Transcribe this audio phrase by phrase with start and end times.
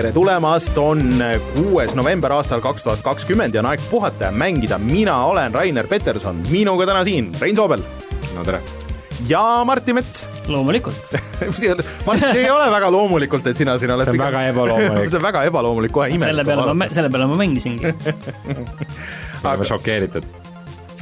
[0.00, 1.02] tere tulemast, on
[1.52, 4.78] kuues november aastal kaks tuhat kakskümmend ja on aeg puhata ja mängida.
[4.80, 7.82] mina olen Rainer Peterson, minuga täna siin Rein Soobel.
[8.32, 8.62] no tere.
[9.28, 10.24] ja Martti Mets.
[10.54, 11.18] loomulikult
[12.06, 14.08] Martti, ei ole väga loomulikult, et sina siin oled.
[14.08, 16.32] see on väga ebaloomulik see on väga ebaloomulik, kohe imelik.
[16.32, 17.92] selle peale ma, selle peale ma mängisingi
[19.44, 20.32] oleme šokeeritud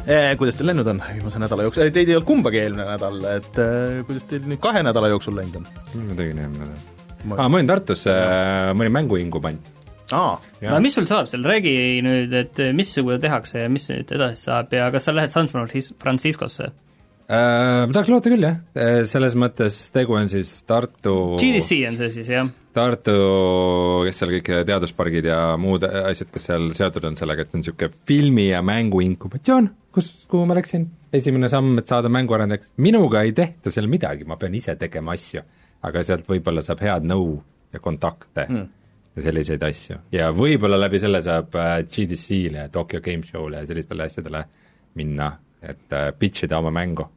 [0.09, 0.35] eh,.
[0.43, 3.99] kuidas teil läinud on viimase nädala jooksul, teid ei olnud kumbagi eelmine nädal, et eh,
[4.11, 5.75] kuidas teil nüüd kahe nädala jooksul läinud on?
[6.03, 9.71] ma tegin eelmine nädal ma ah, ma olin Tartus äh,, ma olin mänguhingu pannud.
[10.17, 11.73] aa, no mis sul saab seal, räägi
[12.05, 16.71] nüüd, et missugune tehakse ja mis nüüd edasi saab ja kas sa lähed San Franciscosse?
[17.29, 21.99] Äh, ma tahaks loota küll, jah, äh, selles mõttes tegu on siis Tartu GDC on
[22.01, 22.49] see siis, jah?
[22.73, 23.17] Tartu,
[24.07, 27.93] kes seal kõik teaduspargid ja muud asjad, kes seal seotud on sellega, et on niisugune
[28.09, 33.37] filmi- ja mängu inkubatsioon, kus, kuhu ma läksin, esimene samm, et saada mänguarendajaks, minuga ei
[33.37, 35.45] tehta seal midagi, ma pean ise tegema asju
[35.83, 37.37] aga sealt võib-olla saab head nõu
[37.73, 38.65] ja kontakte mm.
[39.17, 40.01] ja selliseid asju.
[40.13, 44.45] ja võib-olla läbi selle saab äh, GDC-le Tokyo Game Show'le ja sellistele asjadele
[44.99, 45.31] minna,
[45.63, 47.09] et äh, pitch ida oma mängu.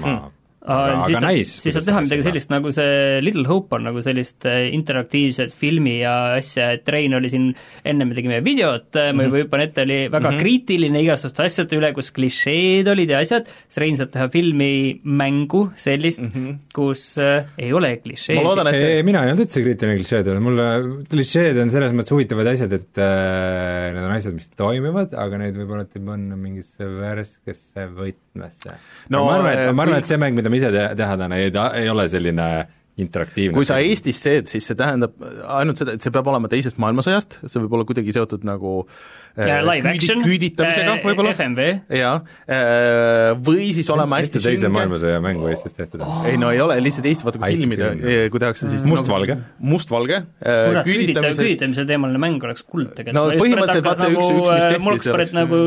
[0.00, 0.30] ma mm
[0.62, 1.58] aga, aga nice.
[1.62, 5.98] siis saab teha midagi sellist, nagu see Little Hope on nagu sellist äh, interaktiivset filmi
[6.00, 7.48] ja asja, et Rein oli siin,
[7.88, 9.16] enne me tegime videot -hmm.
[9.18, 10.42] ma juba hüppan ette, oli väga mm -hmm.
[10.42, 15.64] kriitiline igasuguste asjade üle, kus klišeed olid ja asjad, siis Rein saab teha filmi, mängu,
[15.76, 16.58] sellist mm, -hmm.
[16.74, 18.70] kus äh, ei ole klišeesid.
[18.72, 19.02] See...
[19.02, 20.68] mina ei olnud üldse kriitiline klišeede üle, mulle
[21.10, 25.58] klišeed on selles mõttes huvitavad asjad, et äh, need on asjad, mis toimivad, aga neid
[25.58, 28.76] võib-olla ei panna mingisse värskesse võtmesse
[29.10, 29.24] no,.
[29.26, 31.50] ma arvan, et, ma arvan, et see mäng, mida me ise te teha täna, ei
[31.54, 32.52] ta, ei ole selline
[33.00, 33.56] interaktiivne.
[33.56, 35.14] kui sa Eestis teed, siis see tähendab
[35.56, 39.62] ainult seda, et see peab olema teisest maailmasõjast, see võib olla kuidagi seotud nagu äh,
[39.64, 41.32] live küüdi, action, küüditamisega äh, võib-olla.
[41.32, 41.68] FMV.
[42.02, 46.20] jaa äh,, või siis olema hästi teise maailmasõja mängu Eestis tehtud oh.?
[46.28, 47.86] ei no ei ole, lihtsalt Eesti vaata kui filmid,
[48.34, 49.72] kui tehakse siis mustvalge nagu,.
[49.72, 50.62] mustvalge äh,.
[50.68, 53.16] kurat, küüditamise, küüditamise teemaline mäng oleks kuld tegelikult.
[53.16, 54.84] no põhimõtteliselt vaata üks, üks, mis tehti.
[54.84, 55.64] mul oleks nagu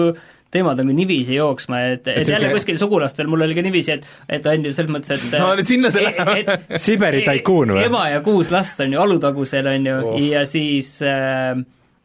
[0.55, 2.57] teemad on ka niiviisi jooksma, et, et, et jälle que...
[2.59, 5.69] kuskil sugulastel mul oli ka niiviisi, et, et on ju selles mõttes, et no nüüd
[5.69, 6.51] sinna see läheb.
[6.87, 7.85] Siberi taikuun või?
[7.89, 11.55] ema ja kuus last on ju Alutagusel, on ju oh., ja siis äh,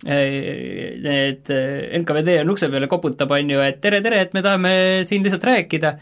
[0.06, 0.24] äh
[1.04, 1.50] need
[2.00, 4.72] NKVD on ukse peale, koputab, on ju, et tere, tere, et me tahame
[5.08, 5.94] siin lihtsalt rääkida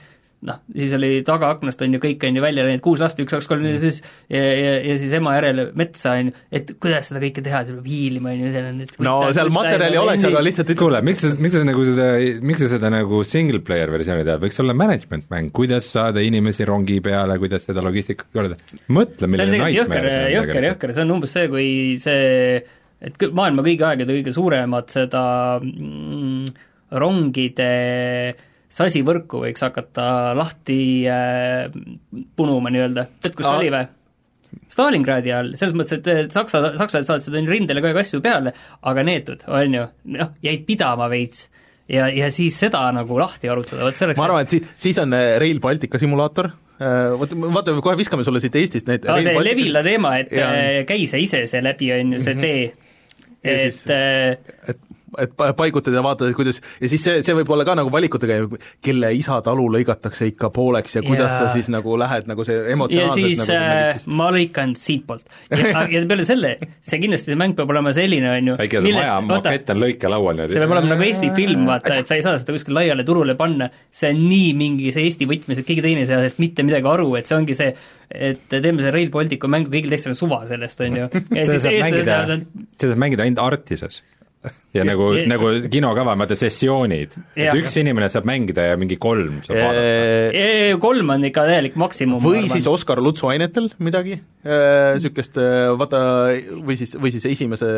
[0.47, 3.49] noh, siis oli tagaaknast on ju kõik on ju välja läinud, kuus last, üks, kaks,
[3.51, 3.99] kolm, neli, siis
[4.31, 7.81] ja, ja, ja siis ema järele metsa on ju, et kuidas seda kõike teha, seal
[7.81, 8.79] peab hiilima on ju, seal on
[9.09, 12.09] no seal materjali oleks, aga lihtsalt ütle kuule, miks sa, miks sa nagu seda,
[12.53, 16.67] miks sa seda nagu single player versiooni tead, võiks olla management mäng, kuidas saada inimesi
[16.69, 18.59] rongi peale, kuidas seda logistikat korda,
[18.95, 21.71] mõtle, milline nightmare see on jõhker, jõhker, see on umbes see, kui
[22.03, 22.63] see
[23.09, 25.23] et maailma kõigi aegade kõige suuremat seda
[25.63, 26.47] mm,
[26.99, 31.69] rongide äh, sasivõrku võiks hakata lahti äh,
[32.37, 33.87] punuma nii-öelda, tead, kus see oli või?
[34.69, 38.53] Stalingradi all, selles mõttes, et Saksa, sakslased saatsid rindele kogu aeg asju peale,
[38.89, 39.85] aga neetud, on ju,
[40.17, 41.47] noh, jäid pidama veits.
[41.89, 44.99] Ja, ja siis seda nagu lahti arutada, vot see oleks ma arvan, et siis, siis
[45.01, 49.17] on äh, Rail Baltica simulaator, äh, vot vaata, kohe viskame sulle siit Eestist need no,
[49.25, 49.47] see Baltic...
[49.49, 50.51] Levila teema, et ja.
[50.53, 52.45] Äh, käi sa ise see läbi, on ju, see mm -hmm.
[52.45, 53.85] tee, et siis,
[54.69, 54.85] et
[55.19, 58.39] et paigutad ja vaatad, kuidas, ja siis see, see võib olla ka nagu valikutega,
[58.85, 61.39] kelle isa talu lõigatakse ikka pooleks ja kuidas ja.
[61.39, 65.25] sa siis nagu lähed nagu see emotsionaalselt ja siis nagu, äh, ma lõikan siitpoolt.
[65.55, 66.55] ja, ja peale selle,
[66.85, 70.37] see kindlasti, see mäng peab olema selline, on ju väike see maja makett on lõikelaual
[70.37, 70.57] niimoodi.
[70.57, 73.39] see peab olema nagu Eesti film, vaata, et sa ei saa seda kuskil laiale turule
[73.39, 76.67] panna, see on nii mingi see Eesti võtmes, et keegi teine ei saa sellest mitte
[76.67, 77.73] midagi aru, et see ongi see,
[78.13, 81.11] et teeme selle Rail Balticu mängu, kõigil teistel on suva sellest, on ju.
[81.49, 84.03] seda saab mängida ainult Artises
[84.77, 89.63] ja nagu, nagu kinokava, vaata sessioonid, et üks inimene saab mängida ja mingi kolm saab
[89.63, 90.81] vaadata.
[90.83, 92.21] kolm on ikka täielik maksimum.
[92.23, 95.41] või siis Oskar Lutsu ainetel midagi, niisugust
[95.81, 96.03] vaata,
[96.67, 97.69] või siis, või siis esimese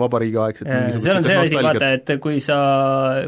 [0.00, 0.72] vabariigi aegset
[1.02, 2.56] seal on see asi, vaata, et kui sa,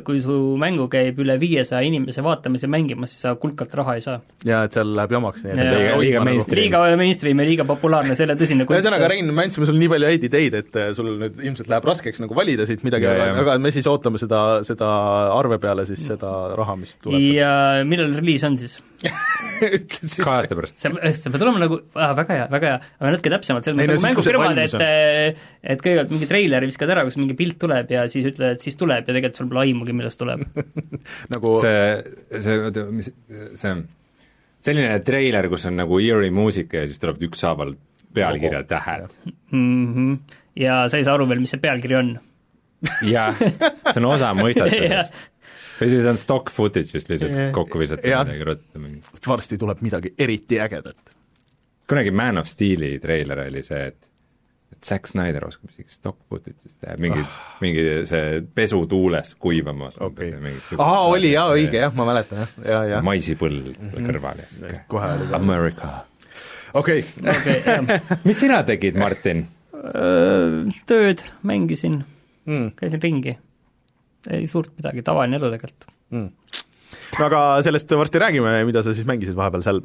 [0.06, 4.05] kui su mängu käib üle viiesaja inimese vaatamas ja mängimas, siis sa kulkalt raha ei
[4.05, 4.19] saa.
[4.46, 5.44] jaa, et seal läheb jamaks.
[5.44, 6.62] liiga, liiga mainstream.
[6.62, 8.81] liiga mainstream ja liiga populaarne, selle tõsine kunst.
[8.81, 12.23] ühesõnaga, Rein, me andsime sulle nii palju häid ideid, et sul nüüd ilmselt läheb raskeks
[12.25, 14.88] nagu valida siit midagi, aga, aga me siis ootame seda, seda
[15.35, 17.23] arve peale siis seda raha, mis tuleb.
[17.37, 17.52] ja
[17.88, 18.79] millal reliis on siis?
[19.55, 20.79] Kahe aasta pärast.
[20.81, 23.99] see, see peab olema nagu ah,, väga hea, väga hea, aga natuke täpsemalt, selles mõttes
[23.99, 25.43] nagu mängufirmad, et
[25.75, 28.79] et kõigepealt mingi treileri viskad ära, kus mingi pilt tuleb ja siis ütled, et siis
[28.81, 30.47] tuleb ja tegelikult sul pole aimugi, millest tuleb.
[31.35, 31.85] Nagu see,
[32.38, 33.12] see, oota, mis,
[33.61, 33.76] see
[34.64, 37.75] selline treiler, kus on nagu eerie muusika ja siis tulevad ükshaaval
[38.14, 39.11] pealkirja tähed.
[39.50, 39.94] Mm.
[39.94, 40.38] -hmm.
[40.56, 42.14] ja sa ei saa aru veel, mis see pealkiri on
[43.14, 45.22] jah, see on osa mõistatusest
[45.81, 48.86] või siis on stock footage'ist lihtsalt kokku visatud midagi ruttu.
[49.26, 51.14] varsti tuleb midagi eriti ägedat.
[51.90, 54.10] kunagi Man of Steel'i treiler oli see, et
[54.75, 60.00] et Zack Snyder oskab isegi stock footage'ist teha, mingi ah., mingi see pesu tuules kuivamas
[60.02, 60.32] okay.,
[60.78, 64.08] aa, oli jaa, õige jah, ma mäletan jah, ja, ja maisipõld mm -hmm.
[64.08, 65.92] kõrval ja sihuke kohe oli ka America.
[66.75, 67.04] okei
[67.37, 69.46] okei, mis sina tegid, Martin?
[70.88, 72.04] tööd, mängisin
[72.46, 73.37] mm., käisin ringi.
[74.31, 75.91] ei suurt midagi, tavaline elu tegelikult.
[76.11, 76.31] mm.
[77.19, 79.82] no aga sellest varsti räägime, mida sa siis mängisid vahepeal seal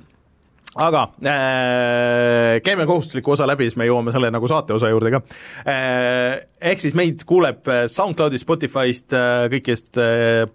[0.78, 5.24] aga äh, käime kohustusliku osa läbi, siis me jõuame selle nagu saate osa juurde ka
[5.66, 6.46] äh,.
[6.60, 10.46] Ehk siis meid kuuleb SoundCloudist, Spotify'st äh,, kõikidest äh,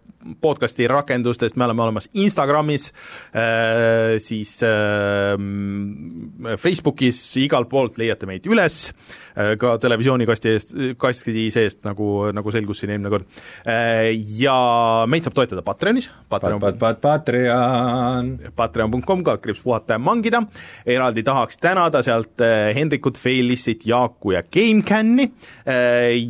[0.40, 2.88] podcasti rakendustest, me oleme olemas Instagramis
[3.34, 5.36] äh,, siis äh,
[6.60, 12.82] Facebookis, igalt poolt leiate meid üles äh,, ka televisioonikasti eest, kasti seest, nagu, nagu selgus
[12.82, 13.28] siin eelmine kord
[13.68, 14.12] äh,.
[14.38, 14.56] Ja
[15.10, 18.32] meid saab toetada Patreonis, Patreon Pat-, pat-, Patreon.
[18.56, 20.42] patreon.com, kaldkriips puhata ja mangida,
[20.86, 22.40] eraldi tahaks tänada sealt
[22.74, 25.28] Henrikut, Felissit, Jaaku ja GameCami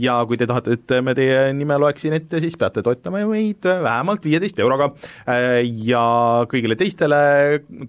[0.00, 4.24] ja kui te tahate, et me teie nime loeksin ette, siis peate toetama meid vähemalt
[4.26, 6.02] viieteist euroga äh, ja
[6.50, 7.20] kõigile teistele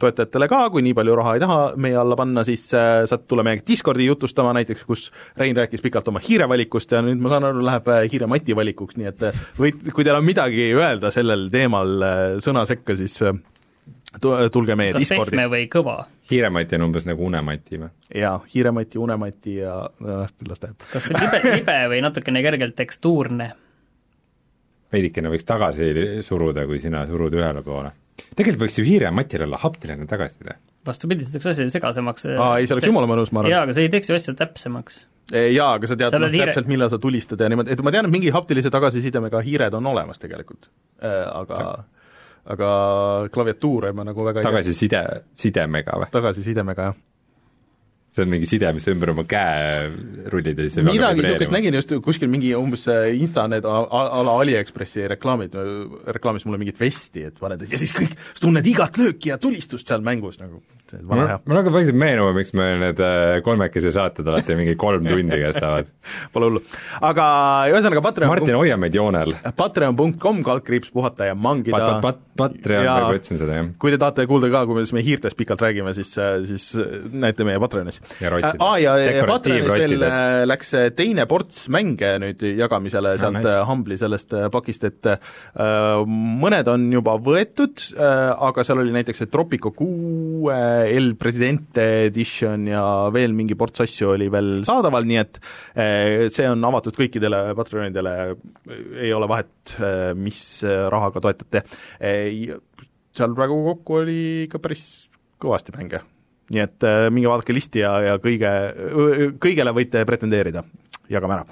[0.01, 3.65] toetajatele ka, kui nii palju raha ei taha meie alla panna, siis saad tulla meiega
[3.67, 5.07] Discordi jutustama näiteks, kus
[5.39, 9.11] Rein rääkis pikalt oma hiirevalikust ja nüüd ma saan aru, läheb hiire Mati valikuks, nii
[9.11, 9.27] et
[9.59, 12.07] võid, kui teil on midagi öelda sellel teemal
[12.43, 13.19] sõna sekka, siis
[14.19, 15.35] tulge meie kas Discordi.
[15.35, 15.97] pehme või kõva?
[16.31, 17.91] hiiremati on umbes nagu unemati või?
[18.21, 20.87] jaa, hiiremati, unemati ja las ta jääb.
[20.91, 23.51] kas see libe, libe või natukene kergelt tekstuurne?
[24.93, 25.89] Veidikene võiks tagasi
[26.25, 27.91] suruda, kui sina surud ühele poole.
[28.35, 30.57] tegelikult võiks ju hiirematil olla haptiline tagasiside.
[30.85, 32.29] vastupidi, see teeks asja segasemaks.
[32.35, 33.51] aa, ei, see oleks jumala mõnus, ma arvan.
[33.55, 35.01] jaa, aga see ei teeks ju asja täpsemaks.
[35.33, 37.93] jaa, aga sa tead noh, on hiire- täpselt, millal sa tulistad ja niimoodi, et ma
[37.95, 40.69] tean, et mingi haptilise tagasisidemega hiired on olemas tegelikult
[41.01, 41.85] äh,, aga
[42.45, 42.69] aga
[43.33, 45.01] klaviatuure ma nagu väga tagasiside,
[45.33, 46.09] sidemega või?
[46.13, 46.99] tagasisidemega, jah.
[48.15, 49.89] See on mingi side, mis ümber oma käe
[50.31, 53.81] rullid ja siis see midagi niisugust nägin just kuskil mingi umbes äh, Insta need a-
[53.83, 55.55] a- ala AliExpressi reklaamid,
[56.15, 59.87] reklaamis mulle mingit vesti, et paned ja siis kõik, sa tunned igat lööki ja tulistust
[59.91, 61.39] seal mängus nagu, see on vana hea.
[61.45, 65.91] mul hakkab vaikselt meenuma, miks meil need äh, kolmekesi saated alati mingi kolm tundi kestavad.
[66.33, 66.63] Pole hullu.
[67.05, 67.25] aga
[67.73, 69.35] ühesõnaga Patreon Martin, hoia meid joonel.
[69.59, 72.95] patreon.com, kaldkriips puhata ja mangida Pat-, pat-, Patreon, Jaa.
[73.01, 73.69] praegu ütlesin seda, jah.
[73.81, 76.13] kui te tahate kuulda ka, kuidas me hiirtest pikalt räägime, siis,
[76.47, 76.71] siis
[77.11, 78.01] näete meie Patreonis.
[78.21, 78.61] Ja rottides.
[78.61, 83.47] aa, ja, ja Patreonis veel äh, läks äh, teine ports mänge nüüd jagamisele sealt nice.
[83.49, 83.65] nice.
[83.69, 85.17] Humble'i sellest äh, pakist, et äh,
[86.05, 90.57] mõned on juba võetud äh,, aga seal oli näiteks see Tropico kuue
[90.91, 92.85] El Presidente edition ja
[93.15, 98.15] veel mingi ports asju oli veel saadaval, nii et äh, see on avatud kõikidele Patreonidele,
[99.01, 99.75] ei ole vahet,
[100.19, 101.63] mis äh, rahaga toetate
[101.99, 102.55] äh,
[103.15, 104.85] seal praegu kokku oli ikka päris
[105.41, 106.01] kõvasti mänge.
[106.53, 108.51] Nii et äh, minge vaadake listi ja, ja kõige,
[109.41, 110.63] kõigele võite pretendeerida,
[111.09, 111.47] jagame ära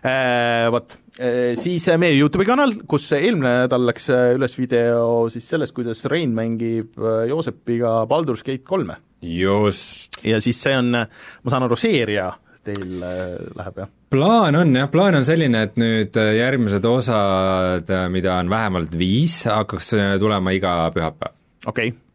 [0.00, 0.70] äh,.
[0.72, 6.04] Vot äh,, siis meie YouTube'i kanal, kus eelmine nädal läks üles video siis sellest, kuidas
[6.08, 6.96] Rein mängib
[7.28, 8.98] Joosepiga Baldur's Gate kolme.
[9.20, 10.22] just.
[10.24, 12.30] ja siis see on, ma saan aru, seeria
[12.68, 13.94] teil äh, läheb, jah?
[14.08, 19.92] plaan on jah, plaan on selline, et nüüd järgmised osad, mida on vähemalt viis, hakkaks
[20.20, 21.36] tulema iga pühapäev.
[21.66, 22.07] okei okay.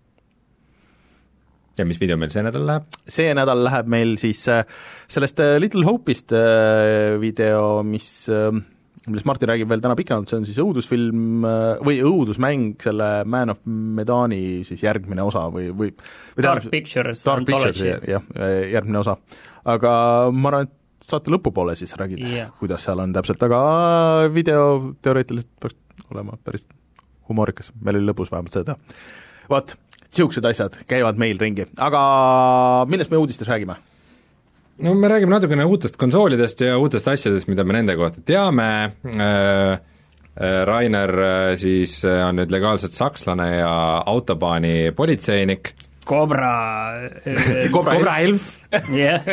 [1.78, 3.00] Ja mis video meil see nädal läheb?
[3.10, 4.62] see nädal läheb meil siis äh,
[5.12, 8.28] sellest äh, Little Hope'ist äh, video, mis
[9.04, 11.44] millest Martin räägib veel täna pikemalt, see on siis õudusfilm
[11.84, 15.92] või õudusmäng, selle Man of Medani siis järgmine osa või, või
[16.38, 18.30] või Dark Pictures Dark Pictures, jah,
[18.72, 19.18] järgmine osa.
[19.74, 19.92] aga
[20.32, 22.54] ma arvan, et saate lõpupoole siis räägid Jah.
[22.62, 23.60] kuidas seal on täpselt, aga
[24.32, 26.64] video teoreetiliselt peaks olema päris
[27.28, 28.78] humoorikas, meil oli lõbus vähemalt seda
[29.52, 29.76] vot,
[30.14, 32.04] niisugused asjad käivad meil ringi, aga
[32.90, 33.80] millest me uudistes räägime?
[34.78, 38.68] no me räägime natukene uutest konsoolidest ja uutest asjadest, mida me nende kohta teame.
[39.06, 43.74] Äh,, äh, Rainer äh, siis äh, on nüüd legaalselt sakslane ja
[44.06, 45.76] autobaani politseinik.
[46.04, 46.50] Cobra
[47.72, 48.50] Cobra Cobra Elf.
[48.92, 49.24] Jah,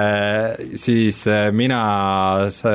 [0.84, 1.24] siis
[1.56, 1.80] mina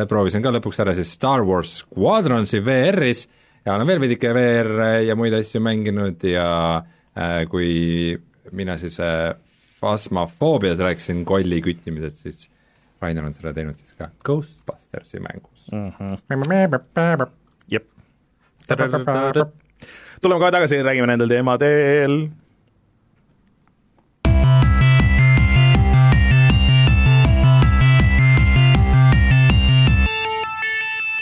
[0.09, 3.23] proovisin ka lõpuks ära siis Star Wars Squadronsi VR-is
[3.63, 4.73] ja olen veel veidike VR
[5.05, 6.49] ja muid asju mänginud ja
[6.81, 6.94] äh,
[7.49, 8.17] kui
[8.51, 9.35] mina siis äh,
[9.79, 12.49] Phasmophobias rääkisin kolli küttimisest, siis
[13.01, 15.67] Rainer on seda teinud siis ka Ghostbustersi mängus
[17.71, 17.87] jep.
[20.21, 22.25] tuleme kohe tagasi, räägime nendel teemadel.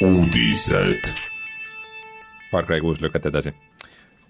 [0.04, 1.14] uudised.
[2.52, 3.54] Far Cry kuus lükati edasi.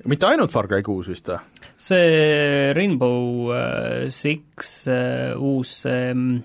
[0.10, 1.40] Mitte ainult Far Cry kuus vist või?
[1.80, 6.44] see Rainbow äh, Six äh, uus ähm,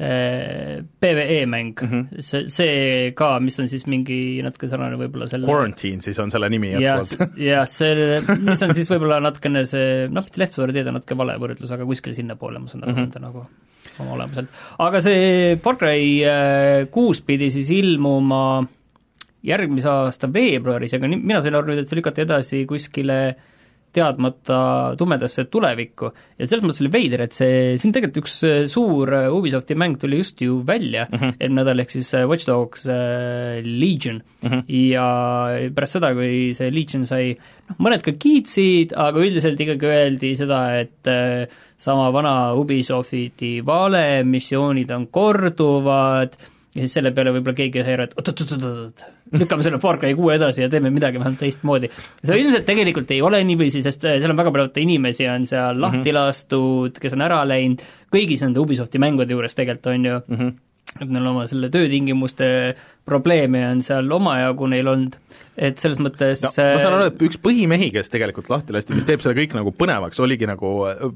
[0.00, 1.88] äh, PVE mäng mm.
[1.88, 2.22] -hmm.
[2.22, 6.50] see, see ka, mis on siis mingi natuke sarnane võib-olla selle Quarantine siis on selle
[6.52, 7.36] nimi jätkuvalt.
[7.50, 11.18] jah, see, mis on siis võib-olla natukene see, noh, mitte Left 4 Dead on natuke
[11.18, 13.12] vale võrdlus, aga kuskil sinnapoole ma saan aru mm -hmm.
[13.12, 13.46] ta nagu
[14.00, 14.48] oma olemuselt.
[14.78, 18.62] aga see Far Cry äh, kuus pidi siis ilmuma
[19.46, 23.20] järgmise aasta veebruaris, aga ni-, mina sain aru nüüd, et see lükati edasi kuskile
[23.94, 24.58] teadmata
[24.98, 29.26] tumedasse tulevikku ja selles mõttes oli veider, et see, siin tegelikult üks äh, suur äh,
[29.34, 31.32] Ubisofti mäng tuli just ju välja mm -hmm.
[31.40, 34.62] eelmine nädal, ehk siis äh, Watch Dogs Legion mm -hmm.
[34.68, 37.34] ja pärast seda, kui see Legion sai,
[37.68, 41.10] noh, mõned ka kiitsid, aga üldiselt ikkagi öeldi seda, et
[41.76, 46.36] sama vana Ubisofti vale, missioonid on korduvad,
[46.74, 49.04] ja siis selle peale võib-olla keegi sai aru, et oot-oot-oot-oot,
[49.38, 51.90] lükkame selle Far Cry kuue edasi ja teeme midagi vähemalt teistmoodi.
[52.24, 55.80] see ilmselt tegelikult ei ole niiviisi, sest äh, seal on väga palju inimesi on seal
[55.80, 56.18] lahti mm -hmm.
[56.18, 57.84] lastud, kes on ära läinud,
[58.14, 60.52] kõigis nende Ubisofti mängude juures tegelikult on ju mm, -hmm.
[61.00, 62.74] et neil oma selle töötingimuste
[63.10, 65.18] probleeme on seal omajagu neil olnud,
[65.60, 69.06] et selles mõttes no, ma saan aru, et üks põhimehi, kes tegelikult lahti lasti, mis
[69.08, 70.70] teeb selle kõik nagu põnevaks, oligi nagu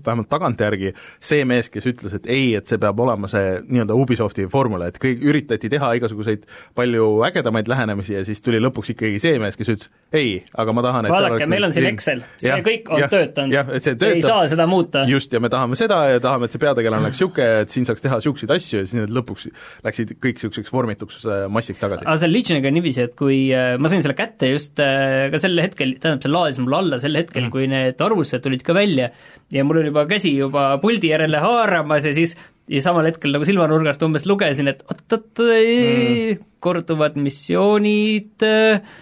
[0.05, 4.47] vähemalt tagantjärgi see mees, kes ütles, et ei, et see peab olema see nii-öelda Ubisofti
[4.53, 6.45] formula, et kõik üritati teha igasuguseid
[6.77, 10.85] palju ägedamaid lähenemisi ja siis tuli lõpuks ikkagi see mees, kes ütles ei, aga ma
[10.85, 14.45] tahan, et vaadake, meil on siin Excel, see ja, kõik on ja, töötanud, ei saa
[14.51, 15.07] seda muuta.
[15.11, 18.05] just, ja me tahame seda ja tahame, et see peategelane oleks niisugune, et siin saaks
[18.05, 19.49] teha niisuguseid asju ja siis need lõpuks
[19.87, 21.25] läksid kõik niisuguseks vormituks
[21.55, 22.07] massiks tagasi.
[22.07, 25.41] aga selle Legioniga on niiviisi, et kui äh, ma sain selle kätte just äh, ka
[25.43, 28.77] sel hetkel, tähendab, see laadis mul alla sel hetkel mm., kui need arvustused tulid ka
[28.77, 29.11] välja
[29.55, 32.37] ja mul oli juba käsi juba puldi järele haaramas ja siis
[32.71, 38.95] ja samal hetkel nagu silmanurgast umbes lugesin, et oot-oot mm., korduvad missioonid äh,,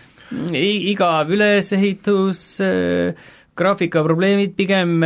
[0.57, 2.43] igav ülesehitus
[3.53, 5.03] graafikaprobleemid, pigem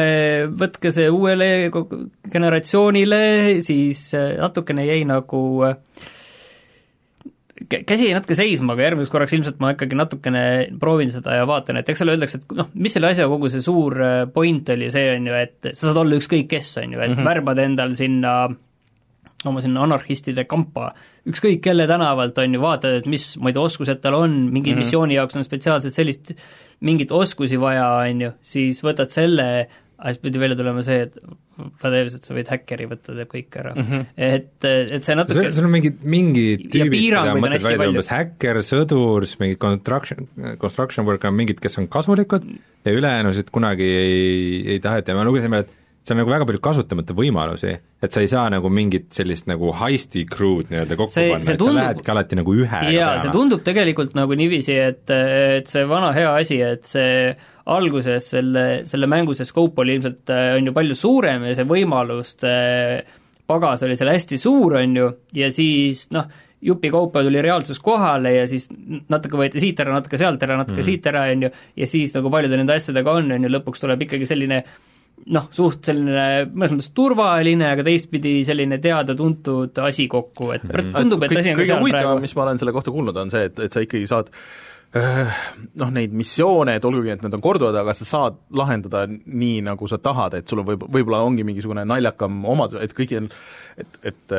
[0.55, 1.67] võtke see uuele
[2.31, 3.23] generatsioonile,
[3.67, 5.75] siis natukene jäi nagu äh,
[7.65, 10.43] käsi jäi natuke seisma, aga järgmiseks korraks ilmselt ma ikkagi natukene
[10.81, 13.65] proovin seda ja vaatan, et eks seal öeldakse, et noh, mis selle asja kogu see
[13.65, 17.01] suur äh, point oli, see on ju, et sa saad olla ükskõik kes, on ju,
[17.01, 17.31] et mm -hmm.
[17.31, 18.37] värbad endal sinna
[19.47, 20.91] oma sinna anarhistide kampa,
[21.29, 24.71] ükskõik kelle tänavalt, on ju, vaatad, et mis, ma ei tea, oskused tal on, mingi
[24.71, 24.85] mm -hmm.
[24.85, 26.33] missiooni jaoks on spetsiaalselt sellist,
[26.81, 31.15] mingit oskusi vaja, on ju, siis võtad selle, aga siis pidi välja tulema see, et
[31.81, 33.87] pädevused sa võid häkkeri võtta, teeb kõik ära mm.
[33.89, 34.05] -hmm.
[34.29, 39.25] et, et see natuke sul on mingid, mingid tüübid, keda mõtled välja, umbes häkker, sõdur,
[39.29, 40.29] siis mingid construction,
[40.61, 42.45] construction worker, mingid, kes on kasulikud
[42.85, 45.75] ja ülejäänusid kunagi ei, ei taheta ja me lugesime, et
[46.07, 49.73] see on nagu väga palju kasutamata võimalusi, et sa ei saa nagu mingit sellist nagu
[49.75, 53.35] heisti crew'd nii-öelda kokku see, panna, et tundub, sa lähedki alati nagu ühega jaa, see
[53.35, 57.35] tundub tegelikult nagu niiviisi, et, et see vana hea asi, et see
[57.75, 62.57] alguses selle, selle mängu see scope oli ilmselt, on ju palju suurem ja see võimaluste
[63.47, 66.31] pagas oli seal hästi suur, on ju, ja siis noh,
[66.67, 68.69] jupikaupa tuli reaalsus kohale ja siis
[69.11, 70.87] natuke võeti siit ära, natuke sealt ära, natuke mm.
[70.87, 74.07] siit ära, on ju, ja siis nagu paljude nende asjadega on, on ju, lõpuks tuleb
[74.07, 74.63] ikkagi selline
[75.37, 81.37] noh, suht selline mõnes mõttes turvaline, aga teistpidi selline teada-tuntud asi kokku, et tundub, et
[81.41, 82.21] asi on ka seal praegu.
[82.23, 84.31] mis ma olen selle kohta kuulnud, on see, et, et sa ikkagi saad
[85.81, 89.89] noh, neid missioone, et olgugi, et need on korduvad, aga sa saad lahendada nii, nagu
[89.91, 93.29] sa tahad, et sul on võib, võib-olla ongi mingisugune naljakam omadus, et kõigil
[93.77, 94.35] et, et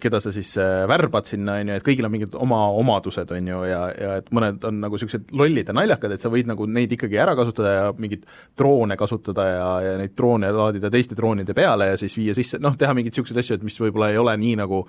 [0.00, 0.52] keda sa siis
[0.88, 4.30] värbad sinna, on ju, et kõigil on mingid oma omadused, on ju, ja, ja et
[4.34, 7.76] mõned on nagu niisugused lollid ja naljakad, et sa võid nagu neid ikkagi ära kasutada
[7.76, 8.26] ja mingeid
[8.58, 12.76] droone kasutada ja, ja neid droone laadida teiste droonide peale ja siis viia sisse, noh,
[12.80, 14.84] teha mingeid niisuguseid asju, et mis võib-olla ei ole nii nagu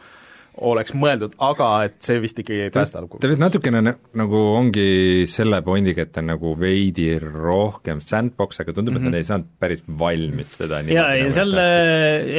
[0.58, 3.82] oleks mõeldud, aga et see vist ikkagi ei päästa ta vist natukene
[4.20, 9.08] nagu ongi selle pointiga, et ta on nagu veidi rohkem sandbox, aga tundub mm, -hmm.
[9.08, 9.22] et nad Mhm.
[9.22, 11.66] ei saanud päris valmis seda ja, ja nagu selle,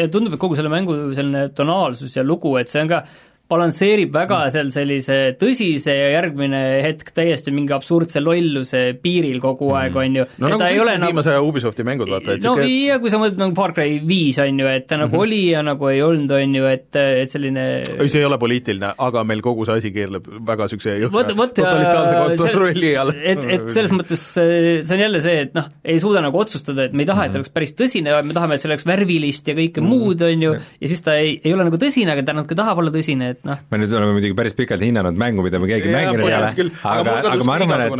[0.02, 3.02] ja tundub, et kogu selle mängu selline tonaalsus ja lugu, et see on ka
[3.50, 4.52] balansseerib väga mm.
[4.54, 10.26] seal sellise tõsise ja järgmine hetk täiesti mingi absurdse lolluse piiril kogu aeg, on ju.
[10.42, 11.10] no nagu kõik nagu...
[11.12, 12.68] viimase Ubisofti mängud, vaata, et no siuke...
[12.88, 15.26] ja kui sa mõtled nagu Far Cry viis, on ju, et ta nagu mm -hmm.
[15.26, 18.94] oli ja nagu ei olnud, on ju, et, et selline ei, see ei ole poliitiline,
[18.98, 23.12] aga meil kogu see asi keerleb väga niisuguse jõhkra totalitaarse kontrolli all.
[23.20, 26.96] et, et selles mõttes see on jälle see, et noh, ei suuda nagu otsustada, et
[26.96, 29.48] me ei taha, et ta oleks päris tõsine, vaid me tahame, et see oleks värvilist
[29.48, 30.04] ja kõike mm -hmm.
[30.06, 32.78] muud, on ju, ja siis ta ei, ei ole nagu tõsine, aga ta natuke tahab
[32.78, 33.62] olla tõsine, et noh.
[33.70, 36.50] me nüüd oleme muidugi päris pikalt hinnanud mängu, mida me keegi mänginud ei ole,
[36.88, 37.94] aga, aga, ma arvan, et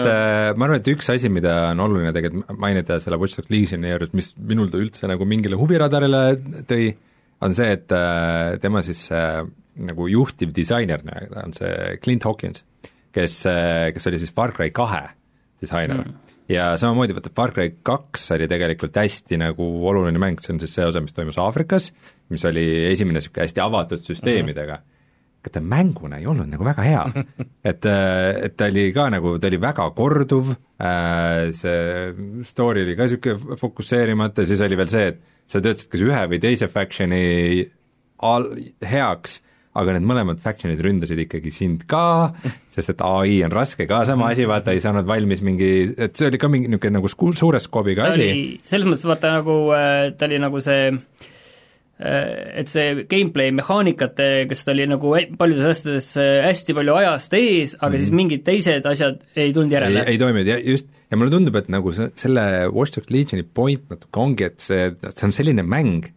[0.59, 4.13] ma arvan, et üks asi, mida on oluline tegelikult mainida selle Watch Dogs Legioni juures,
[4.17, 6.23] mis minul ta üldse nagu mingile huviradarile
[6.69, 6.93] tõi,
[7.43, 9.41] on see, et äh, tema siis äh,
[9.83, 11.03] nagu juhtiv disainer
[11.43, 12.63] on see Clint Hawkins,
[13.15, 13.43] kes,
[13.97, 15.09] kes oli siis Far Cry kahe
[15.63, 16.15] disainer mm.
[16.53, 20.75] ja samamoodi vaata Far Cry kaks oli tegelikult hästi nagu oluline mäng, see on siis
[20.79, 21.91] see osa, mis toimus Aafrikas,
[22.33, 24.81] mis oli esimene niisugune hästi avatud süsteemidega mm.
[24.81, 24.92] -hmm
[25.51, 27.05] ta mänguna ei olnud nagu väga hea.
[27.71, 30.55] et, et ta oli ka nagu, ta oli väga korduv,
[31.59, 36.27] see story oli ka niisugune fokusseerimata, siis oli veel see, et sa töötasid kas ühe
[36.31, 37.25] või teise faction'i
[38.23, 38.53] al-,
[38.87, 39.41] heaks
[39.73, 42.35] aga need mõlemad faction'id ründasid ikkagi sind ka,
[42.75, 46.29] sest et ai on raske ka sama asi, vaata ei saanud valmis mingi, et see
[46.29, 48.29] oli ka mingi niisugune nagu suure skoobiga asi.
[48.69, 51.32] selles mõttes vaata nagu, äh, ta oli nagu see äh,
[52.03, 57.77] et see gameplay mehaanikate, kes ta oli nagu paljudes asjades äh, hästi palju ajast ees,
[57.79, 57.99] aga mm.
[58.01, 58.21] siis mhm.
[58.23, 60.07] mingid teised asjad ei tulnud järele.
[60.11, 63.85] ei toiminud ja just, ja mulle tundub, et nagu see, selle Watch Dogs Legioni point
[63.93, 66.09] natuke ongi, et see, see on selline mäng,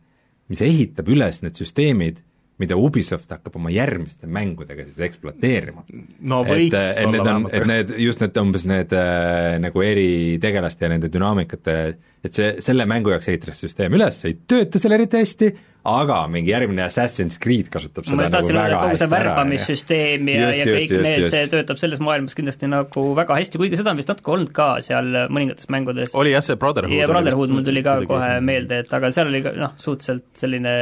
[0.49, 2.23] mis ehitab üles need süsteemid
[2.61, 5.83] mida Ubisoft hakkab oma järgmiste mängudega siis ekspluateerima.
[6.31, 7.53] no võiks et, et olla vähemalt.
[7.53, 11.77] et need, just need umbes need äh, nagu eritegelaste ja nende dünaamikate,
[12.25, 15.49] et see, selle mängu jaoks ehitatakse süsteem üles, ei tööta seal eriti hästi,
[15.85, 20.93] aga mingi järgmine Assassin's Creed kasutab seda nagu väga kogu see värbamissüsteem ja, ja kõik
[20.95, 24.31] just, need, see töötab selles maailmas kindlasti nagu väga hästi, kuigi seda on vist natuke
[24.37, 26.15] olnud ka seal mõningates mängudes.
[26.15, 26.95] oli jah, see Brotherhood.
[27.03, 30.75] ja Brotherhood mul tuli ka kohe meelde, et aga seal oli ka noh, suhteliselt selline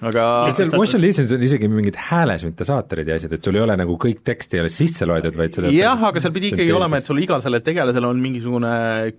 [0.00, 0.24] aga
[0.56, 4.22] seal Motion Legions on isegi mingid häälesüntesaatorid ja asjad, et sul ei ole nagu kõik
[4.26, 7.20] tekst ei ole sisse loetud, vaid seda jah, aga seal pidi ikkagi olema, et sul
[7.20, 8.72] igal sellel tegelasel on mingisugune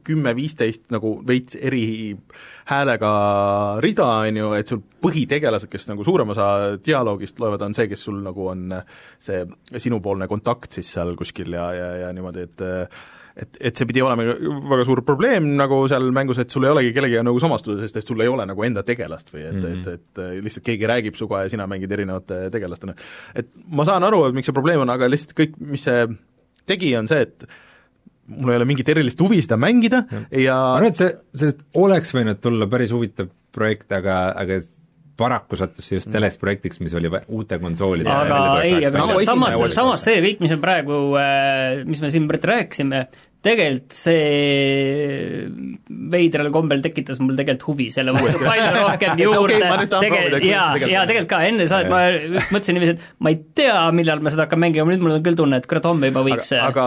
[0.07, 1.85] kümme-viisteist nagu veits eri
[2.71, 3.13] häälega
[3.83, 8.05] rida, on ju, et sul põhitegelased, kes nagu suurem osa dialoogist loevad, on see, kes
[8.09, 8.77] sul nagu on
[9.21, 9.45] see
[9.81, 12.69] sinupoolne kontakt siis seal kuskil ja, ja, ja niimoodi, et
[13.35, 14.25] et, et see pidi olema
[14.73, 18.11] väga suur probleem nagu seal mängus, et sul ei olegi kellegagi nagu samastuda, sest et
[18.11, 19.95] sul ei ole nagu enda tegelast või et mm, -hmm.
[19.95, 22.95] et, et lihtsalt keegi räägib sinuga ja sina mängid erinevate tegelastena.
[23.35, 26.07] et ma saan aru, et miks see probleem on, aga lihtsalt kõik, mis see
[26.69, 27.47] tegi, on see, et
[28.31, 31.65] mul ei ole mingit erilist huvi seda mängida ja, ja ma arvan, et see, sellest
[31.79, 34.59] oleks võinud tulla päris huvitav projekt, aga, aga
[35.21, 36.15] paraku sattus see just mm.
[36.17, 40.59] selleks projektiks, mis oli uute konsoolide aga ei, aga samas, samas see kõik, mis me
[40.63, 43.03] praegu, äh, mis me siin rääkisime,
[43.41, 45.45] tegelikult see
[46.11, 49.57] veidral kombel tekitas mul tegelikult huvi selle vastu palju rohkem juurde.
[49.57, 52.01] okay,, tegelikult, jaa, jaa, tegelikult ka, enne sa, ma
[52.53, 55.39] mõtlesin niiviisi, et ma ei tea, millal ma seda hakkan mängima, nüüd mul on küll
[55.39, 56.85] tunne, et kurat, homme juba võiks aga, aga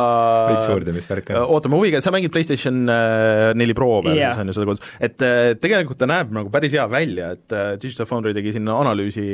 [0.53, 1.41] veits juurde, mis värk on?
[1.57, 5.27] ootame huviga, sa mängid PlayStation äh, neli Pro peal yeah., on ju seda kodus, et
[5.27, 9.27] äh, tegelikult ta näeb nagu päris hea välja, et äh, Digital Foundry tegi sinna analüüsi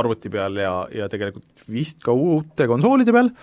[0.00, 3.34] arvuti peal ja, ja tegelikult vist ka uute konsoolide peal,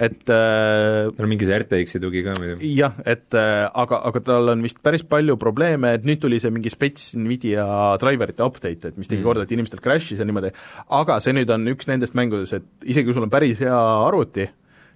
[0.00, 2.56] et äh, tal on mingi see RTX-i tugi ka muidu.
[2.64, 6.52] jah, et äh, aga, aga tal on vist päris palju probleeme, et nüüd tuli see
[6.54, 7.66] mingi spets Nvidia
[8.00, 9.26] driverite update, et mis tegi mm.
[9.28, 10.54] korda, et inimestel crash'is ja niimoodi,
[11.00, 14.48] aga see nüüd on üks nendest mängudest, et isegi kui sul on päris hea arvuti,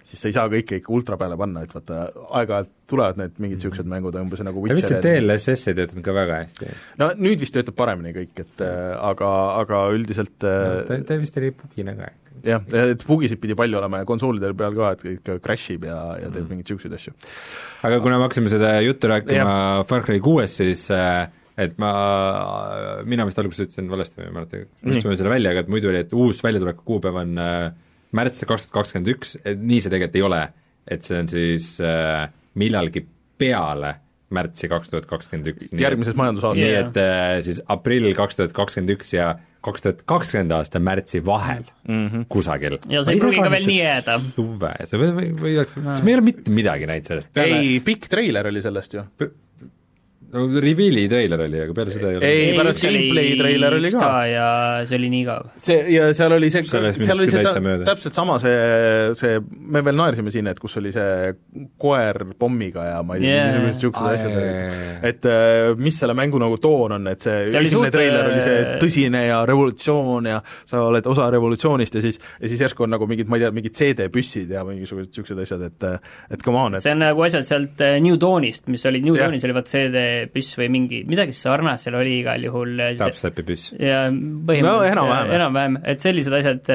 [0.05, 2.01] siis sa ei saa kõike ikka ultra peale panna, et vaata,
[2.39, 3.95] aeg-ajalt tulevad need mingid niisugused mm.
[3.95, 6.75] mängud umbes nagu Witcher vist see DLSS ei töötanud ka väga hästi?
[7.01, 9.31] no nüüd vist töötab paremini kõik, et äh, aga,
[9.63, 12.11] aga üldiselt no, äh, ta, ta vist oli bugina ka
[12.45, 15.97] jah, et bugisid pidi palju olema ja konsoolidel peal ka, et ikka crash ib ja,
[16.21, 16.51] ja teeb mm.
[16.51, 17.15] mingeid niisuguseid asju.
[17.89, 19.57] aga kuna me hakkasime seda juttu rääkima
[19.89, 21.25] Far Cry kuuest, siis äh,
[21.57, 21.91] et ma,
[23.07, 25.89] mina vist alguses ütlesin valesti, ma ei mäleta, me ütlesime selle välja, aga et muidu
[25.91, 27.69] oli, et uus väljatuleku kuupäev on äh,
[28.15, 30.41] märts kaks tuhat kakskümmend üks, nii see tegelikult ei ole.
[30.85, 32.27] et see on siis äh,
[32.61, 33.01] millalgi
[33.37, 33.95] peale
[34.35, 35.73] märtsi kaks tuhat kakskümmend üks.
[35.73, 36.61] järgmises majandusaastas.
[36.61, 41.23] nii et äh, siis aprill kaks tuhat kakskümmend üks ja kaks tuhat kakskümmend aasta märtsi
[41.25, 42.27] vahel mm -hmm.
[42.29, 42.77] kusagil.
[42.89, 44.19] ja see ei pruugi ka veel nii jääda.
[44.19, 47.37] suve, see või, või, või oleks, kas me ei ole mitte midagi näinud sellest?
[47.45, 49.05] ei, pikk treiler oli sellest ju
[50.33, 54.09] no reveal'i treiler oli, aga peale seda ei ole ei, pärast gameplay treiler oli ka.
[54.29, 54.47] ja
[54.87, 55.49] see oli nii igav.
[55.61, 57.53] see, ja seal oli see, seal oli see ta,
[57.89, 58.55] täpselt sama see,
[59.19, 59.39] see,
[59.75, 61.33] me veel naersime siin, et kus oli see
[61.81, 65.05] koer pommiga ja ma ei tea yeah., niisugused niisugused asjad olid.
[65.11, 67.95] et äh, mis selle mängu nagu toon on, et see, see esimene suht...
[67.95, 72.51] treiler oli see äh, tõsine ja revolutsioon ja sa oled osa revolutsioonist ja siis, ja
[72.51, 75.89] siis järsku on nagu mingid, ma ei tea, mingid CD-püssid ja mingisugused niisugused asjad, et
[76.33, 79.17] et come on, et see on nagu asjad sealt äh, New Dawnist, mis oli, New
[79.19, 82.77] Dawnis oli vaat CD püss või mingi, midagi sarnast seal oli igal juhul.
[82.99, 83.73] Dubstepi püss.
[83.79, 86.71] ja põhimõtteliselt no, enam-vähem, enam-vähem, et sellised asjad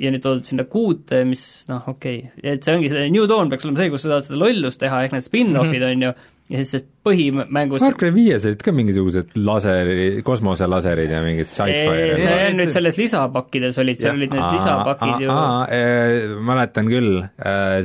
[0.00, 3.50] ja nüüd toodud sinna kuute, mis noh, okei okay., et see ongi see New Dawn
[3.52, 5.92] peaks olema see, kus sa saad seda lollust teha, ehk need spin-off'id mm, -hmm.
[5.92, 6.12] on ju,
[6.52, 12.20] ja siis see põhimängus Far Cry viies olid ka mingisugused laseri, kosmoselaserid ja mingid sci-fi
[12.22, 15.40] see on nüüd selles lisapakkides olid, seal olid need lisapakid ju
[16.50, 17.26] mäletan küll,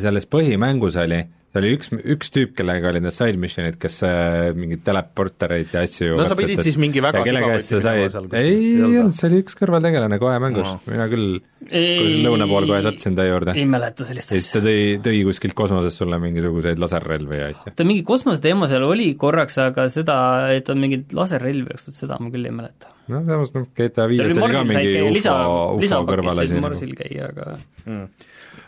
[0.04, 1.24] selles põhimängus oli
[1.58, 5.84] see oli üks, üks tüüp, kellega olid need side mission'id, kes äh, mingeid teleportereid ja
[5.86, 9.30] asju no sa pidid siis mingi väga kelle käest sa said, ei, ei olnud, see
[9.30, 13.56] oli üks kõrvaltegelane kohe mängus no., mina küll Ei- lõuna pool kohe sattusin ta juurde.
[13.58, 14.60] ei mäleta sellist ja siis asja.
[14.60, 17.74] ta tõi, tõi kuskilt kosmosest sulle mingisuguseid laserrelvi ja asju.
[17.80, 20.20] ta mingi kosmoseteema seal oli korraks, aga seda,
[20.54, 22.94] et on mingit laserrelvi ostnud, seda ma küll ei mäleta.
[23.12, 25.38] no samas noh, GTA viies oli ka mingi ufo,
[25.82, 26.68] ufo kõrval asi nagu.
[26.70, 27.58] Marsil käia, aga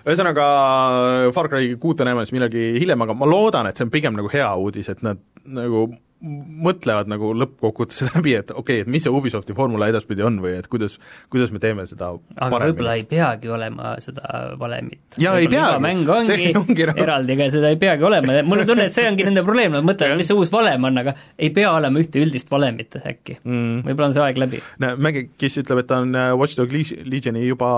[0.06, 0.46] ühesõnaga,
[1.36, 4.32] Far Cry kuute näeme siis millalgi hiljem, aga ma loodan, et see on pigem nagu
[4.34, 5.88] hea uudis, et nad nagu
[6.20, 10.58] mõtlevad nagu lõppkokkuvõttes läbi, et okei okay,, et mis see Ubisofti formula edaspidi on või
[10.60, 10.98] et kuidas,
[11.32, 15.02] kuidas me teeme seda aga võib-olla ei peagi olema seda valemit.
[15.22, 15.80] Jaa, ei peagi.
[15.84, 19.28] mäng ongi, ongi eraldi, ega seda ei peagi olema, mul on tunne, et see ongi
[19.28, 22.52] nende probleem, nad mõtlevad, mis see uus valem on, aga ei pea olema ühte üldist
[22.52, 23.86] valemit äkki mm.
[23.88, 24.62] võib-olla on see aeg läbi.
[24.84, 27.72] näe, Mägi-Kiss ütleb, et ta on äh, Watch Dog Leg- Legioni juba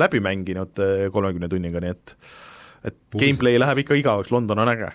[0.00, 2.16] läbi mänginud äh, kolmekümne tunniga, nii et
[2.88, 4.92] et gameplay läheb ikka igavaks, London on äge.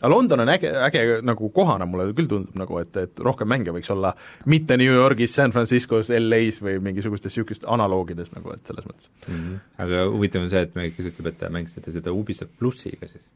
[0.00, 3.74] Aga London on äge, äge nagu kohana, mulle küll tundub nagu, et, et rohkem mänge
[3.76, 4.14] võiks olla
[4.50, 9.12] mitte New Yorgis, San Franciscos, LA-s või mingisugustes niisugustes analoogides nagu, et selles mõttes.
[9.28, 9.36] mm.
[9.36, 9.60] -hmm.
[9.84, 13.30] aga huvitav on see, et Mägi-Kiss ütleb, et te mängisite seda Ubisoft plussiga siis.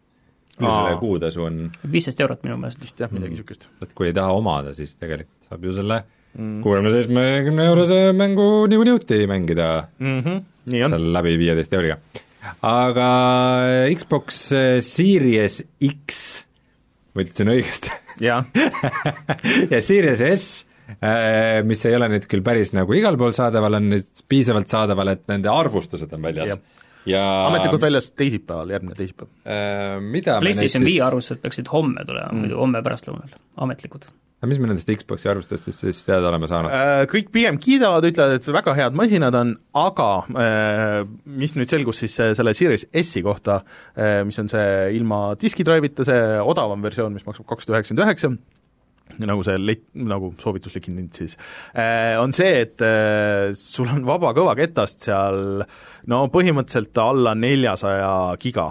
[0.55, 0.71] Aa.
[0.71, 1.57] selle kuutasu on,
[1.91, 3.01] viisteist eurot minu meelest vist.
[3.01, 5.97] jah, midagi niisugust et kui ei taha omada, siis tegelikult saab ju selle
[6.39, 6.61] mm.
[6.63, 10.19] kuuekümne seitsmekümne eurose mängu niikuinii mängida mm.
[10.19, 10.43] -hmm.
[10.71, 11.99] seal läbi viieteist euriga.
[12.63, 13.09] aga
[13.95, 16.44] Xbox Series X,
[17.15, 17.93] ma ütlesin õigesti
[18.25, 18.47] jah,
[19.73, 20.65] ja Series S,
[21.65, 25.25] mis ei ole nüüd küll päris nagu igal pool saadaval, on nüüd piisavalt saadaval, et
[25.33, 26.59] nende arvustused on väljas
[27.09, 29.31] ja ametlikult väljas teisipäeval, järgmine teisipäev.
[29.45, 33.35] äh, mida PlayStation viie neist arvustused peaksid homme tulema mm., muidu homme pärastlõunal,
[33.67, 34.09] ametlikud.
[34.45, 36.73] Siis, mis me nendest Xbox'i arvustustest siis teada oleme saanud?
[36.75, 42.03] Äh, Kõik pigem kiidavad, ütlevad, et väga head masinad on, aga äh, mis nüüd selgus
[42.05, 43.63] siis äh, selle Series S-i kohta,
[44.27, 44.67] mis on see
[44.99, 48.33] ilma diskidrive'ita, see odavam versioon, mis maksab kakssada üheksakümmend üheksa,
[49.23, 51.37] nagu see let-, nagu soovituslik hind siis,
[52.21, 55.65] on see, et äh, sul on vaba kõvaketast seal
[56.11, 58.71] no põhimõtteliselt alla neljasaja giga,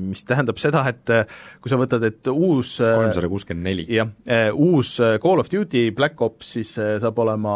[0.00, 3.86] mis tähendab seda, et äh, kui sa võtad, et uus äh, kolmsada kuuskümmend neli.
[3.94, 4.10] jah,
[4.52, 7.54] uus äh, Call of Duty Black Ops siis äh, saab olema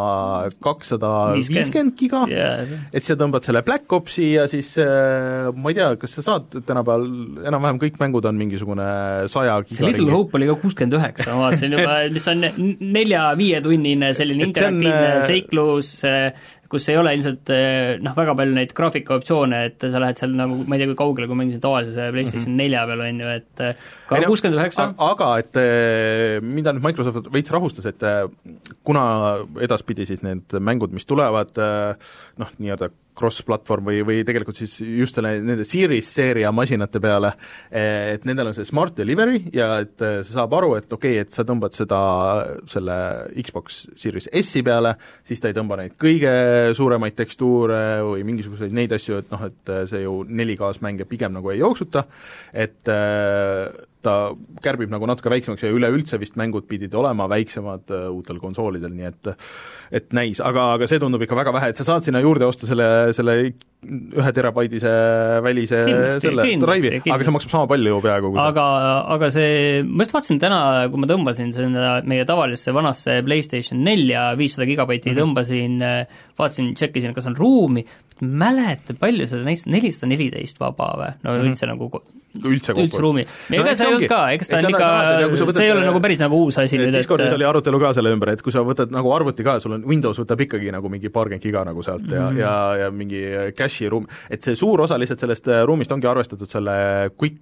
[0.63, 1.93] kakssada viiskümmend.
[1.99, 2.23] giga.
[2.31, 2.87] Yeah.
[2.95, 6.57] et sa tõmbad selle Black Opsi ja siis äh, ma ei tea, kas sa saad
[6.65, 7.05] tänapäeval,
[7.45, 8.87] enam-vähem kõik mängud on mingisugune
[9.31, 14.45] saja see Little Hope oli ka kuuskümmend üheksa, ma vaatasin juba, mis on nelja-viietunnine selline
[14.45, 15.91] see on, interaktiivne äh, seiklus,
[16.71, 20.57] kus ei ole ilmselt eh, noh, väga palju neid graafikaoptsioone, et sa lähed seal nagu,
[20.65, 23.63] ma ei tea, kui kaugele, kui mängisin tavalise PlayStation nelja peal, on ju, et
[24.09, 25.61] ka kuuskümmend üheksa, aga et
[26.43, 28.05] mida nüüd Microsoft veits rahustas, et
[28.87, 29.05] kuna
[29.63, 35.35] edaspidi siis need mängud, mis tulevad noh, nii-öelda cross-platvorm või, või tegelikult siis just selle,
[35.43, 37.31] nende Series seeria masinate peale,
[37.71, 41.25] et nendel on see Smart Delivery ja et eh, see saab aru, et okei okay,,
[41.25, 41.99] et sa tõmbad seda
[42.69, 42.97] selle
[43.39, 44.95] Xbox Series S-i peale,
[45.27, 46.35] siis ta ei tõmba neid kõige
[46.77, 51.53] suuremaid tekstuure või mingisuguseid neid asju, et noh, et see ju 4K-s mänge pigem nagu
[51.53, 52.05] ei jooksuta,
[52.53, 53.67] et äh,
[54.05, 54.15] ta
[54.63, 59.09] kärbib nagu natuke väiksemaks ja üleüldse vist mängud pidid olema väiksemad äh, uutel konsoolidel, nii
[59.09, 59.31] et
[59.95, 62.69] et näis, aga, aga see tundub ikka väga vähe, et sa saad sinna juurde osta
[62.69, 63.35] selle, selle
[63.85, 64.91] ühe terabaidise
[65.45, 68.65] välise Kindlasti, selle drive'i, aga see maksab sama palju ju peaaegu aga,
[69.15, 74.31] aga see, ma just vaatasin täna, kui ma tõmbasin sinna meie tavalisse vanasse PlayStation nelja
[74.39, 75.21] viissada gigabaiti mm -hmm.
[75.21, 77.85] tõmbasin, vaatasin, tšekkisin, kas on ruumi,
[78.21, 81.09] mäleta, palju seda näis-, nelisada neliteist vaba või?
[81.23, 81.49] no Mhm.
[81.49, 81.89] üldse nagu
[82.43, 82.83] üldse kokku.
[82.83, 83.25] üldse ruumi.
[83.51, 84.89] Ega see ei olnud ka, eks ta on ikka
[85.23, 87.93] nagu see ei ole nagu päris nagu uus asi nüüd, Discordis et oli arutelu ka
[87.97, 90.91] selle ümber, et kui sa võtad nagu arvuti ka, sul on Windows võtab ikkagi nagu
[90.91, 92.39] mingi paarkümmend giga nagu sealt ja mm, -hmm.
[92.39, 93.23] ja, ja mingi
[93.57, 97.41] cache'i ruum, et see suur osa lihtsalt sellest äh, ruumist ongi arvestatud selle quick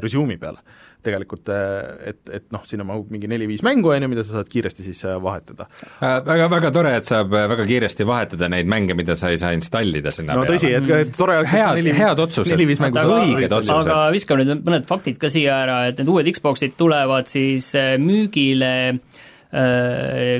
[0.00, 0.62] resume'i peale
[1.06, 4.48] tegelikult, äh, et, et noh, sinna mahub mingi neli-viis mängu, on ju, mida sa saad
[4.52, 5.68] kiiresti siis vahetada.
[6.02, 9.38] Äh, väga, väga tore, et saab äh, väga kiiresti vahetada neid mänge, mida sa ei
[9.40, 10.56] saa installida sinna no peale.
[10.58, 12.52] tõsi, et, et tore oleks Head- neli, head otsused.
[12.56, 13.92] neli-viis mängu aga, õiged otsused.
[13.92, 17.94] aga viskame nüüd mõned faktid ka siia ära, et need uued Xboxid tulevad siis äh,
[18.02, 18.74] müügile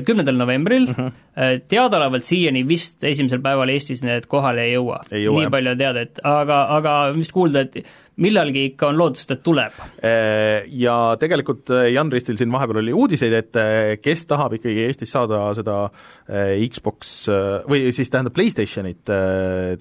[0.05, 1.07] kümnendal novembril uh, Mhm.
[1.07, 1.61] -huh.
[1.67, 4.99] teadaolevalt siiani vist esimesel päeval Eestis need kohale ei jõua.
[5.11, 7.79] Ei jõua, nii palju on teada, et aga, aga vist kuulda, et
[8.19, 9.75] millalgi ikka on lootust, et tuleb.
[10.03, 14.85] Äh, Ja tegelikult äh, Jan Ristil siin vahepeal oli uudiseid, et äh, kes tahab ikkagi
[14.87, 15.81] Eestis saada seda
[16.29, 17.25] Xbox
[17.65, 19.01] või siis tähendab PlayStationit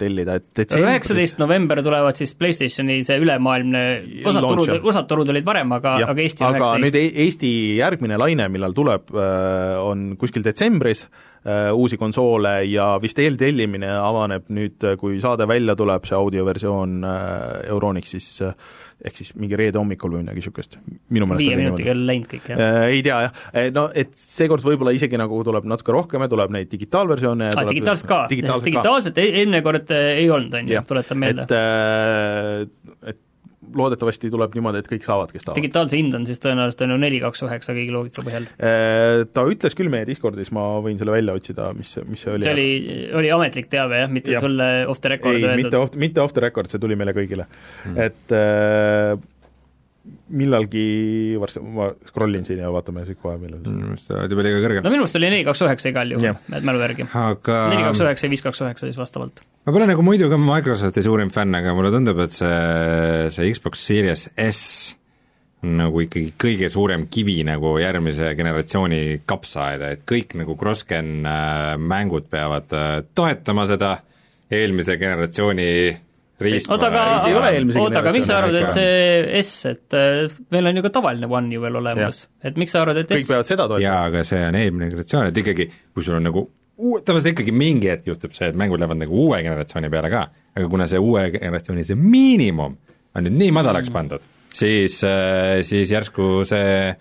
[0.01, 3.83] tellida, et detsembris üheksateist november tulevad siis PlayStationi see ülemaailmne,
[4.25, 7.19] osad turud, osad turud olid varem, aga, aga Eesti aga nüüd üheksateist.
[7.19, 7.51] E- Eesti
[7.83, 11.05] järgmine laine, millal tuleb, on kuskil detsembris,
[11.47, 16.99] uusi konsoole ja vist eeltellimine avaneb nüüd, kui saade välja tuleb, see audioversioon
[17.69, 18.27] Euronixis,
[18.99, 20.79] ehk siis mingi reede hommikul või midagi niisugust,
[21.15, 22.81] minu meelest viie minutiga on läinud kõik, jah?
[22.91, 23.39] Ei tea jah,
[23.77, 28.11] no et seekord võib-olla isegi nagu tuleb natuke rohkem ja tuleb neid digitaalversioone ah, digitaalselt
[28.11, 31.49] ka, digitaalselt eelmine kord ei olnud, on ju, tuletan meelde.
[32.67, 32.77] et,
[33.15, 33.23] et
[33.77, 35.61] loodetavasti tuleb niimoodi, et kõik saavad, kes tahavad.
[35.61, 38.49] digitaalse hind on siis tõenäoliselt on ju neli kaks üheksa kõigi loogika põhjal?
[38.59, 42.47] Äh, ta ütles küll meie Discordis, ma võin selle välja otsida, mis, mis see oli.
[42.47, 42.69] see oli,
[43.23, 44.45] oli ametlik teave jah, mitte ja.
[44.45, 47.49] sulle off the record ei, mitte off, mitte off the record, see tuli meile kõigile
[47.49, 47.99] mm..
[48.09, 49.17] et äh,
[50.29, 54.45] millalgi varsti, ma scroll in siin ja vaatame siis kohe, millal minu meelest oled juba
[54.47, 54.85] liiga kõrgel.
[54.85, 57.59] no minu arust oli neli, kaks, üheksa igal juhul, mälu järgi aga....
[57.73, 59.43] neli, kaks, üheksa ja viis, kaks, üheksa siis vastavalt.
[59.65, 62.55] ma pole nagu muidu ka Microsofti suurim fänn, aga mulle tundub, et see,
[63.35, 64.65] see Xbox Series S
[65.65, 71.73] on nagu ikkagi kõige suurem kivi nagu järgmise generatsiooni kapsaaeda, et kõik nagu cross-gen äh,
[71.81, 73.97] mängud peavad äh, toetama seda
[74.55, 75.71] eelmise generatsiooni
[76.39, 77.03] oota, aga,
[77.81, 81.27] oota, aga miks sa arvad, et see S, et äh, meil on ju ka tavaline
[81.31, 83.31] One ju veel olemas, et miks sa arvad, et kõik S?
[83.33, 83.83] peavad seda toetama.
[83.83, 86.45] jaa, aga see on eelmine generatsioon, et ikkagi, kui sul on nagu
[86.79, 90.25] uue, tavaliselt ikkagi mingi hetk juhtub see, et mängud lähevad nagu uue generatsiooni peale ka,
[90.55, 92.79] aga kuna see uue generatsiooni see miinimum
[93.19, 93.99] on nüüd nii madalaks mm.
[93.99, 96.95] pandud, siis, äh, siis järsku see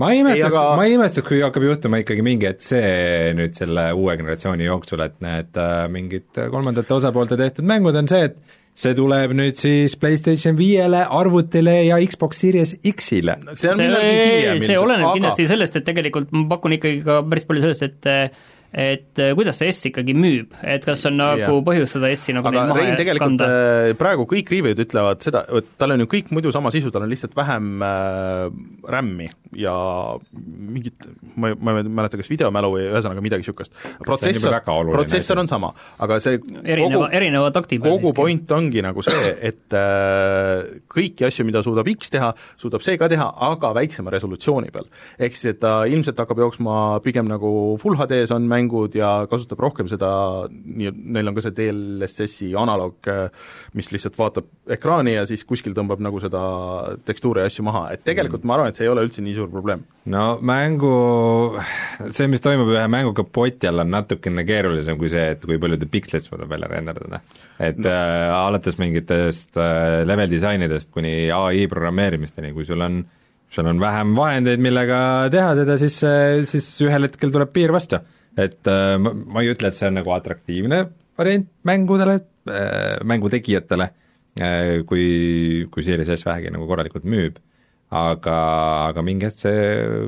[0.00, 0.64] ma ei imestaks, aga...
[0.78, 5.04] ma ei imestaks, kui hakkab juhtuma ikkagi mingi hetk see nüüd selle uue generatsiooni jooksul,
[5.06, 8.38] et need äh, mingid kolmandate osapoolte tehtud mängud on see, et
[8.74, 13.38] see tuleb nüüd siis PlayStation viiele, arvutile ja Xbox Series X-ile.
[13.54, 15.14] see on see, hiljem, see oleneb aga...
[15.20, 18.10] kindlasti sellest, et tegelikult ma pakun ikkagi ka päris palju sellest, et
[18.74, 21.62] et äh, kuidas see S ikkagi müüb, et kas on nagu yeah.
[21.66, 23.48] põhjust seda S-i nagu aga Rein, tegelikult kanda?
[23.48, 27.06] Äh, praegu kõik review'd ütlevad seda, et tal on ju kõik muidu sama sisu, tal
[27.06, 28.48] on lihtsalt vähem äh,
[28.90, 29.74] RAM-i ja
[30.34, 31.06] mingit,
[31.38, 33.74] ma ei, ma ei mäleta, kas videomälu või ühesõnaga midagi niisugust.
[34.02, 34.58] protsessor,
[34.90, 35.70] protsessor on sama,
[36.02, 41.46] aga see erineva, erineva takti peal kogu point ongi nagu see, et äh, kõiki asju,
[41.46, 44.88] mida suudab X teha, suudab see ka teha, aga väiksema resolutsiooni peal.
[45.18, 49.26] ehk siis, et ta ilmselt hakkab jooksma pigem nagu full HD-s on mäng, mängud ja
[49.30, 50.10] kasutab rohkem seda,
[50.50, 53.10] nii et neil on ka see DLSS-i analoog,
[53.76, 56.42] mis lihtsalt vaatab ekraani ja siis kuskil tõmbab nagu seda
[57.06, 59.50] tekstuuri ja asju maha, et tegelikult ma arvan, et see ei ole üldse nii suur
[59.52, 59.84] probleem.
[60.10, 60.94] no mängu,
[62.10, 65.80] see, mis toimub ühe mängu kapoti all, on natukene keerulisem kui see, et kui palju
[65.80, 67.20] ta piksleid suudab välja renderdada.
[67.58, 67.90] et no.
[67.90, 73.04] äh, alates mingitest äh, level disainidest kuni ai programmeerimisteni, kui sul on
[73.54, 74.98] sul on vähem vahendeid, millega
[75.30, 76.00] teha seda, siis,
[76.48, 78.00] siis ühel hetkel tuleb piir vastu
[78.40, 80.84] et äh, ma, ma ei ütle, et see on nagu atraktiivne
[81.18, 83.90] variant mängudele äh,, mängutegijatele
[84.40, 87.38] äh,, kui, kui Series S vähegi nagu korralikult müüb,
[87.94, 88.38] aga,
[88.90, 89.60] aga mingi hetk see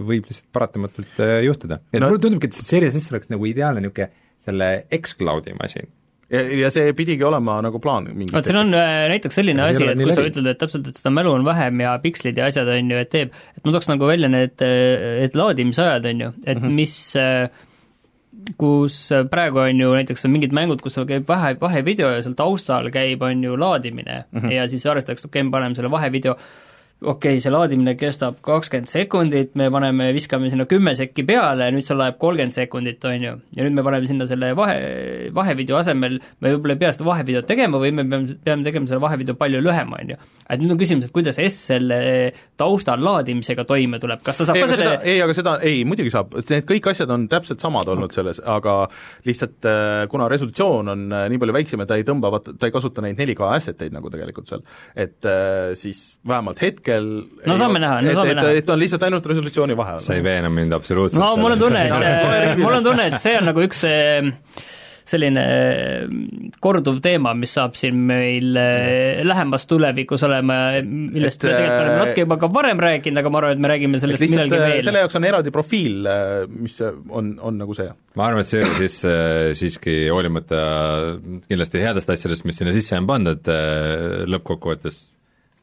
[0.08, 1.82] võib lihtsalt paratamatult juhtuda.
[1.92, 2.08] et no.
[2.08, 4.10] mulle tundubki, et see Series S oleks nagu ideaalne niisugune
[4.46, 5.88] selle X-Cloudi masin
[6.32, 10.14] ja, ja see pidigi olema nagu plaan vot siin on näiteks selline asi, et kui
[10.16, 13.00] sa ütled, et täpselt, et seda mälu on vähem ja pikslid ja asjad, on ju,
[13.02, 16.78] et teeb, et ma tooks nagu välja need, et laadimisajad, on ju, et mm -hmm.
[16.80, 16.96] mis
[18.58, 18.98] kus
[19.30, 23.22] praegu on ju näiteks on mingid mängud, kus käib vahe, vahevideo ja seal taustal käib,
[23.26, 24.52] on ju, laadimine mm -hmm.
[24.52, 26.36] ja siis arvestatakse, okei okay,, me paneme selle vahevideo
[27.02, 31.72] okei okay,, see laadimine kestab kakskümmend sekundit, me paneme, viskame sinna kümme sekki peale ja
[31.74, 33.32] nüüd see laeb kolmkümmend sekundit, on ju.
[33.58, 34.78] ja nüüd me paneme sinna selle vahe,
[35.36, 39.02] vahevideo asemel, me võib-olla ei pea seda vahevideot tegema või me peame, peame tegema selle
[39.04, 40.16] vahevideo palju lühema, on ju.
[40.46, 41.98] et nüüd on küsimus, et kuidas S selle
[42.56, 46.14] taustal laadimisega toime tuleb, kas ta saab ei, ka selle ei, aga seda, ei, muidugi
[46.16, 48.78] saab, need kõik asjad on täpselt samad olnud selles, aga
[49.28, 52.70] lihtsalt äh, kuna resolutsioon on äh, nii palju väiksem ja ta ei tõmba, vaata, ta
[52.70, 54.64] ei kasuta neid 4K asset eid nagu tegelikult seal,
[54.96, 57.10] et äh, siis vähemalt hetk hetkel
[57.46, 58.54] no saame näha, no saame et, näha.
[58.62, 59.98] et on lihtsalt ainult resolutsiooni vahe.
[60.04, 63.36] sa ei veena mind absoluutselt no mul on tunne, et mul on tunne, et see
[63.40, 63.84] on nagu üks
[65.06, 65.42] selline
[66.58, 72.00] korduv teema, mis saab siin meil eh, lähemas tulevikus olema, millest et, me tegelikult oleme
[72.00, 74.82] natuke juba ka varem rääkinud, aga ma arvan, et me räägime sellest millalgi veel.
[74.82, 76.10] selle jaoks on eraldi profiil,
[76.56, 77.86] mis on, on nagu see.
[78.18, 78.98] ma arvan, et see siis
[79.62, 80.64] siiski hoolimata
[81.46, 83.54] kindlasti headest asjadest, mis sinna sisse on pandud,
[84.34, 85.04] lõppkokkuvõttes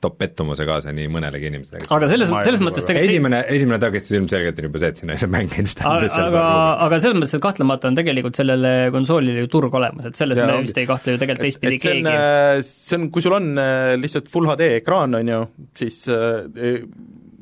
[0.03, 1.83] toob pettumuse kaasa nii mõnelegi inimesele.
[1.95, 5.21] aga selles, selles mõttes tegelikult esimene, esimene takistus ilmselgelt on juba see, et sinna ei
[5.23, 6.19] saa mänge installida.
[6.25, 6.45] aga,
[6.87, 10.47] aga selles mõttes, et kahtlemata on tegelikult sellele konsoolile ju turg olemas, et selles ja,
[10.49, 12.13] me vist ei kahtle ju tegelikult teistpidi keegi.
[12.13, 15.43] Äh, see on, kui sul on äh, lihtsalt full HD ekraan, on ju,
[15.79, 16.81] siis äh,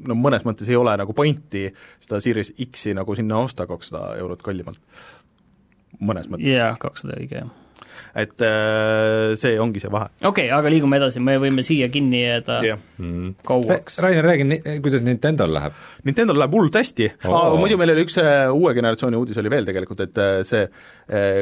[0.07, 1.67] no mõnes mõttes ei ole nagu pointi
[2.01, 4.81] seda Series X-i nagu sinna osta kakssada eurot kallimalt,
[5.99, 6.47] mõnes mõttes.
[6.53, 7.60] jaa, kakssada õige, jah
[8.15, 10.09] et äh, see ongi see vahe.
[10.19, 13.33] okei okay,, aga liigume edasi, me võime siia kinni jääda jah mm.
[13.47, 13.99] kauaks.
[14.03, 15.77] Rainer, räägi, kuidas Nintendo'l läheb?
[16.07, 17.57] Nintendo'l läheb hullult hästi oh.
[17.59, 20.65] muidu meil oli üks äh, uue generatsiooni uudis oli veel tegelikult, et äh, see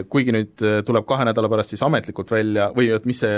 [0.09, 3.33] kuigi nüüd tuleb kahe nädala pärast siis ametlikult välja või et mis see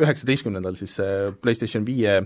[0.00, 2.16] üheksateistkümnendal siis see PlayStation viie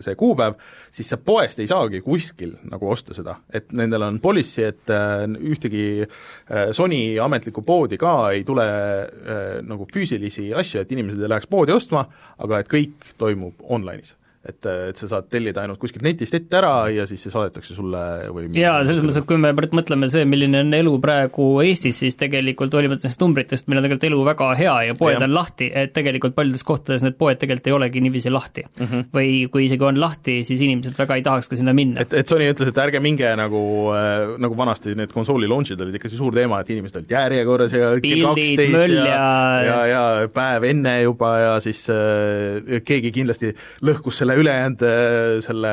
[0.00, 0.58] see kuupäev,
[0.92, 5.24] siis sa poest ei saagi kuskil nagu osta seda, et nendel on policy, et äh,
[5.40, 11.32] ühtegi äh, Sony ametlikku poodi ka ei tule äh, nagu füüsilisi asju, et inimesed ei
[11.32, 12.04] läheks poodi ostma,
[12.38, 16.86] aga et kõik toimub online'is et, et sa saad tellida ainult kuskilt netist ette ära
[16.88, 18.00] ja siis see saadetakse sulle
[18.32, 22.16] või jaa, selles mõttes, et kui me mõtleme see, milline on elu praegu Eestis, siis
[22.20, 25.26] tegelikult hoolimata nendest numbritest, meil on tegelikult elu väga hea ja poed Jah.
[25.26, 28.86] on lahti, et tegelikult paljudes kohtades need poed tegelikult ei olegi niiviisi lahti mm.
[28.86, 29.10] -hmm.
[29.18, 32.00] või kui isegi on lahti, siis inimesed väga ei tahaks ka sinna minna.
[32.00, 36.00] et, et Sony ütles, et ärge minge nagu äh,, nagu vanasti need konsooli launch'id olid
[36.00, 39.78] ikka see suur teema, et inimesed olid järjekorras ja Pildid, möll ja ja- ja,
[40.24, 43.52] ja päev enne juba ja siis äh, keegi kindlasti
[43.84, 45.72] lõhkus selle ülejäänud äh, selle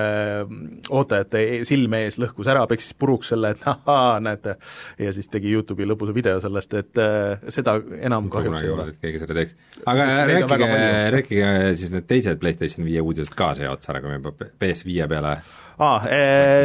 [0.89, 4.57] ootajate e- silme ees, lõhkus ära, peksis puruks selle, et ahaa, näete,
[5.01, 8.89] ja siis tegi YouTube'i lõbusa video sellest, et äh, seda enam kahjuks ei ole.
[9.01, 9.55] keegi seda teeks.
[9.85, 10.73] aga rääkige,
[11.17, 15.09] rääkige siis need teised PlayStation viie uudised ka siia otsa ära, kui me juba PS5
[15.11, 15.37] peale
[15.77, 16.05] aa ah,,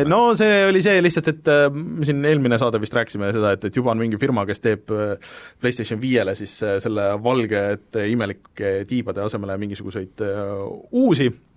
[0.09, 3.67] no see oli see lihtsalt, et äh, me siin eelmine saade vist rääkisime seda, et,
[3.69, 8.73] et juba on mingi firma, kes teeb äh, PlayStation viiele siis äh, selle valgete imelike
[8.89, 10.55] tiibade asemele mingisuguseid äh,
[10.97, 11.29] uusi.
[11.29, 11.52] äh,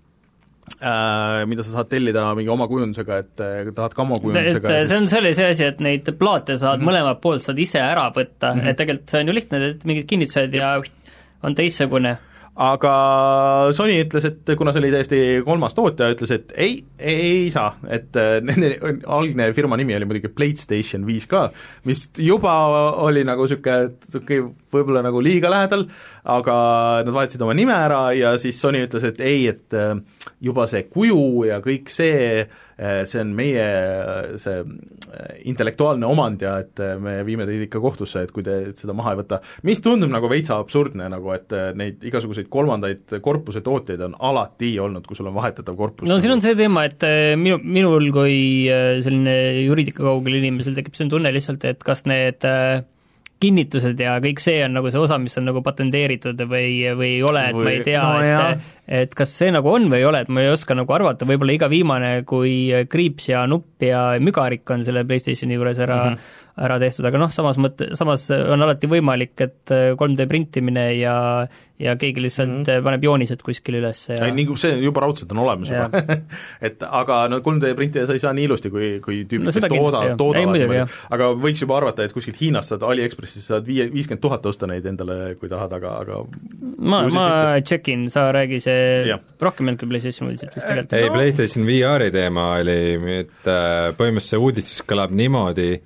[1.46, 4.96] mida sa saad tellida mingi oma kujundusega, et äh, tahad ka oma et kujundusega see
[4.98, 6.84] on, see oli see asi, et neid plaate saad Mhm.
[6.84, 6.90] mm -hmm.
[6.90, 8.68] mõlemalt poolt saad ise ära võtta mm, -hmm.
[8.68, 10.80] et tegelikult see on ju lihtne, et mingid kinnitused ja
[11.42, 12.18] on teistsugune.
[12.56, 12.92] Aga
[13.76, 18.16] Sony ütles, et kuna see oli täiesti kolmas tootja, ütles, et ei, ei saa, et
[18.16, 18.72] äh, nende
[19.04, 21.46] algne firma nimi oli muidugi PlayStation viis ka,
[21.88, 22.54] mis juba
[23.04, 25.86] oli nagu niisugune, niisugune võib-olla nagu liiga lähedal,
[26.36, 26.56] aga
[27.04, 29.92] nad vahetasid oma nime ära ja siis Sony ütles, et ei, et äh,
[30.44, 33.66] juba see kuju ja kõik see, see on meie
[34.40, 38.56] see äh, intellektuaalne omand ja et äh, me viime teid ikka kohtusse, et kui te
[38.76, 43.16] seda maha ei võta, mis tundub nagu veitsa absurdne, nagu et äh, neid igasuguseid kolmandaid
[43.24, 46.08] korpuse tootjaid on alati olnud, kui sul on vahetatav korpus.
[46.10, 48.36] no siin on see teema, et äh, minu, minul kui
[48.68, 52.84] äh, selline juriidika kaugel inimesel tekib selline tunne lihtsalt, et kas need äh,
[53.40, 57.22] kinnitused ja kõik see on nagu see osa, mis on nagu patenteeritud või, või ei
[57.26, 60.06] ole, et ma ei Või- tea no et et kas see nagu on või ei
[60.06, 64.12] ole, et ma ei oska nagu arvata, võib-olla iga viimane, kui kriips ja nupp ja
[64.22, 66.44] mügarik on selle PlayStationi juures ära mm, -hmm.
[66.56, 71.16] Ära tehtud, aga noh, samas mõtte, samas on alati võimalik, et 3D printimine ja
[71.78, 72.84] ja keegi lihtsalt mm -hmm.
[72.84, 76.02] paneb joonised kuskile üles ja ei, nii, see juba raudselt on olemas juba
[76.68, 79.68] et aga no 3D printida sa ei saa nii ilusti, kui, kui tüübid No kes
[79.68, 84.46] tooda, toodavad aga võiks juba arvata, et kuskilt Hiinast saad AliExpressist saad viie, viiskümmend tuhat
[84.46, 86.22] osta neid endale, kui tahad, aga, aga
[86.78, 87.26] ma, siis ma
[87.60, 90.96] tšekin, sa räägi see rohkem ei olnud kui PlayStation uudised vist tegelikult.
[90.96, 92.80] ei no., PlayStation VR-i teema oli,
[93.20, 95.76] et äh, põhimõtteliselt see uudistus kõlab niimoodi,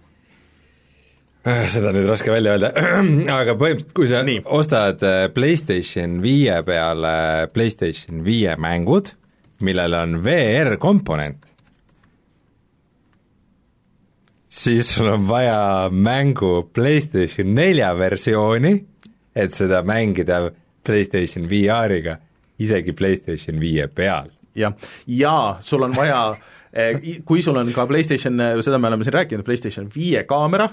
[1.44, 2.68] seda on nüüd raske välja öelda,
[3.40, 4.42] aga põhimõtteliselt kui sa Nii.
[4.52, 7.12] Ostad äh, PlayStation viie peale
[7.54, 9.14] PlayStation viie mängud,
[9.64, 11.46] millel on VR-komponent,
[14.50, 18.74] siis sul on vaja mängu PlayStation nelja versiooni,
[19.36, 20.42] et seda mängida
[20.86, 22.16] PlayStation VR-iga,
[22.60, 24.28] isegi PlayStation viie peal.
[24.58, 24.72] Jah,
[25.06, 26.22] ja sul on vaja
[27.02, 30.68] i- kui sul on ka PlayStation, seda me oleme siin rääkinud, PlayStation viie kaamera,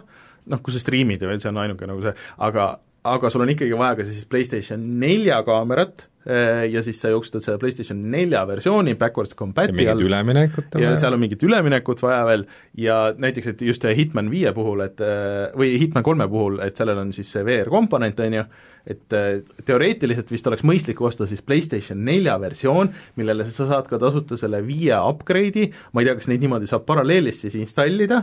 [0.51, 2.13] noh, kui sa striimid ja see on ainuke nagu see,
[2.47, 2.73] aga
[3.07, 7.45] aga sul on ikkagi vaja ka siis PlayStation nelja kaamerat eh, ja siis sa jooksutad
[7.45, 11.01] selle PlayStation nelja versiooni backwards ja compatible mingit üleminekut on ja vaja.
[11.03, 12.47] seal on mingit üleminekut vaja veel
[12.83, 17.05] ja näiteks, et just Hitman viie puhul, et äh, või Hitman kolme puhul, et sellel
[17.05, 18.47] on siis see VR-komponent, on ju,
[18.87, 23.99] et äh, teoreetiliselt vist oleks mõistlik osta siis PlayStation nelja versioon, millele sa saad ka
[24.01, 28.21] tasuta selle viie upgrade'i, ma ei tea, kas neid niimoodi saab paralleelis siis installida,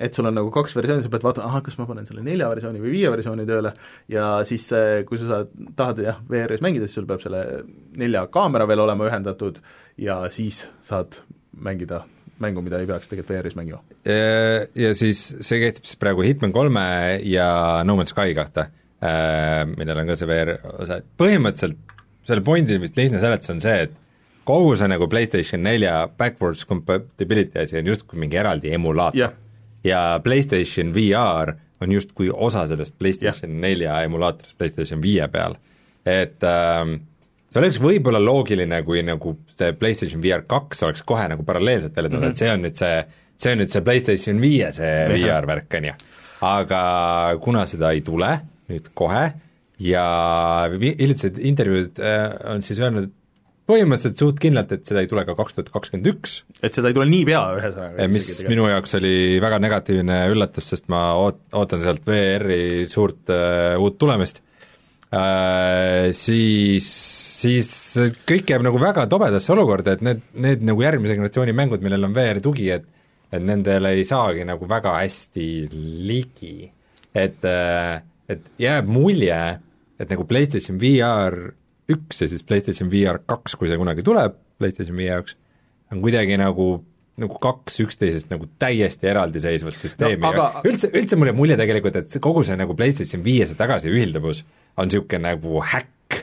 [0.00, 2.48] et sul on nagu kaks versiooni, sa pead vaatama, ahah, kas ma panen selle nelja
[2.52, 3.74] versiooni või viie versiooni tööle?
[4.12, 7.44] Ja siis, äh, kui sa saad, tahad jah, VR-is mängida, siis sul peab selle
[8.00, 9.60] nelja kaamera veel olema ühendatud
[10.00, 11.20] ja siis saad
[11.56, 12.04] mängida
[12.42, 13.80] mängu, mida ei peaks tegelikult VR-is mängima.
[14.04, 16.82] ja, siis see kehtib siis praegu Hitman kolme
[17.24, 17.48] ja
[17.88, 18.68] No Man's Sky kohta,
[19.76, 23.86] millel on ka see VR osa, et põhimõtteliselt selle pointi vist lihtne seletus on see,
[23.86, 23.94] et
[24.46, 29.34] kogu see nagu PlayStation nelja backwards compatibility asi on justkui mingi eraldi emulaator jah,
[29.86, 35.56] ja PlayStation VR on justkui osa sellest PlayStation nelja emulaatorist PlayStation viie peal.
[36.06, 36.98] et ähm,
[37.50, 42.10] see oleks võib-olla loogiline, kui nagu see PlayStation VR kaks oleks kohe nagu paralleelselt välja
[42.10, 42.36] tulnud mm, -hmm.
[42.36, 45.90] et see on nüüd see, see on nüüd see PlayStation viie see VR värk, on
[45.90, 45.96] ju.
[46.46, 46.82] aga
[47.42, 48.30] kuna seda ei tule
[48.70, 49.28] nüüd kohe,
[49.82, 50.06] ja
[50.72, 53.12] hiljutised intervjuud äh, on siis öelnud
[53.66, 56.96] põhimõtteliselt suht kindlalt, et seda ei tule ka kaks tuhat kakskümmend üks, et seda ei
[56.96, 58.08] tule niipea, ühesõnaga.
[58.12, 63.74] mis minu jaoks oli väga negatiivne üllatus, sest ma oot-, ootan sealt VR-i suurt äh,
[63.82, 64.38] uut tulemist
[65.10, 66.90] äh,, siis,
[67.42, 67.72] siis
[68.28, 72.14] kõik jääb nagu väga tobedasse olukorda, et need, need nagu järgmise generatsiooni mängud, millel on
[72.16, 72.86] VR tugi, et
[73.34, 75.46] et nendele ei saagi nagu väga hästi
[76.06, 76.70] ligi.
[77.16, 78.02] et, äh,
[78.32, 79.38] et jääb mulje,
[80.00, 81.38] et nagu PlayStation VR
[81.92, 85.36] üks ja siis PlayStation VR kaks, kui see kunagi tuleb PlayStation viie jaoks,
[85.92, 86.76] on kuidagi nagu
[87.16, 90.46] nagu kaks üksteisest nagu täiesti eraldiseisvat süsteemi no, aga...
[90.58, 93.56] ja üldse, üldse mul jääb mulje tegelikult, et see kogu see nagu PlayStation viie see
[93.56, 94.42] tagasiühilduvus
[94.76, 96.18] on niisugune nagu häkk,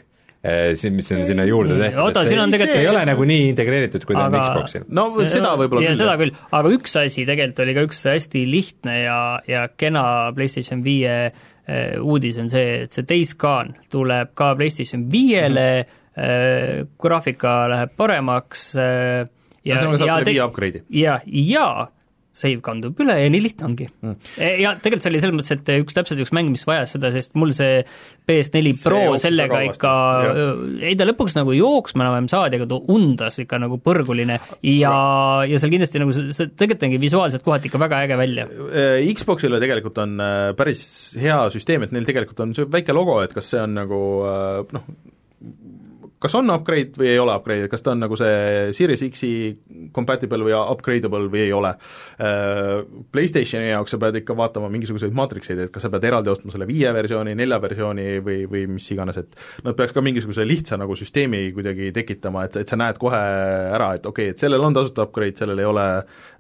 [0.78, 3.48] siin, mis on sinna juurde tehtud, oota, see, on tegelikult see ei ole nagu nii
[3.56, 4.86] integreeritud, kui ta Aga- on Xboxil.
[4.94, 6.02] no seda võib-olla ja küll.
[6.04, 9.18] seda küll, aga üks asi tegelikult oli ka üks hästi lihtne ja,
[9.50, 10.06] ja kena
[10.38, 11.50] PlayStation viie eh,
[12.02, 18.66] uudis on see, et see Days Gone tuleb ka PlayStation viiele eh, graafika läheb paremaks
[18.82, 19.24] eh,
[19.64, 19.84] ja,
[20.26, 20.84] viie upgrade'i.
[21.00, 21.68] ja, ja
[22.34, 24.16] save kandub üle ja nii lihtne ongi mm..
[24.64, 27.38] ja tegelikult see oli selles mõttes, et üks täpselt üks mäng, mis vajas seda, sest
[27.38, 27.84] mul see
[28.28, 29.92] PS4 See Pro jooksis sellega ikka
[30.90, 34.96] ei ta lõpuks nagu jooksma enam-vähem saadi, aga ta undas ikka nagu põrguline ja,
[35.46, 38.48] ja seal kindlasti nagu see, see tegelikult nägi visuaalselt kohati ikka väga äge välja.
[38.50, 40.84] Äh, Xboxile tegelikult on äh, päris
[41.20, 44.74] hea süsteem, et neil tegelikult on see väike logo, et kas see on nagu äh,
[44.74, 44.90] noh,
[46.24, 49.32] kas on upgrade või ei ole upgrade, kas ta on nagu see Series X-i
[49.96, 51.74] compatible või upgradeable või ei ole.
[53.14, 56.68] PlayStationi jaoks sa pead ikka vaatama mingisuguseid maatrikseid, et kas sa pead eraldi ostma selle
[56.70, 60.98] viie versiooni, nelja versiooni või, või mis iganes, et nad peaks ka mingisuguse lihtsa nagu
[61.00, 64.76] süsteemi kuidagi tekitama, et, et sa näed kohe ära, et okei okay,, et sellel on
[64.76, 65.88] tasuta upgrade, sellel ei ole,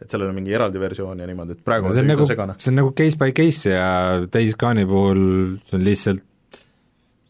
[0.03, 2.29] et sellel on mingi eraldi versioon ja niimoodi, et praegu no see on see nagu
[2.29, 2.59] segane.
[2.59, 3.89] see on nagu case by case ja
[4.34, 5.25] Days Gone'i puhul
[5.67, 6.29] see on lihtsalt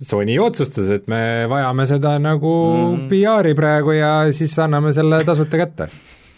[0.04, 3.06] Sony otsustas, et me vajame seda nagu mm.
[3.12, 5.88] PR-i praegu ja siis anname selle tasuta kätte.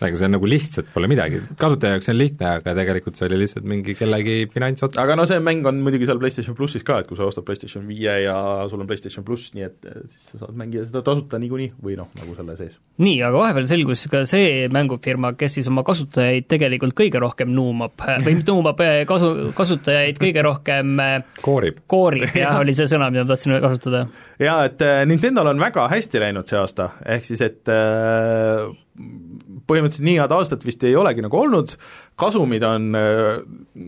[0.03, 3.39] Ega see nagu lihtsalt pole midagi, kasutaja jaoks see on lihtne, aga tegelikult see oli
[3.39, 4.99] lihtsalt mingi kellegi finantsotsus.
[5.01, 7.85] aga no see mäng on muidugi seal PlayStation plussis ka, et kui sa ostad PlayStation
[7.87, 8.35] viie ja
[8.71, 11.95] sul on PlayStation pluss, nii et eh, siis sa saad mängida seda tasuta niikuinii või
[11.99, 12.77] noh, nagu selle sees.
[13.03, 17.95] nii, aga vahepeal selgus ka see mängufirma, kes siis oma kasutajaid tegelikult kõige rohkem nuumab
[18.27, 21.85] või nuumab, kasu, kasutajaid kõige rohkem eh, koorib.
[21.91, 24.07] koorib, jah, oli see sõna, mida ma tahtsin kasutada.
[24.43, 30.07] jaa, et äh, Nintendol on väga hästi läinud see aasta, ehk siis et äh, põhimõtteliselt
[30.07, 31.75] nii head aastat vist ei olegi nagu olnud,
[32.19, 33.39] kasumid on äh,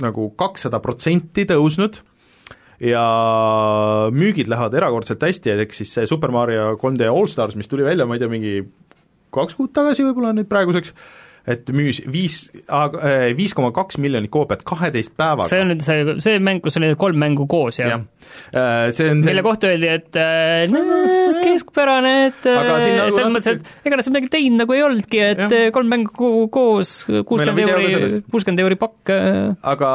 [0.04, 2.02] nagu kakssada protsenti tõusnud
[2.84, 3.04] ja
[4.14, 7.86] müügid lähevad erakordselt hästi, et eks siis see Super Mario 3D All Stars, mis tuli
[7.88, 8.60] välja, ma ei tea, mingi
[9.34, 10.94] kaks kuud tagasi võib-olla nüüd praeguseks,
[11.48, 12.42] et müüs viis,
[13.38, 15.50] viis koma kaks miljonit koopiat kaheteist päevaga.
[15.50, 18.06] see on nüüd see, see mäng, kus oli kolm mängu koos ja, jah,
[18.52, 20.72] see on see mille kohta öeldi, et äh,
[21.44, 24.62] keskpärane, et Aga äh, siin et nagu selles mõttes, et ega nad seal midagi teinud
[24.64, 25.56] nagu ei olnudki, et Jah.
[25.60, 29.92] äh, kolm mängu ko- koos, kuuskümmend euri kuuskümmend euri pakk äh, aga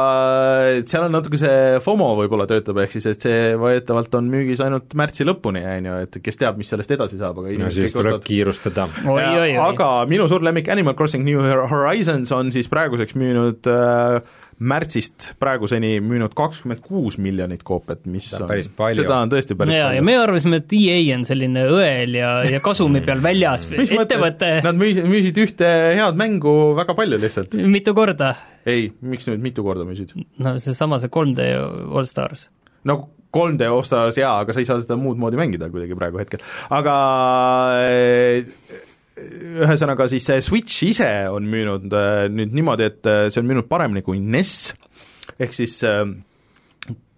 [0.89, 4.93] seal on natuke see FOMO võib-olla töötab, ehk siis et see väidetavalt on müügis ainult
[4.97, 8.13] märtsi lõpuni, on ju, et kes teab, mis sellest edasi saab, aga no siis tuleb
[8.13, 8.87] ostavad kiirustada.
[9.05, 9.57] oi, oi, oi.
[9.69, 14.21] aga minu suur lemmik Animal Crossing New Horizons on siis praeguseks müünud äh,
[14.59, 19.01] märtsist praeguseni müünud kakskümmend kuus miljonit koopiat, mis Seda on päris palju.
[19.01, 20.05] seda on tõesti päris ja, ja palju.
[20.09, 23.65] me arvasime, et EA on selline õel ja, ja kasumi peal väljas
[24.03, 27.57] ettevõte, Nad müüsid, müüsid ühte head mängu väga palju lihtsalt.
[27.67, 28.35] mitu korda,
[28.69, 30.13] ei, miks nüüd mitu korda müüsid?
[30.43, 31.49] no seesama, see 3D
[31.93, 32.49] All Stars.
[32.87, 33.01] no
[33.33, 36.93] 3D All-Stars jaa, aga sa ei saa seda muud moodi mängida kuidagi praegu hetkel, aga
[39.17, 43.69] ühesõnaga siis see Switch ise on müünud äh, nüüd niimoodi, et äh, see on müünud
[43.69, 44.73] paremini kui NES,
[45.37, 46.05] ehk siis äh,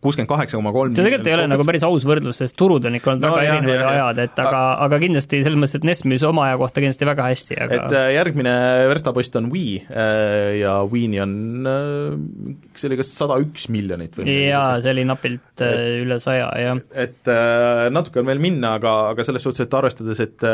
[0.06, 2.98] kuuskümmend kaheksa koma kolm see tegelikult ei ole nagu päris aus võrdlus, sest turud on
[3.00, 5.88] ikka olnud No väga jah, erinevad jah, ajad, et aga, aga kindlasti selles mõttes, et
[5.88, 8.56] NES müüs oma aja kohta kindlasti väga hästi, et aga äh, järgmine
[8.92, 11.36] verstapost on Wii äh, ja Wii'ni on
[11.72, 16.50] äh,, see oli kas sada üks miljonit või jaa, see oli napilt äh, üle saja,
[16.62, 16.84] jah.
[17.06, 17.34] et
[17.96, 20.50] natuke on veel minna, aga, aga selles suhtes, et arvestades, et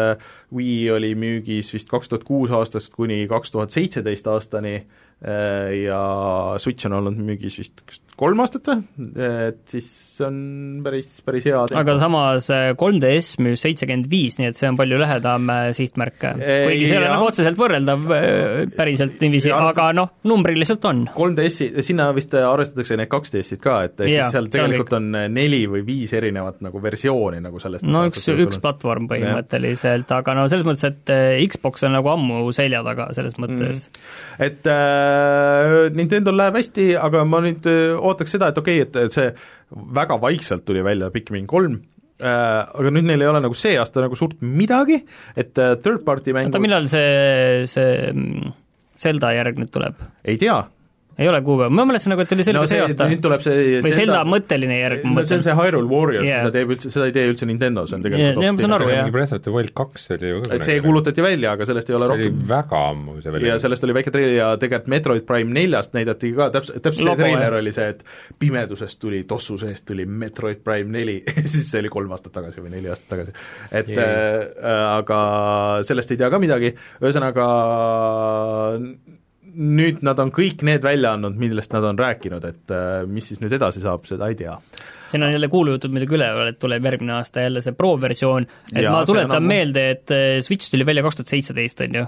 [0.55, 4.79] Wii oli müügis vist kaks tuhat kuus aastast kuni kaks tuhat seitseteist aastani
[5.21, 6.01] ja
[6.57, 7.83] Switch on olnud müügis vist
[8.17, 8.81] kolm aastat või,
[9.49, 9.89] et siis
[10.25, 10.37] on
[10.85, 14.99] päris, päris hea aga samas äh, 3DS müüs seitsekümmend viis, nii et see on palju
[15.01, 16.17] lähedam äh, sihtmärk.
[16.21, 21.03] kuigi see ei ole nagu otseselt võrreldav äh, päriselt niiviisi, aga noh, numbriliselt on.
[21.15, 25.09] 3DS-i, sinna vist arvestatakse need 2DS-id ka, et ehk siis seal see on tegelikult on
[25.35, 30.47] neli või viis erinevat nagu versiooni nagu sellest no üks, üks platvorm põhimõtteliselt, aga no
[30.51, 31.13] selles mõttes, et
[31.51, 34.43] Xbox on nagu ammu selja taga selles mõttes mm..
[34.47, 39.31] et äh, Nintendo'l läheb hästi, aga ma nüüd ootaks seda, et okei okay,, et see
[39.71, 41.79] väga vaikselt tuli välja Pikmin kolm
[42.21, 45.01] äh,, aga nüüd neil ei ole nagu see aasta nagu suurt midagi,
[45.35, 48.53] et äh, third party mängu oota, millal see, see mm,
[49.01, 50.01] Zelda järg nüüd tuleb?
[50.27, 50.59] ei tea,
[51.21, 53.07] ei ole kuupäeva, ma mäletasin nagu, et oli selge no see, see aasta.
[53.11, 55.45] nüüd tuleb see või Zelda mõtteline järg, ma no see on mõtlen.
[55.47, 58.45] see Hyrule Warriors yeah., mida teeb üldse, seda ei tee üldse Nintendo, see on tegelikult
[58.47, 59.11] jaa, ma saan aru, jah.
[59.13, 62.09] Breath of the Wild kaks oli ju ka see kuulutati välja, aga sellest ei ole
[62.09, 65.27] see oli rohkem väga ammu see välja ja sellest oli väike treiler ja tegelikult Metroid
[65.29, 68.03] Prime neljast näidati ka täpselt, täpselt see treiler oli see, et
[68.41, 71.19] pimedusest tuli, tossu seest tuli Metroid Prime neli
[71.53, 73.37] siis see oli kolm aastat tagasi või neli aastat tagasi.
[73.71, 74.01] et Jee.
[74.01, 75.21] äh, aga
[75.87, 77.47] sellest ei tea ka midagi, ühesõnaga
[79.55, 83.41] nüüd nad on kõik need välja andnud, millest nad on rääkinud, et äh, mis siis
[83.43, 84.55] nüüd edasi saab, seda ei tea.
[85.11, 88.95] siin on jälle kuulujutud muidugi üleval, et tuleb järgmine aasta jälle see Pro-versioon, et Jaa,
[88.95, 89.53] ma tuletan ammu.
[89.53, 92.05] meelde, et äh, Switch tuli välja kaks tuhat seitseteist, on ju.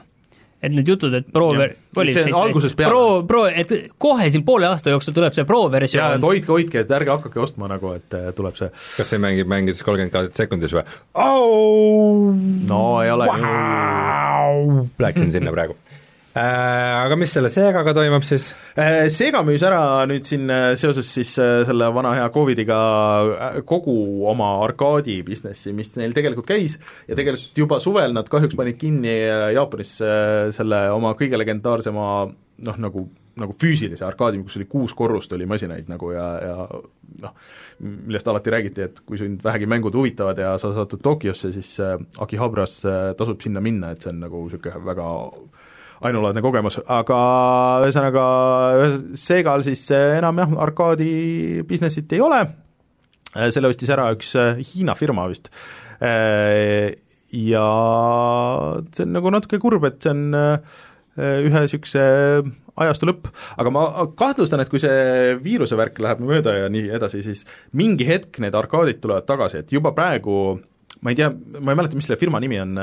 [0.64, 1.74] et need jutud, et Pro Jah.
[2.00, 2.94] oli See algusest peale.
[2.94, 6.86] Pro, Pro, et kohe siin poole aasta jooksul tuleb see jaa, Pro-versioon et hoidke, hoidke,
[6.86, 10.76] et ärge hakake ostma nagu, et äh, tuleb see kas see mängib, mängis kolmkümmend sekundis
[10.78, 10.86] või
[11.20, 12.32] oh!?
[12.70, 14.88] no ei ole ju wow!
[15.04, 15.76] Läksin sinna praegu
[16.34, 18.48] Aga mis selle Segaga toimub siis?
[18.74, 22.80] Äh, Sega müüs ära nüüd siin äh, seoses siis äh, selle vana hea Covidiga
[23.22, 28.58] äh, kogu oma arkaadi businessi, mis neil tegelikult käis ja tegelikult juba suvel nad kahjuks
[28.58, 33.06] panid kinni äh, Jaapanis äh, selle oma kõige legendaarsema noh, nagu
[33.40, 36.66] nagu füüsilise arkaadi, kus oli kuus korrust oli masinaid nagu ja, ja
[37.24, 37.34] noh,
[37.82, 41.96] millest alati räägiti, et kui sind vähegi mängud huvitavad ja sa satud Tokyosse, siis äh,
[42.22, 45.08] Akihabras äh, tasub sinna minna, et see on nagu niisugune väga
[46.08, 47.20] ainulaadne kogemus, aga
[47.86, 48.24] ühesõnaga
[49.20, 52.41] Segal siis äh, enam jah, arkaadi business'it ei ole,
[53.54, 55.49] selle ostis ära üks äh, Hiina firma vist.
[57.34, 57.68] Ja
[58.93, 60.82] see on nagu natuke kurb, et see on äh,
[61.18, 62.04] ühe niisuguse
[62.84, 63.30] ajastu lõpp,
[63.62, 63.86] aga ma
[64.18, 67.43] kahtlustan, et kui see viiruse värk läheb mööda ja nii edasi, siis
[67.78, 70.58] mingi hetk need arkaadid tulevad tagasi, et juba praegu
[71.04, 71.30] ma ei tea,
[71.60, 72.80] ma ei mäleta, mis selle firma nimi on,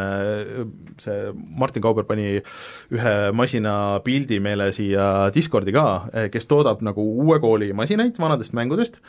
[1.01, 5.87] see Martin Kauber pani ühe masina pildi meile siia Discordi ka,
[6.33, 9.01] kes toodab nagu uue kooli masinaid vanadest mängudest,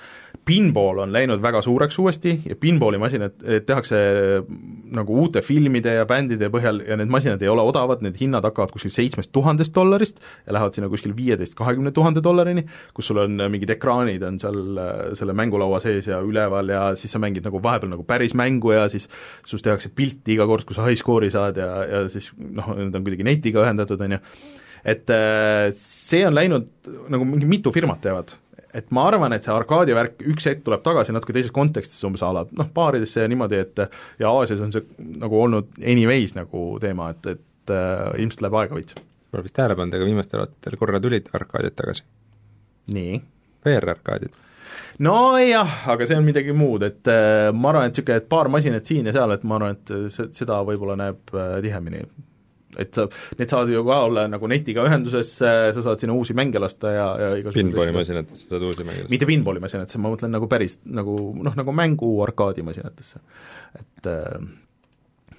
[0.46, 3.98] pinball on läinud väga suureks uuesti ja pinballi masinad eh, tehakse
[4.96, 8.74] nagu uute filmide ja bändide põhjal ja need masinad ei ole odavad, need hinnad hakkavad
[8.74, 12.66] kuskil seitsmest tuhandest dollarist ja lähevad sinna kuskil viieteist, kahekümne tuhande dollarini,
[12.98, 16.84] kus sul on äh, mingid ekraanid on seal äh, selle mängulaua sees ja üleval ja
[17.00, 20.66] siis sa mängid nagu vahepeal nagu päris mängu ja siis sinust tehakse pilti iga kord,
[20.68, 24.18] kui sa high score'i saad ja, ja siis noh, need on kuidagi netiga ühendatud, on
[24.18, 24.22] ju,
[24.94, 26.72] et äh, see on läinud,
[27.14, 28.34] nagu mingi mitu firmat teevad,
[28.78, 32.24] et ma arvan, et see arkaadi värk üks hetk tuleb tagasi natuke teises kontekstis, umbes
[32.26, 33.84] a la noh, baaridesse ja niimoodi, et
[34.22, 34.86] ja Aasias on see
[35.22, 38.98] nagu olnud anyways nagu teema, et, et äh, ilmselt läheb aega veits.
[39.32, 42.04] Pole vist tähele pannud, aga viimastel aastatel korra tulid arkaadid tagasi,
[42.96, 43.20] nii
[43.66, 44.34] VR-arkaadid.
[45.04, 48.88] Nojah, aga see on midagi muud, et äh, ma arvan, et niisugune, et paar masinat
[48.88, 52.04] siin ja seal, et ma arvan, et see, seda võib-olla näeb äh, tihemini.
[52.80, 53.04] et sa,
[53.36, 57.08] need saavad ju ka olla nagu netiga ühenduses, sa saad sinna uusi mänge lasta ja,
[57.20, 59.12] ja igasuguseid Pinballi masinatesse saad uusi mängida.
[59.12, 63.20] mitte pinballimasinatesse, ma mõtlen nagu päris nagu noh, nagu mängu arkaadimasinatesse.
[63.82, 64.40] et äh,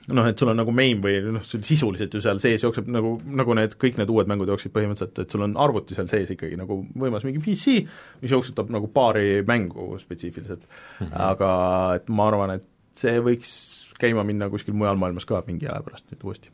[0.09, 3.15] noh, et sul on nagu main või noh, sul sisuliselt ju seal sees jookseb nagu,
[3.39, 6.59] nagu need, kõik need uued mängud jooksid põhimõtteliselt, et sul on arvuti seal sees ikkagi
[6.59, 7.77] nagu võimas mingi PC,
[8.23, 11.07] mis jooksutab nagu paari mängu spetsiifiliselt mm.
[11.07, 11.15] -hmm.
[11.31, 11.53] aga
[12.01, 12.67] et ma arvan, et
[12.99, 13.55] see võiks
[14.03, 16.51] käima minna kuskil mujal maailmas ka mingi aja pärast nüüd uuesti.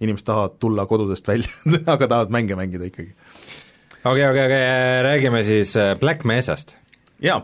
[0.00, 1.52] inimesed tahavad tulla kodudest välja
[1.94, 3.12] aga tahavad mänge mängida ikkagi
[4.04, 6.79] okei, okei, okei, räägime siis äh, Black Mesast.
[7.20, 7.40] Jaa,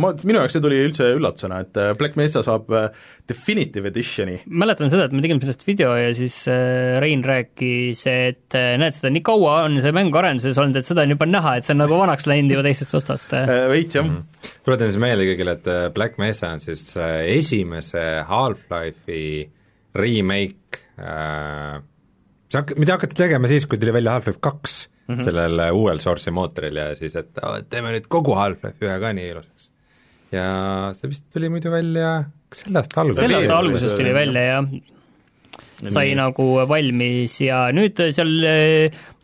[0.00, 2.88] ma, minu jaoks see tuli üldse üllatusena, et äh, Black Mesa saab äh,
[3.28, 4.40] Definitive Editioni.
[4.46, 8.96] mäletan seda, et me tegime sellest video ja siis äh, Rein rääkis, et äh, näed,
[8.96, 11.76] seda nii kaua on see mäng arenduses olnud, et seda on juba näha, et see
[11.76, 13.36] on nagu vanaks läinud juba teisest otsast.
[13.70, 14.16] Veits jah mm.
[14.18, 14.58] -hmm.
[14.66, 19.48] tuletan siis meelde kõigile, et äh, Black Mesa on siis äh, esimese Half-Life'i
[19.94, 21.78] remake äh,,
[22.50, 25.24] see hak-, mida hakati tegema siis, kui tuli välja Half-Life kaks mm -hmm.
[25.24, 29.28] sellel äh, uuel source'i mootoril ja siis, et teeme nüüd kogu Half-Life ühe ka nii
[29.34, 29.68] ilusaks.
[30.32, 30.46] ja
[30.94, 33.20] see vist tuli muidu välja kas selle aasta alguses?
[33.20, 34.66] selle aasta alguses tuli välja, jah
[35.90, 36.18] sai Nii.
[36.18, 38.30] nagu valmis ja nüüd seal,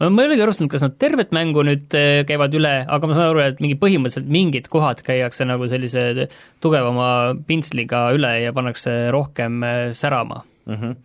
[0.03, 3.17] ma ei olegi aru saanud, kas nad tervet mängu nüüd äh, käivad üle, aga ma
[3.17, 6.29] saan aru, et mingi põhimõtteliselt mingid kohad käiakse nagu sellise
[6.65, 10.75] tugevama pintsliga üle ja pannakse rohkem äh, särama mm.
[10.75, 10.97] -hmm.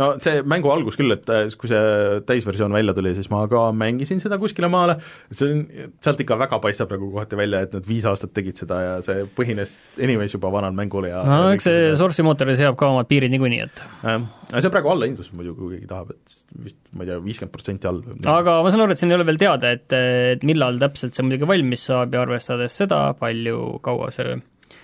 [0.00, 3.66] No see mängu algus küll, et äh, kui see täisversioon välja tuli, siis ma ka
[3.76, 4.96] mängisin seda kuskile maale,
[5.30, 5.64] et see on,
[6.04, 9.26] sealt ikka väga paistab nagu kohati välja, et nad viis aastat tegid seda ja see
[9.36, 13.34] põhines anyways juba vanal mängul ja no eks see Source'i mootor seab ka omad piirid
[13.34, 17.04] niikuinii, et jah, aga see on praegu allahindlus muidu, kui keegi tahab, et vist ma
[17.04, 18.02] ei tea, viiskümmend protsenti all.
[18.34, 19.86] aga ma saan aru, et siin ei ole veel teada, et,
[20.34, 24.36] et millal täpselt see muidugi valmis saab ja arvestades seda, palju kaua see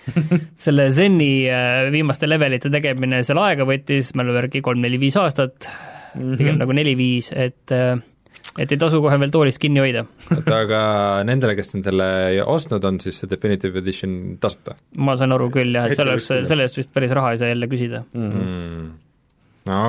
[0.65, 6.39] selle Zeni äh, viimaste levelite tegemine seal aega võttis, mälu järgi kolm-neli-viis aastat mm, -hmm.
[6.39, 7.99] pigem nagu neli-viis, et äh,
[8.59, 10.03] et ei tasu kohe veel toolist kinni hoida.
[10.35, 10.81] oota, aga
[11.27, 12.07] nendele, kes on selle
[12.45, 14.75] ostnud, on siis see Definitive Edition tasuta?
[14.97, 17.53] ma saan aru küll jah, et selle eest, selle eest vist päris raha ei saa
[17.53, 18.33] jälle küsida mm.
[18.33, 18.89] -hmm.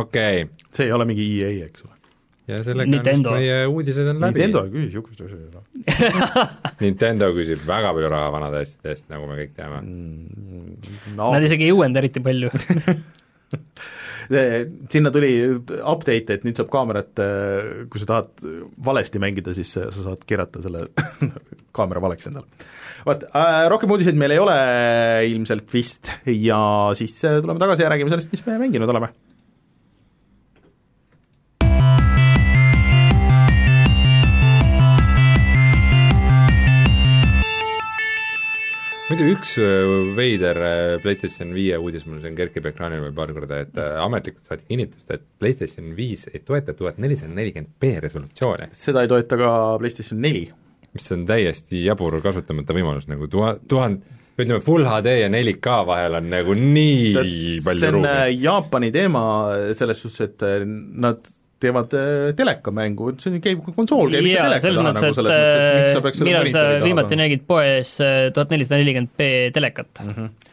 [0.03, 0.69] okei okay..
[0.73, 1.92] see ei ole mingi EA, eks ole
[2.51, 3.33] ja sellega Nintendo.
[3.33, 4.41] on vist meie uudised on läbi.
[4.41, 5.65] Nintendo ei küsi niisugust asja ju.
[6.85, 10.93] Nintendo küsib väga palju raha vanade asjade eest, nagu me kõik teame mm,.
[11.17, 11.31] No.
[11.35, 12.51] Nad isegi ei uuenda eriti palju
[14.93, 17.23] sinna tuli update, et nüüd saab kaamerat,
[17.91, 18.45] kui sa tahad
[18.87, 20.87] valesti mängida, siis sa saad keerata selle
[21.77, 22.71] kaamera valeks endale.
[23.07, 24.57] vot äh,, rohkem uudiseid meil ei ole
[25.33, 26.63] ilmselt vist ja
[26.99, 29.11] siis tuleme tagasi ja räägime sellest, mis me mänginud oleme
[39.13, 43.59] muidu üks äh, veider äh, PlayStation viie uudis mul siin kerkib ekraanil veel paar korda,
[43.67, 48.71] et äh, ametlikult saati kinnitust, et PlayStation viis ei toeta tuhat nelisada nelikümmend B resolutsiooni.
[48.77, 49.51] seda ei toeta ka
[49.83, 50.47] PlayStation neli.
[50.93, 54.03] mis on täiesti jabur kasutamata võimalus, nagu tuha-, tuhand-,
[54.41, 57.31] ütleme, full HD ja 4K vahel on nagu nii Tät,
[57.69, 58.09] palju ruumi.
[58.09, 59.23] see on Jaapani teema
[59.77, 60.67] selles suhtes, et
[61.05, 61.21] nad
[61.63, 65.97] teevad äh, telekamängu, see käib, konsool käib ikka teleka taha nagu selles mõttes, et miks
[65.97, 70.17] sa peaks selle millal sa viimati nägid poes äh, tuhat nelisada nelikümmend B telekat mm?
[70.17, 70.51] -hmm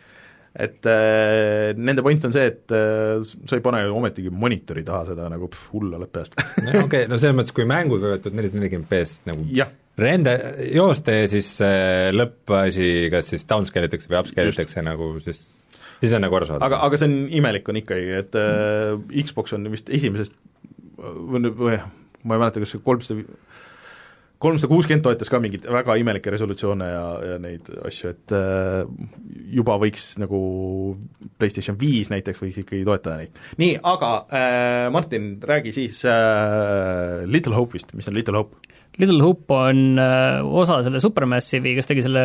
[0.60, 5.12] et äh, nende point on see, et äh, sa ei pane ju ometigi monitori taha
[5.12, 8.40] seda nagu pff, hull oled peast okei okay,, no selles mõttes, kui mängud võivad tuhat
[8.40, 9.70] nelisada nelikümmend B-st nagu ja.
[10.02, 10.36] rende,
[10.74, 15.46] joosta ja siis äh, lõppasi kas siis downscale itakse või upscale itakse nagu siis
[16.00, 16.66] siis on nagu arusaadav.
[16.66, 18.98] aga, aga see on imelik on ikkagi, et äh,
[19.30, 20.36] Xbox on vist esimesest
[21.00, 21.80] või, või
[22.24, 23.24] ma ei mäleta, kas see kolmsada
[24.40, 28.84] kolmsada kuuskümmend toetas ka mingeid väga imelikke resolutsioone ja, ja neid asju, et äh,
[29.60, 30.40] juba võiks nagu
[31.42, 33.42] PlayStation viis näiteks võiks ikkagi toetada neid.
[33.60, 38.62] nii, aga äh, Martin, räägi siis äh, Little Hope'ist, mis on Little Hope?
[39.00, 42.24] Little Hope on äh, osa selle Supermassive'i, kes tegi selle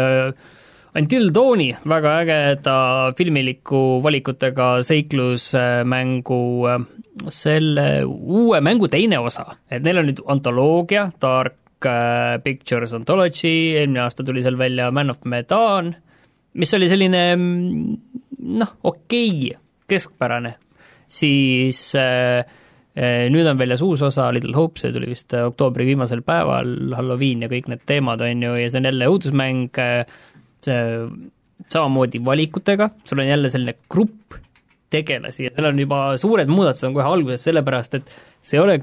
[0.95, 2.75] Until Dawni väga ägeda
[3.19, 6.85] filmiliku valikutega seiklusmängu äh,
[7.33, 14.05] selle uue mängu teine osa, et neil on nüüd antoloogia, Dark äh, Pictures Anthology, eelmine
[14.05, 15.93] aasta tuli seal välja Man of Medan,
[16.59, 17.95] mis oli selline mm,
[18.59, 19.61] noh, okei okay,,
[19.91, 20.57] keskpärane,
[21.07, 22.43] siis äh,
[22.99, 27.47] äh, nüüd on väljas uus osa, Little Hope, see tuli vist oktoobri viimasel päeval, Halloween
[27.47, 29.83] ja kõik need teemad, on ju, ja see on jälle õudusmäng,
[30.65, 30.83] see
[31.71, 34.43] samamoodi valikutega, sul on jälle selline grupp
[34.95, 38.15] tegelasi ja seal on juba suured muudatused on kohe alguses, sellepärast et
[38.45, 38.79] see ei ole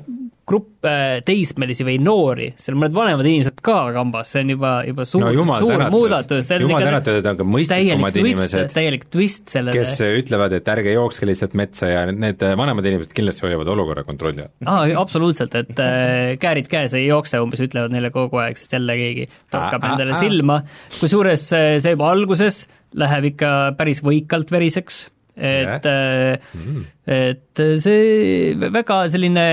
[0.51, 4.71] grupp äh, teismelisi või noori, seal on mõned vanemad inimesed ka kambas, see on juba,
[4.87, 6.49] juba suur no,, suur muudatus.
[6.63, 9.75] jumal tänatud, et on ka mõistlikumad inimesed, täielik twist sellele.
[9.77, 14.43] kes ütlevad, et ärge jookske lihtsalt metsa ja need vanemad inimesed kindlasti hoiavad olukorra kontrolli
[14.47, 14.51] all.
[14.65, 18.97] aa, absoluutselt, et äh, käärid käes ei jookse, umbes ütlevad neile kogu aeg, sest jälle
[18.99, 20.61] keegi torkab endale silma,
[20.97, 22.65] kusjuures äh, see juba alguses
[22.97, 25.05] läheb ikka päris võikalt veriseks
[25.37, 26.41] et yeah.
[26.53, 29.43] mm., et see väga selline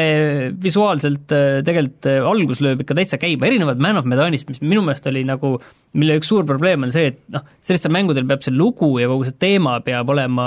[0.63, 4.83] visuaalselt äh, tegelikult äh, algus lööb ikka täitsa käima, erinevalt Man of Medanist, mis minu
[4.87, 5.55] meelest oli nagu,
[5.99, 9.27] mille üks suur probleem on see, et noh, sellistel mängudel peab see lugu ja kogu
[9.29, 10.47] see teema peab olema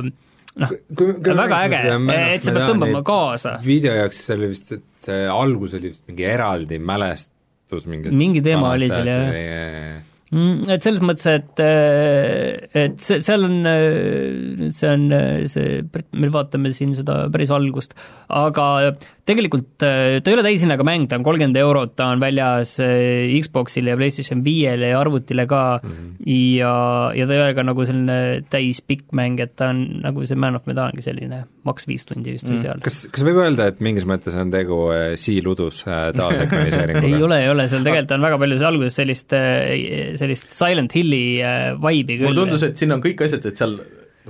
[0.00, 1.82] noh, väga äge,
[2.34, 3.58] et see peab tõmbama kaasa.
[3.64, 8.44] video jaoks see oli vist, et see algus oli vist mingi eraldi mälestus mingist mingi
[8.44, 14.90] teema oli seal, jah et selles mõttes, et, äh, et see, seal on, äh, see
[14.92, 15.80] on äh, see,
[16.14, 17.96] me vaatame siin seda päris algust,
[18.30, 18.94] aga
[19.30, 19.90] tegelikult ta
[20.30, 24.92] ei ole täishinnaga mäng, ta on kolmkümmend eurot, ta on väljas Xboxile ja PlayStation viiele
[24.92, 26.10] ja arvutile ka mm -hmm.
[26.58, 26.74] ja,
[27.16, 28.18] ja ta ei ole ka nagu selline
[28.50, 32.48] täispikk mäng, et ta on nagu see Man of Medangi selline maks viis tundi vist
[32.48, 32.64] või mm.
[32.64, 32.82] seal.
[32.84, 34.80] kas, kas võib öelda, et mingis mõttes on tegu
[35.20, 39.34] siiludus taasekraniseeringuga ei ole, ei ole, seal tegelikult on väga palju alguses sellist
[40.20, 42.28] sellist Silent Hilli äh, vibe'i küll.
[42.30, 43.78] mulle tundus, et siin on kõik asjad, et seal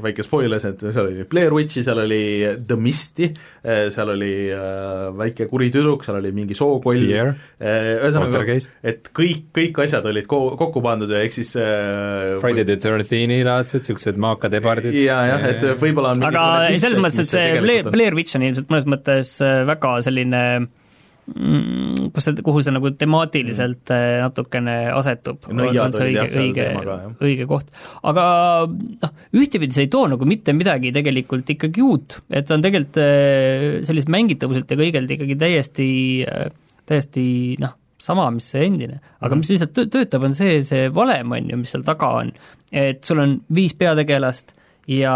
[0.04, 2.22] väike spoilers, et seal oli Blair Witchi, seal oli
[2.66, 3.30] The Misti,
[3.62, 7.34] seal oli äh, väike kuri tüdruk, seal oli mingi sookoll, Fear.
[7.60, 12.78] ühesõnaga, et kõik, kõik asjad olid ko-, kokku pandud ja ehk siis äh, Friday the
[12.80, 14.94] thirteen'i laadsed, niisugused maakad ebardid.
[14.96, 16.44] jaa, jah, et võib-olla on aga
[16.80, 20.42] selles mõttes, et mis see Blair, Blair Witch on ilmselt mõnes mõttes äh, väga selline
[20.60, 20.68] mm,
[21.30, 26.66] kus see, kuhu see nagu temaatiliselt äh, natukene asetub, Nõiad on see õige õige
[27.22, 27.70] õige koht.
[28.06, 28.24] aga
[28.66, 33.66] noh, ühtepidi see ei too nagu mitte midagi tegelikult ikkagi uut, et on tegelikult äh,
[33.88, 35.90] sellist mängitavuselt ja kõigelt ikkagi täiesti,
[36.88, 37.26] täiesti
[37.62, 39.00] noh, sama, mis see endine.
[39.20, 42.32] aga mis lihtsalt tö- töötab, on see, see valem, on ju, mis seal taga on.
[42.70, 44.54] et sul on viis peategelast
[44.90, 45.14] ja,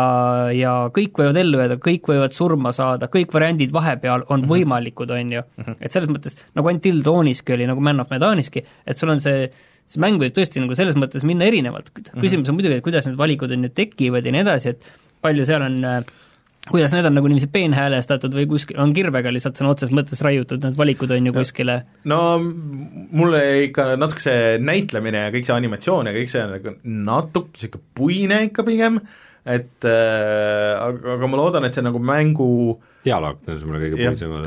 [0.55, 5.37] ja kõik võivad ellu jääda, kõik võivad surma saada, kõik variandid vahepeal on võimalikud, on
[5.39, 5.45] ju.
[5.79, 9.49] et selles mõttes, nagu Until Dawniski oli, nagu Man of Medaniski, et sul on see
[9.85, 13.19] see mäng võib tõesti nagu selles mõttes minna erinevalt, küsimus on muidugi, et kuidas need
[13.21, 14.87] valikud on nüüd tekivad ja nii edasi, et
[15.25, 15.99] palju seal on äh,
[16.71, 20.63] kuidas need on nagu niiviisi peenhäälestatud või kuskil, on kirvega lihtsalt sõna otseses mõttes raiutud,
[20.65, 21.77] need valikud on ju kuskile?
[22.09, 26.75] no mulle ikka natuke see näitlemine ja kõik see animatsioon ja kõik see on nagu
[27.11, 29.03] natuke niisugune puine ikka pigem,
[29.45, 32.47] et äh, aga, aga ma loodan, et see nagu mängu
[33.05, 33.99] dialoog tundus mulle kõige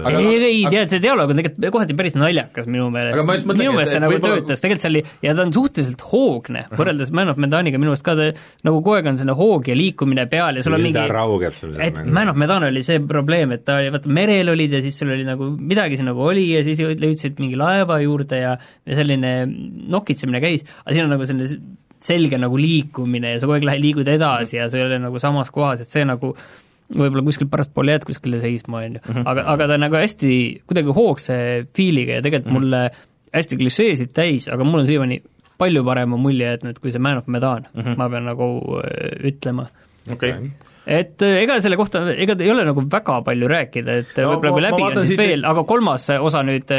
[0.10, 3.20] Aga- ei, ei, tead, see dialoog on tegelikult kohati päris naljakas minu meelest.
[3.52, 6.64] Minu meelest see et nagu võib-olla- töötas, tegelikult see oli, ja ta on suhteliselt hoogne,
[6.80, 8.32] võrreldes Man of Medaniga minu meelest ka ta
[8.66, 11.78] nagu kogu aeg on selline hoog ja liikumine peal ja sul on mingi raugeb sul
[11.78, 14.98] et Man of Medan oli see probleem, et ta oli, vaata merel olid ja siis
[14.98, 18.58] sul oli nagu, midagi siin nagu oli ja siis jõud- jõudsid mingi laeva juurde ja
[18.58, 19.36] ja selline
[19.94, 21.62] nokitsemine käis, aga siin on nagu selline
[22.04, 25.20] selge nagu liikumine ja sa kogu aeg lähed, liigud edasi ja sa ei ole nagu
[25.20, 26.34] samas kohas, et see nagu
[26.88, 30.32] võib-olla kuskil pärastpoole jääd kuskile seisma, on ju, aga, aga ta on nagu hästi
[30.70, 31.40] kuidagi hoogse
[31.76, 32.84] feel'iga ja tegelikult mulle
[33.34, 35.20] hästi klišeesid täis, aga mul on siiamaani
[35.58, 37.68] palju parema mulje jätnud kui see Man of Medan.
[37.74, 37.98] Mm, -hmm.
[37.98, 38.48] ma pean nagu
[38.80, 39.68] äh, ütlema.
[40.12, 40.32] Okei.
[40.32, 40.50] Okay.
[40.88, 44.52] Et äh, ega selle kohta, ega ei ole nagu väga palju rääkida, et No võib-olla
[44.52, 46.72] ma- kui ma läbi on, siis siit- veel, aga kolmas osa nüüd,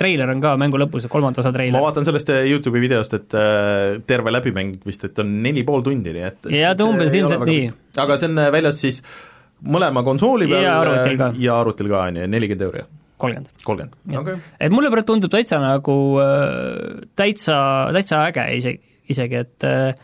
[0.00, 1.80] treiler on ka mängu lõpus, kolmanda osa ma treiler.
[1.84, 6.12] vaatan sellest äh, YouTube'i videost, et äh, terve läbimäng vist, et on neli pool tundi,
[6.16, 7.70] nii et Jaa, ta umbes ilmselt väga- nii.
[8.02, 9.02] aga see on äh, väljas siis
[9.62, 11.30] mõlema konsooli peal Ja arvutil ka.
[11.30, 12.82] äh, ja arvutil ka, on ju, nelikümmend euri,
[13.22, 13.50] kolmkümmend.
[13.62, 14.34] kolmkümmend, okei.
[14.58, 17.60] et mulle praegu tundub täitsa nagu äh, täitsa,
[17.94, 18.80] täitsa äge isegi,
[19.14, 19.94] isegi, et äh,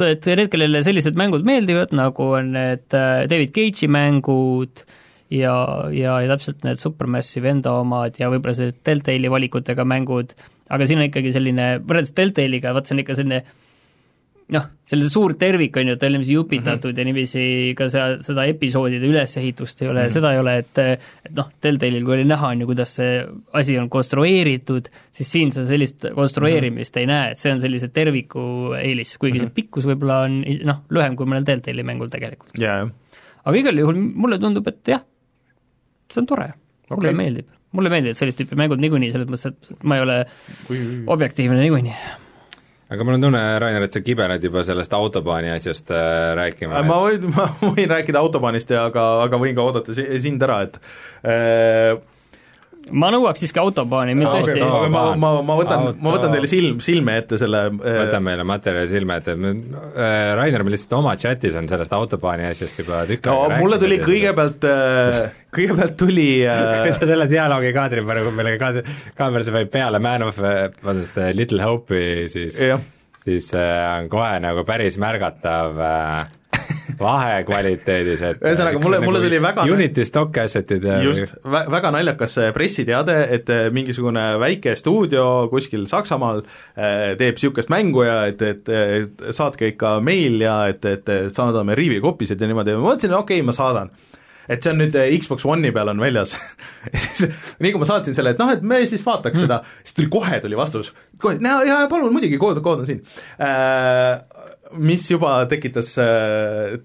[0.00, 4.84] et need, kellele sellised mängud meeldivad, nagu on need äh, David Cage'i mängud
[5.32, 5.54] ja,
[5.92, 10.32] ja, ja täpselt need Supermassive enda omad ja võib-olla see Deltali valikutega mängud,
[10.72, 13.42] aga siin on ikkagi selline, võrreldes Deltaliga, vaat see on ikka selline
[14.52, 16.98] noh, selline suur tervik on ju, ta on niiviisi jupitatud mm -hmm.
[16.98, 20.12] ja niiviisi ka seda, seda episoodide ülesehitust ei ole mm, -hmm.
[20.12, 23.78] seda ei ole, et et noh, Deltalil kui oli näha, on ju, kuidas see asi
[23.78, 27.00] on konstrueeritud, siis siin sa sellist konstrueerimist mm -hmm.
[27.00, 29.48] ei näe, et see on sellise terviku eelis, kuigi mm -hmm.
[29.48, 32.58] see pikkus võib-olla on noh, lühem kui mõnel Deltali mängul tegelikult.
[32.58, 32.90] jah.
[33.44, 35.04] aga igal juhul mulle tundub, et jah,
[36.10, 36.52] see on tore,
[36.90, 37.16] mulle Okei.
[37.16, 37.46] meeldib.
[37.72, 40.26] mulle meeldivad sellist tüüpi mängud niikuinii, selles mõttes, et ma ei ole
[41.06, 41.94] objektiivne niikuinii.
[42.92, 46.82] Aga mul on tunne, Rainer, et sa kibeled juba sellest autobaani asjast äh, rääkima.
[46.86, 50.62] ma võin, ma võin rääkida autobaanist ja aga, aga võin ka oodata si- sind ära,
[50.68, 50.76] et
[51.24, 51.96] äh,
[52.90, 56.80] ma nõuaks siiski autobaani, tõesti okei, aga ma, ma, ma võtan, ma võtan teile silm,
[56.84, 61.56] silme ette selle äh, võta meile materjali silme ette, äh, Rainer, me lihtsalt oma chatis
[61.58, 65.20] on sellest autobaani asjast juba tükk no mulle tuli kõigepealt äh,
[65.56, 68.82] kõigepealt tuli kui äh, sa selle dialoogi kaadri praegu meile kaad-,
[69.18, 70.02] kaamerasse panid peale.
[70.02, 72.58] Man of, vabandust, Little Hope'i, siis
[73.24, 76.22] siis äh, on kohe nagu päris märgatav äh,
[77.00, 81.90] vahe kvaliteedis, et Ühesõnaga, mulle- mulle nagu tuli väga- Unity stock asset'id ja just, väga
[81.94, 88.26] naljakas äh, pressiteade, et äh, mingisugune väike stuudio kuskil Saksamaal äh, teeb niisugust mängu ja
[88.30, 92.76] et, et, et saatke ikka meil ja et, et saadame riivikopisid ja niimoodi.
[92.78, 93.92] Ma mõtlesin, okei okay,, ma saadan.
[94.50, 96.34] Et see on nüüd äh, Xbox One'i peal on väljas.
[96.92, 97.28] Ja siis
[97.62, 99.44] nii kui ma saatsin selle, et noh, et me siis vaataks mm.
[99.44, 100.90] seda, siis tuli kohe tuli vastus,
[101.22, 103.04] kohe, jaa, jaa, palun muidugi, kood, kood on siin.
[103.38, 104.18] Äh,
[104.78, 105.92] mis juba tekitas,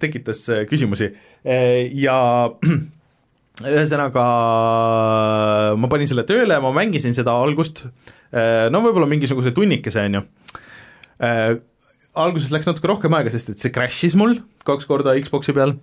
[0.02, 1.12] tekitas äh, küsimusi.
[1.46, 2.18] Äh, ja
[3.74, 4.26] ühesõnaga
[5.80, 7.88] ma panin selle tööle, ma mängisin seda algust,
[8.30, 10.22] no võib-olla mingisuguse tunnikese, on ju.
[12.22, 14.36] alguses läks natuke rohkem aega, sest et see crash'is mul
[14.68, 15.74] kaks korda Xbox'i peal,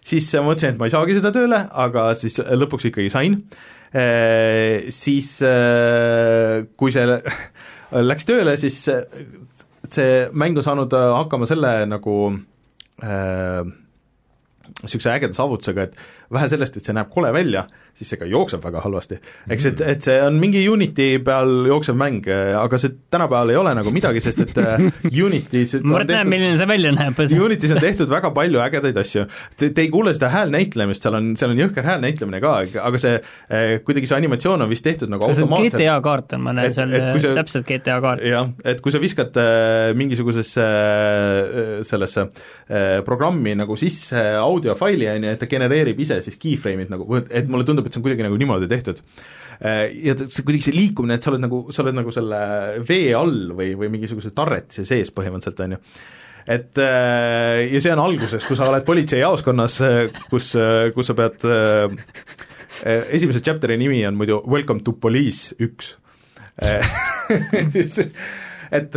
[0.00, 3.36] siis mõtlesin, et ma ei saagi seda tööle, aga siis lõpuks ikkagi sain,
[5.02, 5.34] siis
[6.80, 7.20] kui see
[8.12, 8.80] läks tööle, siis
[9.94, 12.16] see mäng on saanud hakkama selle nagu
[13.02, 13.62] äh,
[14.82, 15.96] niisuguse ägeda saavutusega, et
[16.32, 17.64] vähe sellest, et see näeb kole välja,
[17.94, 19.18] siis see ka jookseb väga halvasti.
[19.50, 22.24] eks et, et see on mingi Unity peal jooksev mäng,
[22.58, 24.86] aga see tänapäeval ei ole nagu midagi, sest et äh,
[25.26, 27.18] Unity's Mart näeb, milline see välja näeb.
[27.36, 29.26] Unity's on tehtud väga palju ägedaid asju.
[29.56, 32.54] Te, te ei kuule seda häälnäitlemist, seal on, seal on jõhker häälnäitlemine ka,
[32.86, 35.76] aga see eh, kuidagi see animatsioon on vist tehtud nagu automaatselt.
[35.76, 38.24] GTA kaart on, ma näen Et- seal et kui see- täpselt GTA kaart.
[38.24, 42.20] jah, et kui sa viskad äh, mingisugusesse äh, sellesse
[42.68, 47.50] äh, programmi nagu sisse audiofaili, on ju, et ta genereerib ise siis keyframe'id nagu, et
[47.50, 49.02] mulle tundub, et see on kuidagi nagu niimoodi tehtud.
[49.60, 52.40] Äh, Ja see kuidagi see liikumine, et sa oled nagu, sa oled nagu selle
[52.88, 55.80] vee all või, või mingisuguse tarretise sees põhimõtteliselt, on ju
[56.46, 59.78] et äh, ja see on alguses, kui sa oled politseijaoskonnas,
[60.30, 60.52] kus,
[60.94, 61.94] kus sa pead äh,
[62.82, 65.96] äh, esimese chapter'i nimi on muidu Welcome to police üks
[68.78, 68.96] et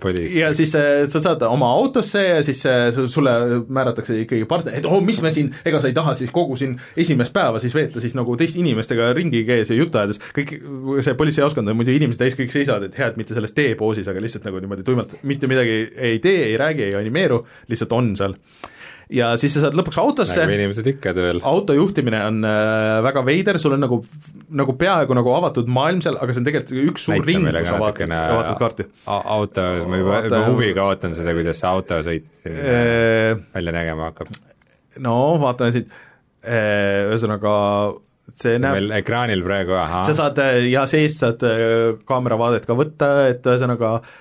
[0.00, 0.36] police?
[0.38, 3.32] ja siis äh, sa saad oma autosse ja siis äh, su- sulle
[3.68, 6.76] määratakse ikkagi partner, et oh, mis me siin, ega sa ei taha siis kogu siin
[6.96, 10.56] esimest päeva siis veeta siis nagu teiste inimestega ringi käies ja juttu ajades, kõik
[11.04, 14.22] see politseijaoskond on muidu inimesed täis, kõik seisavad, et hea, et mitte selles teepoosis, aga
[14.22, 18.36] lihtsalt nagu niimoodi tuimalt mitte midagi ei tee, ei räägi, ei animeeru, lihtsalt on seal.
[19.12, 21.40] Ja siis sa saad lõpuks autosse nagu inimesed ikka tööl.
[21.46, 24.00] auto juhtimine on äh, väga veider, sul on nagu,
[24.62, 27.70] nagu peaaegu nagu avatud maailm seal, aga see on tegelikult üks suur näita ring, kus
[27.70, 28.88] sa vaatad, vaatad kaarti.
[29.06, 34.28] a- autos, ma juba, juba huviga ootan seda, kuidas see autosõit Äh, välja nägema hakkab.
[35.02, 35.88] no vaatame siit,
[36.46, 37.54] ühesõnaga
[38.34, 40.04] see näeb meil ekraanil praegu, ahah.
[40.08, 44.14] sa saad äh, ja seest saad äh, kaameravaadet ka võtta, et ühesõnaga äh,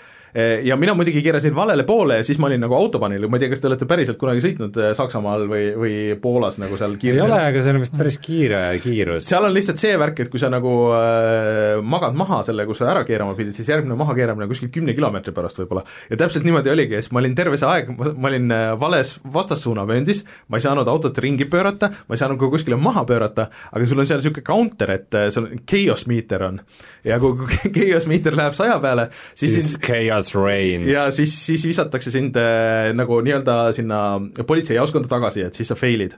[0.67, 3.53] ja mina muidugi keerasin valele poole ja siis ma olin nagu autobaanil, ma ei tea,
[3.53, 7.27] kas te olete päriselt kunagi sõitnud äh, Saksamaal või, või Poolas nagu seal ei kiirelt
[7.27, 9.29] ole, aga see on vist päris kiire kiirus.
[9.29, 12.91] seal on lihtsalt see värk, et kui sa nagu äh, magad maha selle, kus sa
[12.91, 15.85] ära keerama pidid, siis järgmine mahakeeramine kuskil kümne kilomeetri pärast võib-olla.
[16.09, 20.23] ja täpselt niimoodi oligi siis ma olin terve see aeg, ma olin äh, vales vastassuunavööndis,
[20.49, 24.01] ma ei saanud autot ringi pöörata, ma ei saanud ka kuskile maha pöörata, aga sul
[24.01, 26.59] on seal niisugune counter, et äh, on chaos meter on.
[27.05, 30.89] ja kui, kui chaos meter läheb saja peale, siis, siis chaos reigns.
[30.91, 33.99] ja siis, siis visatakse sind äh, nagu nii-öelda sinna
[34.47, 36.15] politseijaoskonda tagasi, et siis sa fail'id.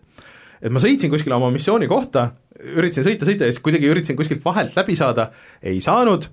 [0.62, 4.46] et ma sõitsin kuskile oma missiooni kohta, üritasin sõita, sõita ja siis kuidagi üritasin kuskilt
[4.46, 5.30] vahelt läbi saada,
[5.62, 6.30] ei saanud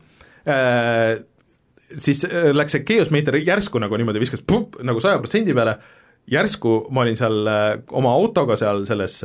[0.49, 1.19] äh,,
[1.99, 5.79] siis äh, läks see chaos meeter järsku nagu niimoodi viskas pup, nagu saja protsendi peale,
[6.31, 9.19] järsku ma olin seal äh, oma autoga seal selles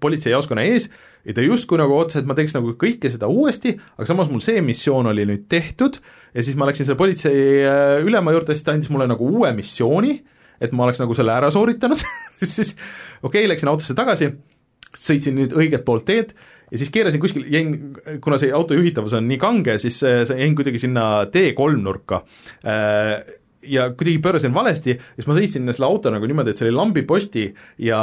[0.00, 0.90] politseijaoskonna ees
[1.28, 4.42] ja ta justkui nagu ootas, et ma teeks nagu kõike seda uuesti, aga samas mul
[4.44, 6.00] see missioon oli nüüd tehtud
[6.32, 9.52] ja siis ma läksin selle politsei äh, ülema juurde, siis ta andis mulle nagu uue
[9.56, 10.14] missiooni,
[10.58, 12.00] et ma oleks nagu selle ära sooritanud
[12.40, 12.74] siis
[13.20, 14.32] okei okay,, läksin autosse tagasi,
[14.96, 16.32] sõitsin nüüd õiget poolt teed
[16.68, 17.74] ja siis keerasin kuskil, jäin,
[18.24, 22.22] kuna see auto juhitavus on nii kange, siis äh, jäin kuidagi sinna tee kolmnurka
[22.64, 26.68] äh, ja kuidagi pöörasin valesti ja siis ma sõitsin selle auto nagu niimoodi, et see
[26.68, 27.44] oli lambiposti
[27.84, 28.00] ja,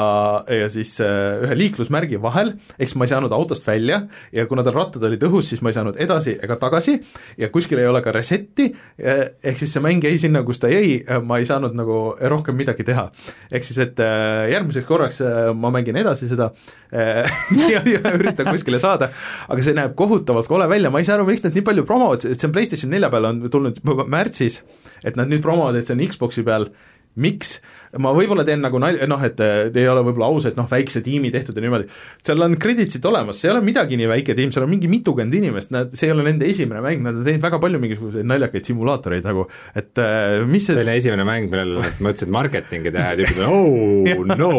[0.51, 4.01] ja siis äh, ühe liiklusmärgi vahel, siis ma ei saanud autost välja
[4.35, 6.97] ja kuna tal rattad olid õhus, siis ma ei saanud edasi ega tagasi
[7.41, 8.67] ja kuskil ei ole ka reset'i,
[8.99, 12.85] ehk siis see mäng jäi sinna, kus ta jäi, ma ei saanud nagu rohkem midagi
[12.87, 13.07] teha.
[13.51, 16.51] ehk siis, et äh, järgmiseks korraks äh, ma mängin edasi seda
[16.91, 17.23] äh,
[17.73, 19.09] ja, ja üritan kuskile saada,
[19.47, 22.27] aga see näeb kohutavalt kole välja, ma ei saa aru, miks nad nii palju promovad,
[22.27, 24.61] et see on PlayStation nelja peale on tulnud juba märtsis,
[25.03, 26.69] et nad nüüd promovad, et see on Xbox'i peal,
[27.15, 27.57] miks,
[27.99, 31.01] ma võib-olla teen nagu nalja, noh, et äh, ei ole võib-olla aus, et noh, väikse
[31.05, 31.89] tiimi tehtud ja niimoodi,
[32.25, 35.39] seal on credit'id olemas, see ei ole midagi nii väike tiim, seal on mingi mitukümmend
[35.41, 38.69] inimest, nad, see ei ole nende esimene mäng, nad on teinud väga palju mingisuguseid naljakaid
[38.69, 43.13] simulaatoreid nagu, et äh, mis see see oli esimene mäng, millel nad mõtlesid marketingi teha
[43.13, 44.51] ja tüüpid oh no,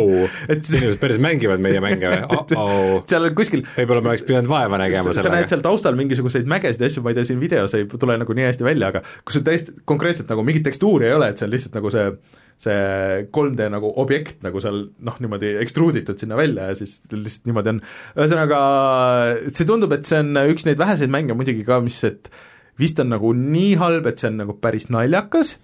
[0.49, 3.05] inimesed päris mängivad meie mänge või oh-oh.
[3.09, 5.53] seal on kuskil võib-olla ma oleks pidanud vaeva nägema sa, sa näed sellega.
[5.55, 8.49] seal taustal mingisuguseid mägesid ja asju, ma ei tea, siin videos ei tule nagu nii
[8.49, 11.55] hästi välja, aga kus sul täiesti konkreetselt nagu mingit tekstuuri ei ole, et see on
[11.55, 12.11] lihtsalt nagu see
[12.63, 17.75] see 3D nagu objekt nagu seal noh, niimoodi ekstruuditud sinna välja ja siis lihtsalt niimoodi
[17.75, 17.83] on.
[18.17, 18.61] ühesõnaga,
[19.51, 22.31] see tundub, et see on üks neid väheseid mänge muidugi ka, mis, et
[22.81, 25.57] vist on nagu nii halb, et see on nagu päris naljakas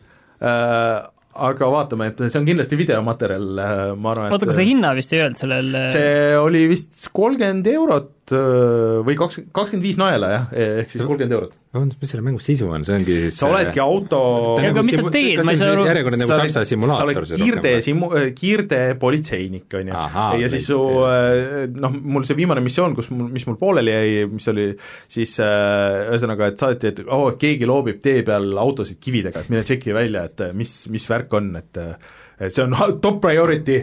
[0.45, 1.01] äh,,
[1.33, 4.93] aga vaatame, et see on kindlasti videomaterjal äh,, ma arvan, et oota, kas sa hinna
[4.99, 10.29] vist ei öelnud sellel see oli vist kolmkümmend eurot öö, või kakskümmend, kakskümmend viis naela
[10.31, 11.57] jah, ehk siis kolmkümmend eurot.
[11.75, 14.21] vabandust, mis selle mängu sisu on, see ongi siis sa oledki auto
[14.63, 17.43] Ja aga mis sa teed, ma ei saa aru- järjekordne nagu saksa simulaator sa oled
[17.43, 20.07] kiirtee simu-, kiirteepolitseinik, on ju.
[20.45, 21.83] Ja siis su tõesti.
[21.83, 24.69] noh, mul see viimane missioon, kus mul, mis mul pooleli jäi, mis oli
[25.11, 29.43] siis äh, ühesõnaga, et saati, et oo oh,, et keegi loobib tee peal autosid kividega,
[29.43, 31.97] et mine tšeki välja, et äh, mis, mis värk on, et äh,
[32.43, 32.75] et see on
[33.05, 33.79] top priority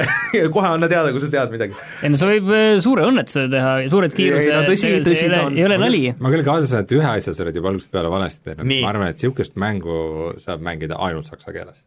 [0.54, 1.76] kohe anna teada, kui sa tead midagi.
[2.02, 5.30] ei no see võib äh, suure õnnetuse teha, suured kiirused, Ei, no tõsi- tõsi ei
[5.30, 6.02] ole ei ole nali.
[6.18, 9.12] ma küll kahtlustan, et ühe asja sa oled juba algusest peale valesti teinud, ma arvan,
[9.14, 10.00] et niisugust mängu
[10.42, 11.78] saab mängida ainult saksa keeles.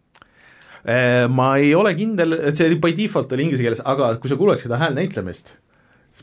[0.83, 4.35] Eh, ma ei ole kindel, et see by default oli inglise keeles, aga kui sa
[4.39, 5.53] kuuleks seda häälnäitlemist,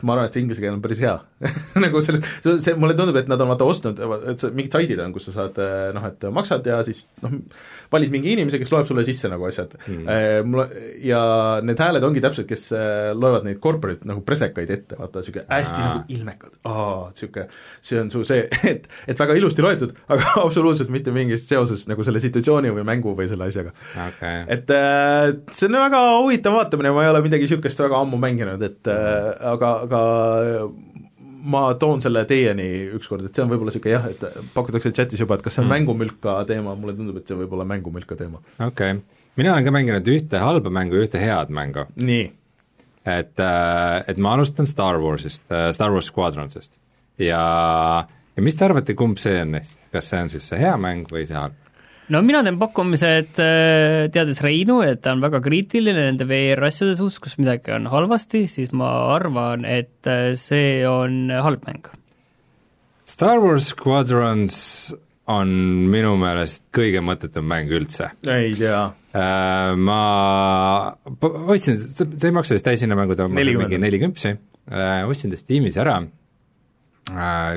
[0.01, 1.15] siis ma arvan, et inglise keel on päris hea.
[1.85, 4.01] Nagu selle, see, mulle tundub, et nad on vaata ostnud,
[4.33, 5.61] et see, mingid saidid on, kus sa saad
[5.95, 7.37] noh, et maksad ja siis noh,
[7.93, 9.77] valid mingi inimese, kes loeb sulle sisse nagu asjad.
[9.87, 10.51] Mm..
[10.51, 10.65] Mul
[11.05, 11.21] ja
[11.65, 15.77] need hääled ongi täpselt, kes eh, loevad neid corporate nagu presekaid ette, vaata niisugune hästi
[15.77, 15.87] Aa.
[15.87, 17.45] nagu ilmekad, aa, niisugune,
[17.85, 22.05] see on su see, et, et väga ilusti loetud, aga absoluutselt mitte mingist seosest nagu
[22.07, 23.73] selle situatsiooni või mängu või selle asjaga.
[24.07, 24.43] Okay..
[24.57, 24.75] et
[25.55, 29.31] see on väga huvitav vaatamine, ma ei ole midagi niisugust väga ammu mänginud, et äh,
[29.53, 29.90] aga, aga
[31.41, 32.67] ma toon selle teieni
[32.97, 35.67] ükskord, et see on võib-olla niisugune jah, et pakutakse chatis juba, et kas see on
[35.67, 35.75] mm.
[35.75, 38.41] mängumülka teema, mulle tundub, et see võib olla mängumülka teema.
[38.59, 39.01] okei okay.,
[39.39, 41.87] mina olen ka mänginud ühte halba mängu ja ühte head mängu.
[41.95, 42.27] nii.
[43.05, 46.73] et, äh, et ma alustan Star Warsist, äh, Star Wars Squadronsist
[47.21, 47.41] ja,
[48.35, 51.09] ja mis te arvate, kumb see on neist, kas see on siis see hea mäng
[51.11, 51.57] või see halb?
[52.11, 56.97] No mina teen pakkumise, et äh, teades Reinu, et ta on väga kriitiline nende VR-asjade
[56.99, 61.87] suhtes, kus midagi on halvasti, siis ma arvan, et äh, see on halb mäng.
[63.07, 64.57] Star Wars Squadrons
[65.31, 65.51] on
[65.91, 68.11] minu meelest kõige mõttetum mäng üldse.
[68.27, 68.85] ei tea.
[69.15, 70.01] Äh, ma
[71.21, 74.35] ostsin, see ei maksa vist täishinna mängu, ta on mingi neli kümpsi,
[75.07, 75.99] ostsin ta Steamis ära,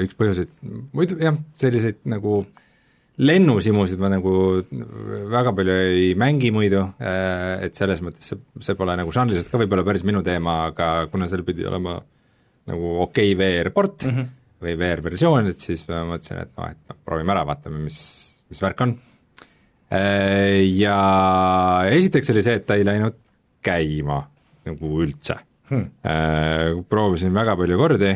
[0.03, 0.55] üks põhjuseid,
[0.95, 2.64] muidu jah, selliseid nagu äh,
[3.23, 4.33] lennusimusid ma nagu
[5.31, 9.61] väga palju ei mängi muidu, äh, et selles mõttes see, see pole nagu žanriliselt ka
[9.61, 12.01] võib-olla päris minu teema, aga kuna seal pidi olema
[12.71, 14.33] nagu okei okay VR-port mm -hmm.
[14.67, 17.99] või VR-versioon, et siis ma mõtlesin, et noh, et noh, proovime ära, vaatame, mis,
[18.51, 18.97] mis värk on.
[19.95, 20.99] Äh, ja
[21.87, 23.21] esiteks oli see, et ta ei läinud
[23.65, 24.25] käima
[24.65, 25.37] nagu üldse
[25.71, 26.85] hmm..
[26.89, 28.11] Proovisin väga palju kordi,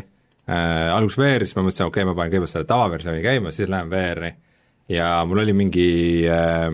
[0.49, 3.91] alguses VR-i, siis ma mõtlesin, okei okay,, ma panen kõigepealt selle tavaversiooni käima, siis lähen
[3.93, 4.33] VR-i
[4.89, 5.89] ja mul oli mingi
[6.29, 6.69] äh,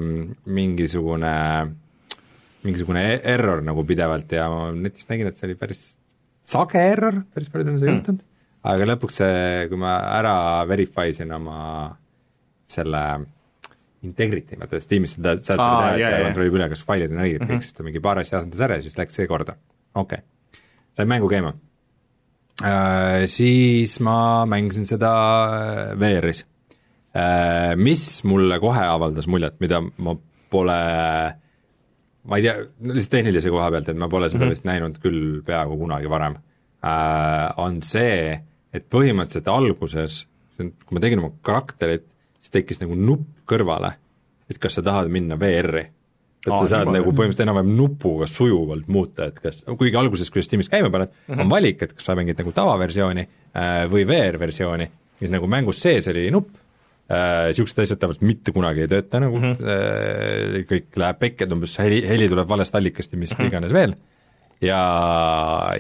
[0.47, 1.35] mingisugune,
[2.65, 5.85] mingisugune e-, error nagu pidevalt ja ma netist nägin, et see oli päris
[6.47, 8.01] sage error, päris paljudel on see hmm.
[8.01, 8.25] juhtunud,
[8.71, 10.37] aga lõpuks see, kui ma ära
[10.71, 11.59] verify sin oma
[12.71, 13.05] selle
[14.05, 17.47] Integrity, vaata Steamis sa saad seda teha, et kontrollib üle, kas failid on õiged mm
[17.47, 17.55] -hmm.
[17.55, 19.57] kõik, siis ta mingi paar asja asendas ära ja siis läks see korda,
[19.95, 20.61] okei okay..
[20.93, 23.25] sain mängu käima uh,.
[23.27, 25.15] Siis ma mängisin seda
[25.97, 26.54] VR-is Äh,
[27.79, 30.17] mis mulle kohe avaldas muljet, mida ma
[30.51, 30.79] pole
[32.25, 32.55] ma ei tea,
[32.89, 34.57] lihtsalt tehnilise koha pealt, et ma pole seda mm -hmm.
[34.57, 36.39] vist näinud küll peaaegu kunagi varem,
[36.85, 38.41] äh, on see,
[38.73, 40.25] et põhimõtteliselt alguses,
[40.57, 42.07] kui ma tegin oma karakterit,
[42.41, 43.93] siis tekkis nagu nupp kõrvale,
[44.51, 45.91] et kas sa tahad minna VR-i.
[46.45, 50.43] et Aa, sa saad nagu põhimõtteliselt enam-vähem nupuga sujuvalt muuta, et kas, kuigi alguses, kui
[50.43, 51.41] sa Steamis käima paned mm, -hmm.
[51.41, 56.09] on valik, et kas sa mängid nagu tavaversiooni äh, või VR-versiooni, siis nagu mängus sees
[56.09, 56.57] oli nupp,
[57.05, 60.67] niisugused äh, asjad tavaliselt mitte kunagi ei tööta nagu mm, -hmm.
[60.71, 63.51] kõik läheb pekki, et umbes heli, heli tuleb valest allikast ja mis mm -hmm.
[63.53, 63.97] iganes veel,
[64.65, 64.81] ja,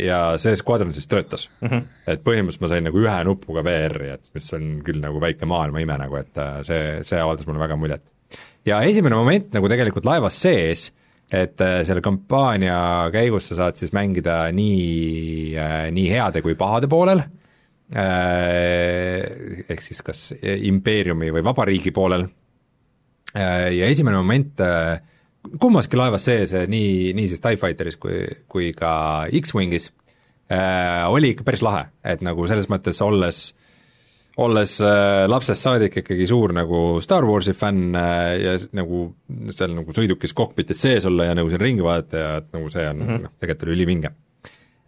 [0.00, 1.68] ja see Squadron siis töötas mm.
[1.68, 1.86] -hmm.
[2.06, 5.80] et põhimõtteliselt ma sain nagu ühe nupuga VR-i, et mis on küll nagu väike maailma
[5.80, 8.02] ime nagu, et äh, see, see avaldas mulle väga muljet.
[8.66, 10.92] ja esimene moment nagu tegelikult laevas sees,
[11.32, 15.56] et selle kampaania käigus sa saad siis mängida nii,
[15.90, 17.43] nii heade kui pahade poolel Äh,
[17.94, 22.26] ehk siis kas impeeriumi või vabariigi poolel,
[23.36, 24.98] äh, ja esimene moment äh,
[25.60, 28.92] kummaski laevas sees, nii, nii siis TIE Fighteris kui, kui ka
[29.40, 29.92] X-Wingis,
[31.08, 33.38] oli ikka päris lahe, et nagu selles mõttes olles
[34.42, 39.06] olles äh, lapsest saadik ikkagi suur nagu Star Warsi fänn äh, ja nagu
[39.54, 42.86] seal nagu sõidukis kokpitis sees olla ja nagu seal ringi vaadata ja et nagu see
[42.88, 43.22] on mm -hmm.
[43.28, 44.10] noh, tegelikult oli ülivinge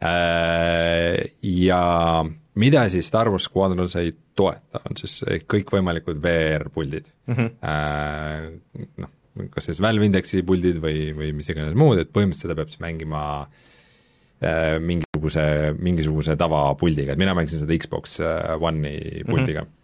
[0.02, 1.30] äh,.
[1.42, 2.24] Ja
[2.60, 7.36] mida siis Star Wars Squadrons ei toeta, on siis kõikvõimalikud VR-puldid mm.
[7.36, 7.54] -hmm.
[7.66, 9.12] Äh, noh,
[9.52, 12.82] kas siis Valve Indexi puldid või, või mis iganes muud, et põhimõtteliselt seda peab siis
[12.84, 15.46] mängima äh, mingisuguse,
[15.78, 19.66] mingisuguse tavapuldiga, et mina mängisin seda Xbox äh, One'i puldiga mm.
[19.66, 19.82] -hmm.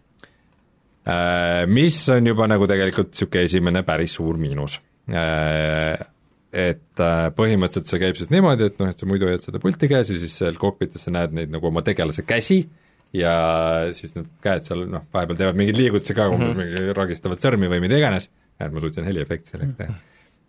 [1.03, 4.77] Äh, mis on juba nagu tegelikult niisugune esimene päris suur miinus
[5.11, 5.99] äh,
[6.53, 9.89] et äh, põhimõtteliselt see käib siis niimoodi, et noh, et sa muidu hoiad seda pulti
[9.89, 12.61] käes ja siis seal kokpitis sa näed neid nagu oma tegelase käsi
[13.17, 13.33] ja
[13.97, 16.61] siis need käed seal noh, vahepeal teevad mingeid liigutusi ka, mm -hmm.
[16.61, 18.29] mingi ragistavad sõrmi või mida iganes,
[18.59, 19.97] et ma suutsin heliefekti selleks teha.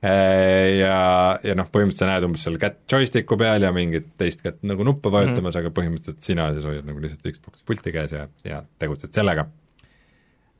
[0.04, 0.96] Äh, ja,
[1.40, 4.84] ja noh, põhimõtteliselt sa näed umbes seal kätt joysticku peal ja mingit teist kätt nagu
[4.84, 5.64] nuppu vajutamas mm, -hmm.
[5.64, 9.48] aga põhimõtteliselt sina siis hoiad nagu lihtsalt Xbox'i pulti käes ja, ja tegutsed sellega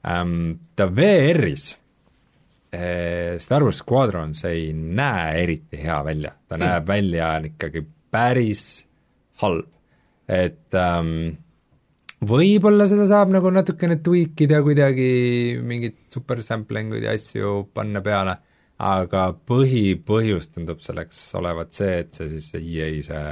[0.08, 0.64] ähm,.
[0.76, 1.74] Ta VR-is
[3.42, 6.64] Star Wars Squadrons ei näe eriti hea välja, ta hmm.
[6.64, 8.64] näeb välja ikkagi päris
[9.42, 9.68] halb,
[10.30, 11.34] et ähm,
[12.24, 15.10] võib-olla seda saab nagu natukene tweak ida kuidagi,
[15.62, 18.38] mingeid super sampling uid ja asju panna peale,
[18.84, 23.22] aga põhipõhjus tundub selleks olevat see, et see siis see EA see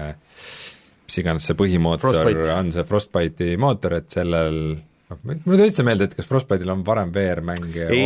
[1.12, 2.48] mis iganes see põhimootor Frostbite.
[2.54, 4.58] on, see Frostbite'i mootor, et sellel
[5.12, 8.04] noh, mulle tuli üldse meelde, et kas Frostbite'il on varem VR-mänge ei,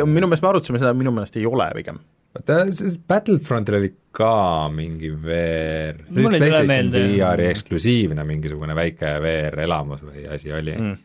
[0.00, 0.12] olnud?
[0.14, 1.98] minu meelest me arutasime seda, minu meelest ei ole pigem.
[2.34, 2.60] vaata,
[3.08, 4.34] Battlefrontil oli ka
[4.74, 6.92] mingi VR, see vist ei tule PlayStation.
[7.18, 10.96] VR-i eksklusiivne mingisugune väike VR-elamus või asi oli Mm.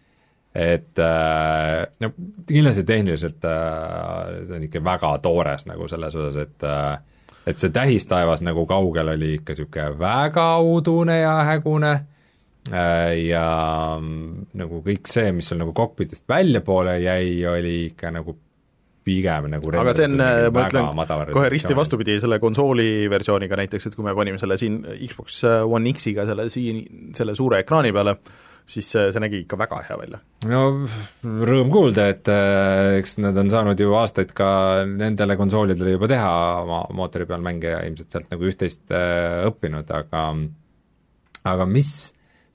[0.56, 2.10] et äh, no
[2.50, 6.98] kindlasti tehniliselt äh, see on ikka väga toores nagu selles osas, et äh,
[7.50, 11.94] et see tähistaevas nagu kaugel oli ikka niisugune väga udune ja hägune
[12.70, 13.46] ja
[13.98, 18.36] mm, nagu kõik see, mis sul nagu kokpitist väljapoole jäi, oli ikka nagu
[19.10, 23.90] pigem nagu aga see on, renderdatud ma ütlen kohe risti vastupidi selle konsooli versiooniga näiteks,
[23.90, 26.84] et kui me panime selle siin Xbox One X-iga selle siin,
[27.18, 28.16] selle suure ekraani peale,
[28.70, 30.20] siis see nägi ikka väga hea välja.
[30.52, 30.62] no
[31.50, 34.52] rõõm kuulda, et äh, eks nad on saanud ju aastaid ka
[34.90, 36.32] nendele konsoolidele juba teha
[36.66, 40.26] oma mootori peal mänge ja ilmselt sealt nagu üht-teist äh, õppinud, aga
[41.50, 41.94] aga mis,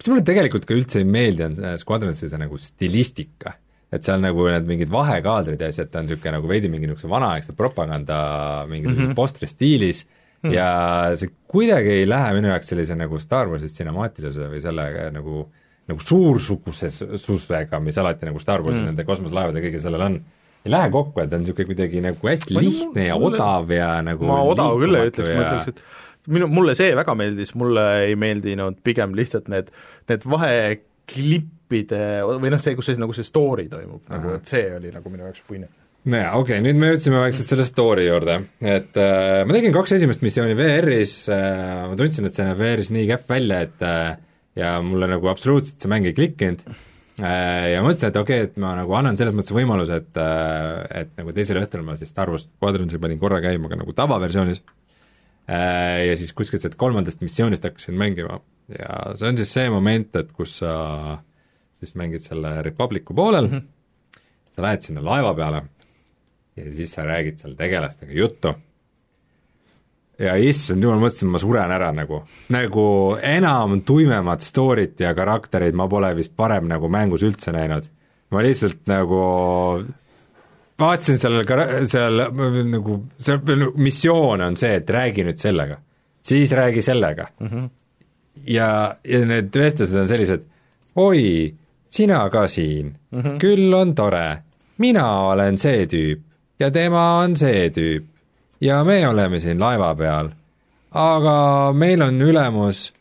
[0.05, 3.57] mis mulle tegelikult ka üldse ei meeldi, on see Squadronsi see nagu stilistika.
[3.95, 7.09] et seal nagu need mingid vahekaadrid ja asjad, ta on niisugune nagu veidi mingi niisuguse
[7.09, 8.17] vanaegse propaganda
[8.67, 9.15] mingisuguse mm -hmm.
[9.15, 10.55] postri stiilis mm -hmm.
[10.55, 15.47] ja see kuidagi ei lähe minu jaoks sellise nagu Star Warsi cinemaatilisuse või selle nagu
[15.89, 18.91] nagu suursugususega, mis alati nagu Star Warsi mm.
[18.91, 20.17] nende kosmoselaevade ja kõigil sellel on,
[20.65, 24.29] ei lähe kokku, et ta on niisugune kuidagi nagu hästi lihtne ja odav ja nagu
[24.29, 25.83] ma odav küll ei ütleks, ma ütleks, et
[26.33, 29.71] minu, mulle see väga meeldis, mulle ei meeldinud pigem lihtsalt need,
[30.11, 34.93] need vaheklippide või noh, see, kus see nagu see story toimub, nagu et see oli
[34.95, 35.69] nagu minu jaoks puine.
[36.05, 39.75] no jaa, okei okay,, nüüd me jõudsime vaikselt selle story juurde, et äh, ma tegin
[39.77, 43.87] kaks esimest missiooni VR-is äh,, ma tundsin, et see näeb VR-is nii kehv välja, et
[43.89, 44.17] äh,
[44.61, 48.63] ja mulle nagu absoluutselt see mäng ei klikkinud äh, ja mõtlesin, et okei okay,, et
[48.63, 52.33] ma nagu annan selles mõttes võimaluse, et äh, et nagu teisel õhtul ma siis Star
[52.33, 54.63] Wars Squadronsil panin korra käima ka nagu tavaversioonis
[55.49, 58.39] ja siis kuskilt sealt kolmandast missioonist hakkasin mängima
[58.73, 60.75] ja see on siis see moment, et kus sa
[61.81, 64.23] siis mängid selle Republicu poolel mm, -hmm.
[64.53, 65.63] sa lähed sinna laeva peale
[66.57, 68.55] ja siis sa räägid seal tegelastega juttu.
[70.19, 72.85] ja issand jumal, mõtlesin, ma suren ära nagu, nagu
[73.23, 77.91] enam tuimemat story't ja karaktereid ma pole vist varem nagu mängus üldse näinud.
[78.31, 79.21] ma lihtsalt nagu
[80.79, 82.23] vaatasin sellel kara-, seal
[82.71, 85.79] nagu, seal missioon on see, et räägi nüüd sellega,
[86.23, 87.29] siis räägi sellega.
[87.41, 87.49] Mm.
[87.49, 87.69] -hmm.
[88.47, 90.47] ja, ja need vestlused on sellised,
[90.97, 91.55] oi,
[91.89, 92.95] sina ka siin.
[93.11, 93.39] Mm, -hmm.
[93.39, 94.43] küll on tore,
[94.79, 96.21] mina olen see tüüp.
[96.59, 98.05] Ja tema on see tüüp.
[98.61, 100.31] Ja me oleme siin laeva peal,
[100.91, 102.93] aga meil on ülemus,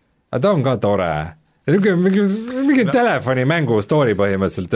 [0.41, 2.23] ta on ka tore niisugune mingi,
[2.67, 2.91] mingi no.
[2.91, 4.73] telefonimängu story põhimõtteliselt,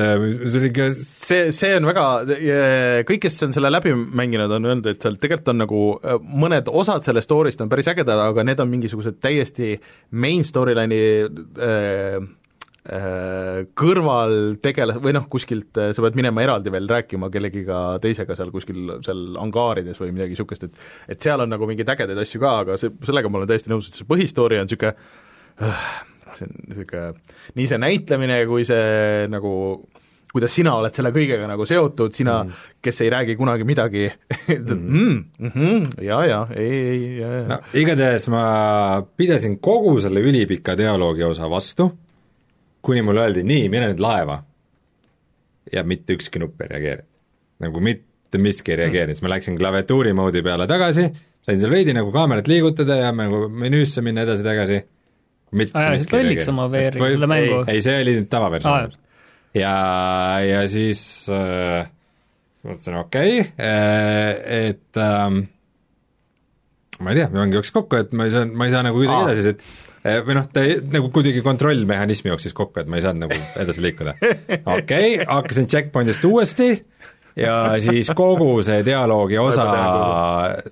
[0.47, 2.05] see oli ikka see, see on väga,
[3.09, 5.83] kõik, kes on selle läbi mänginud, on öelnud, et seal tegelikult on nagu
[6.45, 9.75] mõned osad sellest story'st on päris ägedad, aga need on mingisugused täiesti
[10.15, 12.17] main storyline'i äh,
[12.87, 18.55] äh, kõrvaltegelas- või noh, kuskilt äh, sa pead minema eraldi veel rääkima kellegiga teisega seal
[18.55, 22.59] kuskil seal angaarides või midagi niisugust, et et seal on nagu mingeid ägedaid asju ka,
[22.63, 24.95] aga see, sellega ma olen täiesti nõus, et see põhistory on niisugune
[25.67, 25.89] äh,
[26.35, 27.13] see on niisugune,
[27.55, 29.53] nii see näitlemine kui see nagu
[30.31, 34.73] kuidas sina oled selle kõigega nagu seotud, sina mm., kes ei räägi kunagi midagi mm.
[34.75, 37.45] mm, mm, jaa, jaa, ei, ei, jaa, jaa.
[37.53, 38.43] no igatahes ma
[39.17, 41.89] pidasin kogu selle ülipika dialoogi osa vastu,
[42.85, 44.41] kuni mulle öeldi, nii, mine nüüd laeva.
[45.71, 47.09] ja mitte ükski nupp ei reageerinud.
[47.63, 51.07] nagu mitte miski ei reageerinud, siis ma läksin klaviatuuri moodi peale tagasi,
[51.47, 54.83] sain seal veidi nagu kaamerat liigutada ja nagu menüüsse minna edasi-tagasi.
[55.55, 57.59] Ajasid lolliks oma VR-i, selle mängu?
[57.71, 58.97] ei, see oli nüüd tavaversioon ah,
[59.57, 59.75] ja,
[60.43, 61.01] ja siis
[61.33, 61.87] äh,
[62.67, 65.45] mõtlesin, okei okay, äh,, et ähm,
[66.99, 69.23] ma ei tea, mäng jooksis kokku, et ma ei saa, ma ei saa nagu kuidagi
[69.23, 69.35] Aa.
[69.35, 73.39] edasi, et või noh, ta nagu kuidagi kontrollmehhanism jooksis kokku, et ma ei saanud nagu
[73.59, 74.15] edasi liikuda.
[74.77, 76.69] okei okay,, hakkasin checkpoint'ist uuesti
[77.37, 79.67] ja siis kogu see dialoogi osa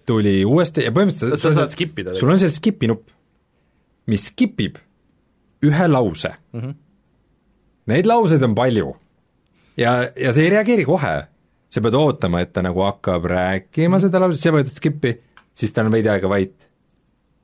[0.07, 3.11] tuli uuesti ja põhimõtteliselt sa saad skip ida sul on seal skip'i nupp,
[4.11, 4.81] mis skip ib
[5.65, 6.59] ühe lause mm.
[6.61, 6.75] -hmm.
[7.85, 8.95] Neid lauseid on palju
[9.77, 11.15] ja, ja see ei reageeri kohe.
[11.69, 15.17] sa pead ootama, et ta nagu hakkab rääkima seda lauset, sa võtad skip'i,
[15.51, 16.69] siis ta on veidi aega vait.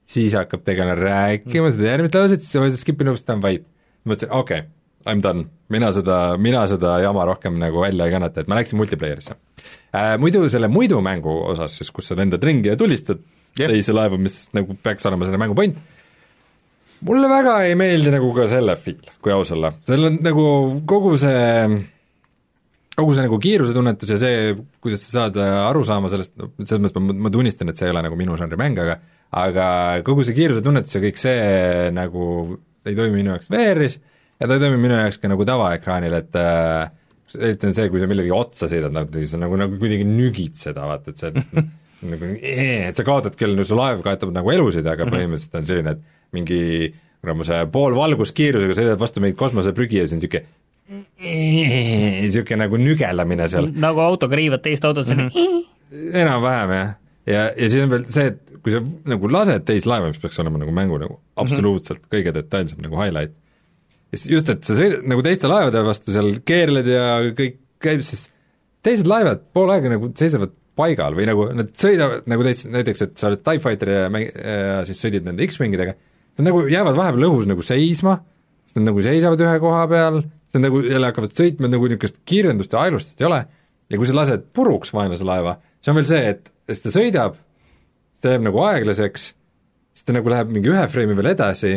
[0.05, 3.66] siis hakkab tegelane rääkima seda järgmist lauset, siis sa võtad skip'i nupust, ta on vait.
[4.05, 4.70] mõtlesin, okei okay,,
[5.01, 8.59] I m done, mina seda, mina seda jama rohkem nagu välja ei kannata, et ma
[8.59, 9.34] läksin multiplayer'isse
[9.97, 10.18] äh,.
[10.22, 13.22] Muidu selle muidu mängu osas siis, kus sa lendad ringi ja tulistad
[13.57, 13.68] Jah.
[13.72, 15.80] teisi laevu, mis nagu peaks olema selle mängu point,
[17.07, 20.45] mulle väga ei meeldi nagu ka selle feel, kui aus olla, seal on nagu
[20.89, 21.41] kogu see
[22.91, 24.53] kogu see nagu kiirusetunnetus ja see,
[24.83, 27.87] kuidas sa saad äh, aru saama sellest, no selles mõttes ma, ma tunnistan, et see
[27.87, 28.99] ei ole nagu minu žanri mäng, aga
[29.41, 29.65] aga
[30.05, 32.25] kogu see kiirusetunnetus ja kõik see nagu
[32.86, 33.97] ei toimi minu jaoks VR-is
[34.41, 36.89] ja ta ei toimi minu jaoks ka nagu tavaekraanil, et äh,
[37.39, 40.86] eriti on see, kui sa millegi otsa sõidad, nagu sa nagu, nagu kuidagi nügid seda,
[40.89, 41.32] vaata, et see
[42.09, 45.13] nagu, et sa kaotad küll, no su laev kaotab nagu elusid, aga Mhm.
[45.13, 45.99] põhimõtteliselt on selline, et
[46.33, 50.45] mingi kuramuse poolvalguskiirusega sõidad vastu mingit kosmoseprügi ja siis on niisugune
[51.21, 55.61] niisugune nagu nügelamine seal nagu autoga riivad teist autot, see on Mhm.
[56.23, 56.93] enam-vähem jah,
[57.28, 58.79] ja, ja siis on veel see, et kui sa
[59.09, 63.33] nagu lased teist laeva, mis peaks olema nagu mängu nagu absoluutselt kõige detailsem nagu highlight,
[64.13, 68.29] siis just, et sa sõidad nagu teiste laevade vastu seal keerled ja kõik käib, siis
[68.83, 70.51] teised laevad pool aega nagu seisavad
[70.82, 74.33] paigal või nagu nad sõidavad nagu teist, näiteks et sa oled TIE Fighter ja mäng-
[74.33, 75.95] ja siis sõidid nende X-Wingidega,
[76.39, 78.17] nad nagu jäävad vahepeal õhus nagu seisma,
[78.66, 82.21] siis nad nagu seisavad ühe koha peal, siis nad nagu jälle hakkavad sõitma, nagu niisugust
[82.28, 83.43] kiirendust ja aeglustust ei ole,
[83.91, 87.39] ja kui sa lased puruks vaenlase laeva, see on veel see, et siis ta sõidab,
[88.16, 89.32] siis ta jääb nagu aeglaseks,
[89.95, 91.75] siis ta nagu läheb mingi ühe freimi veel edasi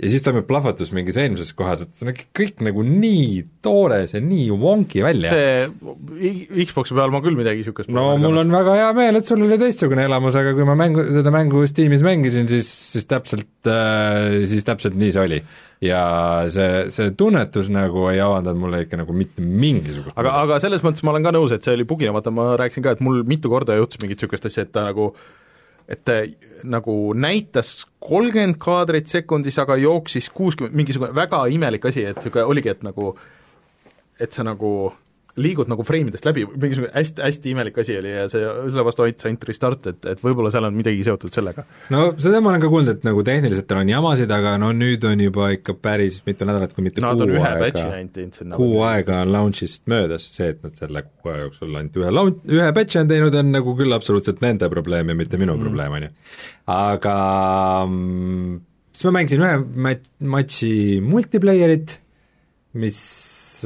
[0.00, 4.20] ja siis toimub plahvatus mingis eelmises kohas, et see nägi kõik nagu nii toores ja
[4.24, 5.32] nii wonky välja.
[5.32, 9.42] see Xbox'i peal ma küll midagi niisugust no mul on väga hea meel, et sul
[9.44, 14.40] oli teistsugune elamus, aga kui ma mängu, seda mängu Steamis mängisin, siis, siis täpselt äh,,
[14.50, 15.40] siis täpselt nii see oli.
[15.84, 16.04] ja
[16.52, 21.04] see, see tunnetus nagu ei avaldanud mulle ikka nagu mitte mingisugust aga, aga selles mõttes
[21.04, 23.52] ma olen ka nõus, et see oli bugina, vaata ma rääkisin ka, et mul mitu
[23.52, 25.12] korda juhtus mingit niisugust asja, et ta nagu
[25.90, 26.10] et
[26.64, 32.70] nagu näitas kolmkümmend kaadrit sekundis, aga jooksis kuuskümmend, mingisugune väga imelik asi, et niisugune oligi,
[32.70, 33.14] et nagu
[34.20, 34.92] et sa nagu
[35.38, 39.28] liigud nagu freimidest läbi, mingisugune hästi, hästi imelik asi oli ja see, selle vastu aitas
[39.28, 41.64] ainult restart, et, et võib-olla seal on midagi seotud sellega.
[41.94, 45.04] no seda ma olen ka kuulnud, et nagu tehniliselt tal on jamasid, aga no nüüd
[45.08, 49.34] on juba ikka päris mitu nädalat, kui mitte Nad kuu aega ainult kuu aega on
[49.34, 53.10] launch'ist möödas, see, et nad selle kuu aja jooksul ainult ühe laun-, ühe patch'i on
[53.10, 55.66] teinud, on nagu küll absoluutselt nende probleem ja mitte minu mm.
[55.66, 56.12] probleem, on ju.
[56.74, 57.16] aga
[57.86, 58.60] mm,
[58.94, 59.56] siis ma mängisin ühe
[59.88, 60.72] mat-, matši
[61.04, 61.98] multiplayerit,
[62.78, 62.98] mis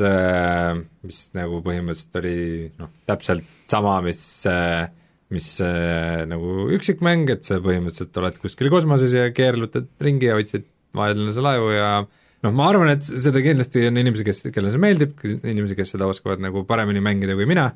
[0.00, 0.74] äh,
[1.04, 2.36] mis nagu põhimõtteliselt oli
[2.80, 4.86] noh, täpselt sama, mis äh,
[5.34, 10.66] mis äh, nagu üksikmäng, et sa põhimõtteliselt oled kuskil kosmoses ja keerlutad ringi ja otsid
[10.94, 15.16] vaenlase laevu ja noh, ma arvan, et seda kindlasti on inimesi, kes, kellele see meeldib,
[15.42, 17.70] inimesi, kes seda oskavad nagu paremini mängida kui mina,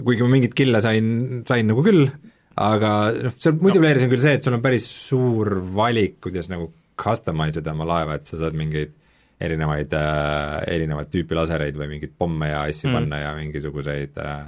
[0.00, 2.08] kuigi ma mingit kille sain, sain nagu küll,
[2.60, 2.90] aga
[3.28, 6.70] noh, seal multiplayer'is on küll see, et sul on päris suur valik, kuidas nagu
[7.00, 8.94] customize ida oma laeva, et sa saad mingeid
[9.44, 12.98] erinevaid äh,, erinevat tüüpi lasereid või mingeid pomme ja asju mm.
[12.98, 14.44] panna ja mingisuguseid äh,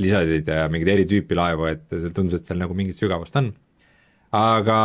[0.00, 3.52] lisasid ja mingeid eri tüüpi laevu, et see tundus, et seal nagu mingit sügavust on.
[4.32, 4.78] aga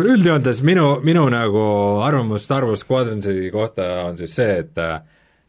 [0.00, 1.64] üldjoontes minu, minu nagu
[2.04, 4.80] arvamus Star Wars Squadronsi kohta on siis see, et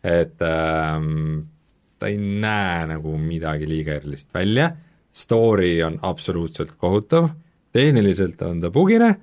[0.07, 1.47] et ähm,
[1.99, 4.69] ta ei näe nagu midagi liiga erilist välja,
[5.11, 7.31] story on absoluutselt kohutav,
[7.73, 9.15] tehniliselt on ta bugine,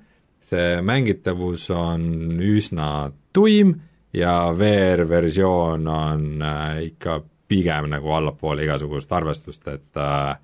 [0.45, 2.03] see mängitavus on
[2.43, 2.89] üsna
[3.35, 3.75] tuim
[4.15, 10.35] ja VR-versioon on äh, ikka pigem nagu allapoole igasugust arvestust, et äh,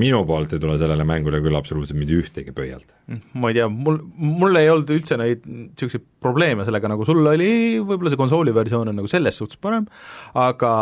[0.00, 2.94] minu poolt ei tule sellele mängule küll absoluutselt mitte ühtegi pöialt.
[3.36, 7.50] ma ei tea, mul, mul ei olnud üldse neid niisuguseid probleeme sellega, nagu sul oli,
[7.82, 9.84] võib-olla see konsooli versioon on nagu selles suhtes parem,
[10.38, 10.72] aga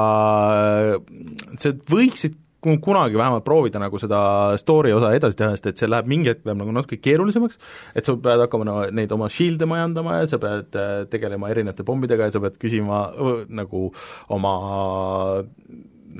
[1.59, 4.21] sa võiksid kunagi vähemalt proovida nagu seda
[4.61, 7.61] story osa edasi teha, sest et see läheb mingi hetk läheb nagu natuke keerulisemaks,
[7.97, 11.87] et sa pead hakkama no, neid oma shield'e majandama ja sa pead äh, tegelema erinevate
[11.89, 13.07] pommidega ja sa pead küsima
[13.49, 13.89] nagu
[14.29, 14.57] oma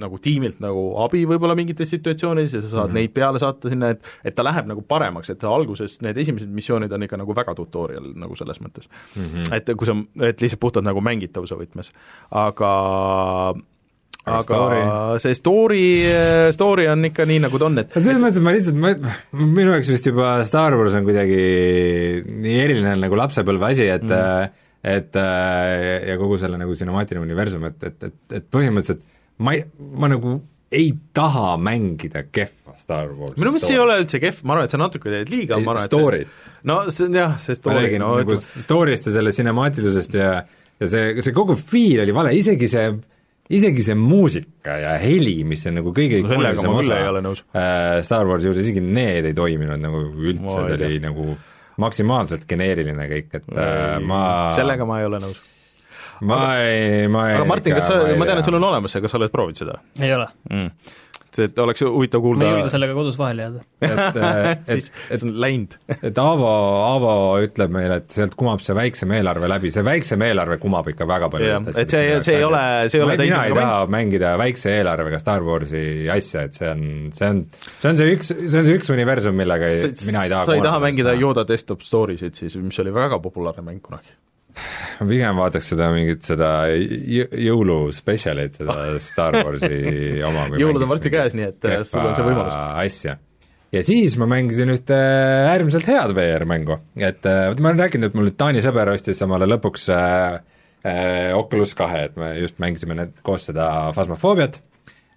[0.01, 2.99] nagu tiimilt nagu abi võib-olla mingites situatsioonides ja sa saad mm -hmm.
[3.01, 6.93] neid peale saata sinna, et et ta läheb nagu paremaks, et alguses need esimesed missioonid
[6.93, 9.23] on ikka nagu väga tutorial nagu selles mõttes mm.
[9.23, 9.55] -hmm.
[9.55, 11.91] et kui sa, et lihtsalt puhtalt nagu mängitavuse võtmes,
[12.31, 13.55] aga
[14.29, 14.81] Aga story?
[15.25, 15.85] see story,
[16.53, 19.73] story on ikka nii, nagu ta on, et selles mõttes, et ma lihtsalt, ma, minu
[19.73, 21.39] jaoks vist juba Star Wars on kuidagi
[22.29, 24.61] nii eriline nagu lapsepõlve asi, et mm.
[24.93, 29.07] et äh, ja kogu selle nagu cinemaatiline universum, et, et, et, et põhimõtteliselt
[29.41, 30.37] ma ei, ma nagu
[30.71, 34.69] ei taha mängida kehva Star Warsi minu meelest see ei ole üldse kehv, ma arvan,
[34.69, 36.43] et sa natuke teed liiga, ma arvan, et Story't.
[36.69, 40.19] no see on jah, see ma story, räägin no nagu ütleme, story'st ja selle cinemaatilisusest
[40.21, 40.35] ja
[40.81, 42.85] ja see, see kogu feel oli vale, isegi see
[43.51, 46.99] isegi see muusika ja heli, mis on nagu kõige No küll osa
[47.59, 51.35] äh, Star Warsi juures, isegi need ei toiminud nagu üldse, see oli nagu
[51.81, 54.23] maksimaalselt geneeriline kõik, et äh, ma
[54.59, 55.41] sellega ma ei ole nõus.
[56.29, 59.03] ma ei, ma ei aga Martin, kas sa, ma tean, et sul on olemas see,
[59.05, 60.29] kas sa oled proovinud seda ei ole.
[60.51, 60.99] mm.?
[61.37, 63.61] See, et oleks huvitav ma ei kuulda julge sellega kodus vahele jääda.
[63.91, 64.19] et,
[64.71, 65.77] et siis, see on läinud.
[66.03, 66.49] et Aavo,
[66.87, 67.13] Aavo
[67.45, 71.29] ütleb meile, et sealt kumab see väiksem eelarve läbi, see väiksem eelarve kumab ikka väga
[71.33, 75.19] paljudest et see- see ei ole- see ei ole mina ei taha mängida väikse eelarvega
[75.23, 76.83] Star Warsi asja, et see on,
[77.15, 77.45] see on,
[77.79, 80.59] see on see üks, see on see üks universum, millega ei, mina ei taha sa
[80.59, 84.13] ei taha mängida Yoda desktop story'sid siis, mis oli väga populaarne mäng kunagi.
[85.01, 88.77] Ma pigem vaataks seda mingit seda jõ- jõuluspetsialit, seda
[89.09, 90.47] Star Warsi oma.
[90.61, 92.55] Jõulud on varsti käes, nii et, äh, sul on see võimalus.
[92.85, 93.17] asja.
[93.75, 94.97] ja siis ma mängisin ühte
[95.51, 99.47] äärmiselt head VR-mängu, et äh, vot ma olen rääkinud, et mul Taani sõber ostis omale
[99.51, 100.41] lõpuks äh,
[100.83, 104.59] äh, Oculus kahe, et me just mängisime need koos seda Phasmophobiat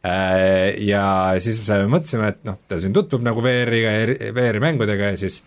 [0.05, 1.05] äh, ja
[1.43, 5.41] siis me mõtlesime, et noh, ta siin tutvub nagu VR-iga ja VR-i mängudega ja siis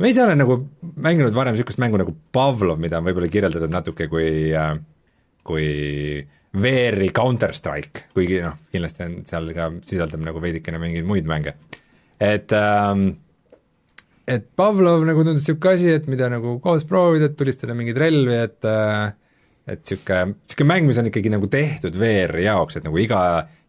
[0.00, 0.56] ma ise olen nagu
[1.04, 4.72] mänginud varem niisugust mängu nagu Pavlov, mida on võib-olla kirjeldatud natuke kui äh,
[5.42, 5.66] kui
[6.52, 11.56] VR-i Counter-Strike, kuigi noh, kindlasti on seal ka, sisaldab nagu veidikene mingeid muid mänge.
[12.20, 13.08] et ähm,
[14.28, 18.36] et Pavlov nagu tundus niisugune asi, et mida nagu koos proovida, et tulistada mingeid relvi,
[18.36, 19.14] et äh,
[19.66, 23.22] et niisugune, niisugune mäng, mis on ikkagi nagu tehtud VR-i jaoks, et nagu iga,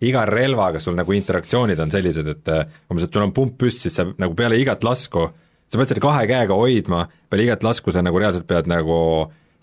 [0.04, 3.80] iga relvaga sul nagu interaktsioonid on sellised, et äh, umbes, et sul on pump püss,
[3.86, 5.30] siis sa nagu peale igat lasku,
[5.72, 8.98] sa pead seda kahe käega hoidma, peale igat lasku sa nagu reaalselt pead nagu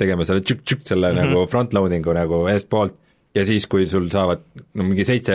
[0.01, 1.31] tegema selle tšükk-tšükk selle mm -hmm.
[1.31, 2.97] nagu front-loading'u nagu eestpoolt
[3.35, 4.43] ja siis, kui sul saavad
[4.75, 5.35] no mingi seitse,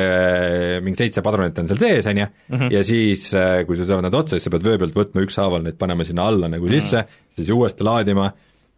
[0.84, 2.28] mingi seitse padrunit on seal sees, on ju,
[2.74, 3.30] ja siis,
[3.68, 6.28] kui sul saavad nad otsa, siis sa pead vöö pealt võtma ükshaaval neid panema sinna
[6.28, 7.06] alla nagu sisse,
[7.36, 8.32] siis uuesti laadima,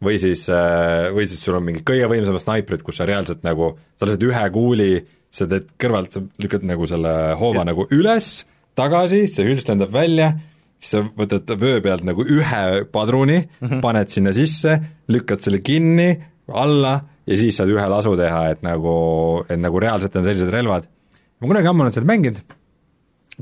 [0.03, 0.45] või siis,
[1.15, 4.43] või siis sul on mingid kõige võimsamad snaiprid, kus sa reaalselt nagu, sa lased ühe
[4.53, 4.91] kuuli,
[5.33, 8.45] sa teed kõrvalt, sa lükkad nagu selle hoova nagu üles,
[8.77, 10.35] tagasi, see hülst lendab välja,
[10.77, 13.81] siis sa võtad vöö pealt nagu ühe padruni mm, -hmm.
[13.81, 14.77] paned sinna sisse,
[15.09, 16.11] lükkad selle kinni,
[16.47, 18.93] alla ja siis saad ühe lasu teha, et nagu,
[19.49, 20.87] et nagu reaalselt on sellised relvad.
[21.39, 22.39] ma kunagi ammu olen seda mänginud,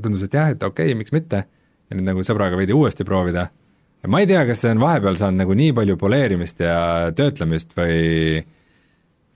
[0.02, 1.44] tundus, et jah, et okei okay,, miks mitte,
[1.86, 3.48] ja nüüd nagu sõbraga veidi uuesti proovida.
[4.06, 8.44] ma ei tea, kas see on vahepeal saanud nagu nii palju poleerimist ja töötlemist või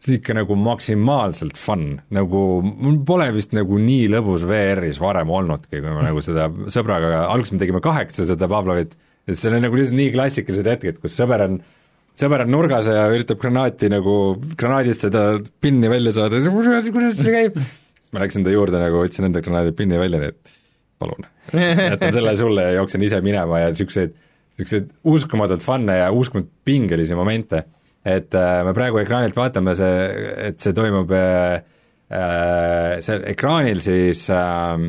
[0.01, 5.31] see on ikka nagu maksimaalselt fun, nagu mul pole vist nagu nii lõbus VR-is varem
[5.37, 8.97] olnudki, kui ma nagu seda sõbraga, alguses me tegime kaheksa seda Pavlovit,
[9.27, 11.61] ja siis seal on nagu lihtsalt nii klassikalised hetked, kus sõber on
[12.21, 14.15] sõber on nurgas ja üritab granaati nagu,
[14.59, 15.25] granaadist seda
[15.63, 17.61] pinni välja saada, kuidas see käib?
[17.61, 20.57] siis ma läksin ta juurde nagu, võtsin enda granaadi pinni välja, nii et
[21.01, 24.17] palun, jätan selle sulle ja jooksen ise minema ja niisuguseid,
[24.59, 27.65] niisuguseid uskumatult fun'e ja uskumatult pingelisi momente,
[28.05, 30.09] et äh, me praegu ekraanilt vaatame see,
[30.49, 31.61] et see toimub äh,
[32.09, 34.87] äh, seal ekraanil siis äh,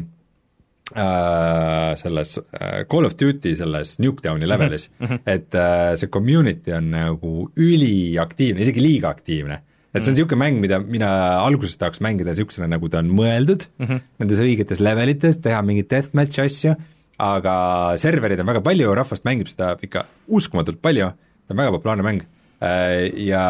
[0.95, 5.19] äh, selles äh, Call of Duty selles Nuketowni levelis mm, -hmm.
[5.25, 9.61] et äh, see community on nagu üliaktiivne, isegi liiga aktiivne.
[9.93, 11.11] et see on niisugune mäng, mida mina
[11.43, 13.99] alguses tahaks mängida niisugusena, nagu ta on mõeldud mm, -hmm.
[14.19, 16.75] nendes õigetes levelites, teha mingeid deathmatch asju,
[17.19, 17.55] aga
[17.97, 22.23] servereid on väga palju, rahvast mängib seda ikka uskumatult palju, ta on väga populaarne mäng
[22.61, 23.45] ja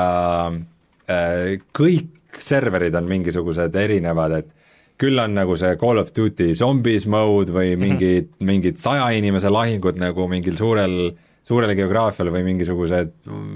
[1.11, 4.51] äh, kõik serverid on mingisugused erinevad, et
[5.01, 8.47] küll on nagu see Call of Duty zombies mode või mingid mm, -hmm.
[8.51, 11.13] mingid saja inimese lahingud nagu mingil suurel
[11.43, 13.15] suurel geograafial või mingisugused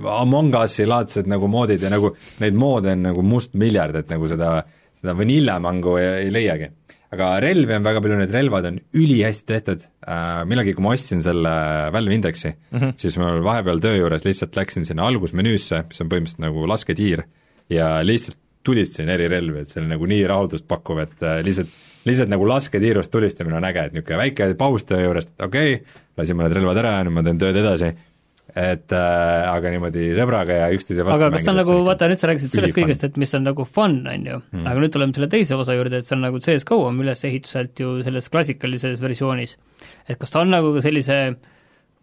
[0.10, 4.58] Among Us'i laadsed nagu moodid ja nagu neid moode on nagu mustmiljard, et nagu seda,
[5.00, 6.72] seda vanillamängu ei, ei leiagi.
[7.16, 11.24] Aga relvi on väga palju, need relvad on ülihästi tehtud äh,, millalgi kui ma ostsin
[11.26, 11.56] selle
[11.96, 12.94] Valve Indexi mm, -hmm.
[13.02, 17.26] siis ma vahepeal töö juures lihtsalt läksin sinna algusmenüüsse, mis on põhimõtteliselt nagu lasketiir,
[17.72, 21.74] ja lihtsalt tulistasin eri relvi, et see oli nagu nii rahuldust pakkuv, et äh, lihtsalt
[22.06, 26.38] lihtsalt nagu lasketiirust tulistamine on äge, et niisugune väike paus töö juurest, okei okay,, lasin
[26.38, 27.92] mõned relvad ära ja nüüd ma teen tööd edasi,
[28.56, 32.22] et äh, aga niimoodi sõbraga ja üksteise vastu aga kas ta on nagu, vaata nüüd
[32.22, 35.18] sa rääkisid sellest kõigest, et mis on nagu fun, on ju hmm., aga nüüd tuleme
[35.18, 39.58] selle teise osa juurde, et see on nagu CS-GO on ülesehituselt ju selles klassikalises versioonis.
[40.08, 41.20] et kas ta on nagu sellise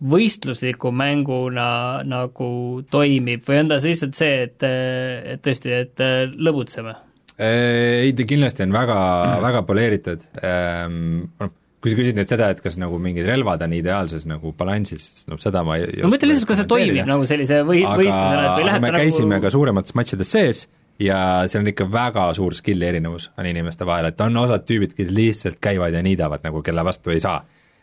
[0.03, 2.51] võistlusliku mänguna nagu
[2.91, 6.07] toimib või on ta lihtsalt see, et, et tõesti, et
[6.37, 6.99] lõbutseme?
[7.39, 11.03] ei, ta kindlasti on väga mm., väga poleeritud ähm,,
[11.41, 15.09] noh, kui sa küsid nüüd seda, et kas nagu mingid relvad on ideaalses nagu balansis,
[15.09, 17.83] siis noh, seda ma ei no ma mõtlen lihtsalt, kas see toimib nagu sellise või,
[17.83, 20.63] võistlusena, et või läheb me ta käisime nagu ka suuremates matšides sees
[21.03, 21.19] ja
[21.51, 25.11] seal on ikka väga suur skill'i erinevus on inimeste vahel, et on osad tüübid, kes
[25.11, 27.43] lihtsalt käivad ja niidavad nagu, kelle vastu ei saa.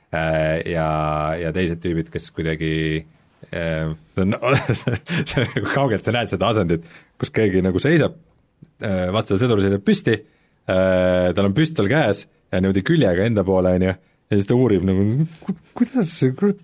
[0.10, 0.88] Ja,
[1.38, 2.72] ja teised tüübid, kes kuidagi
[3.54, 4.34] äh, see on,
[4.80, 6.88] see on nagu kaugelt sa näed seda asendit,
[7.20, 8.16] kus keegi nagu seisab,
[8.80, 10.16] vastase sõdur seisab püsti,
[10.66, 13.94] tal on püstol käes ja niimoodi küljega enda poole, on ju,
[14.30, 15.06] ja siis ta uurib nagu
[15.46, 16.14] "Ku- kuidas,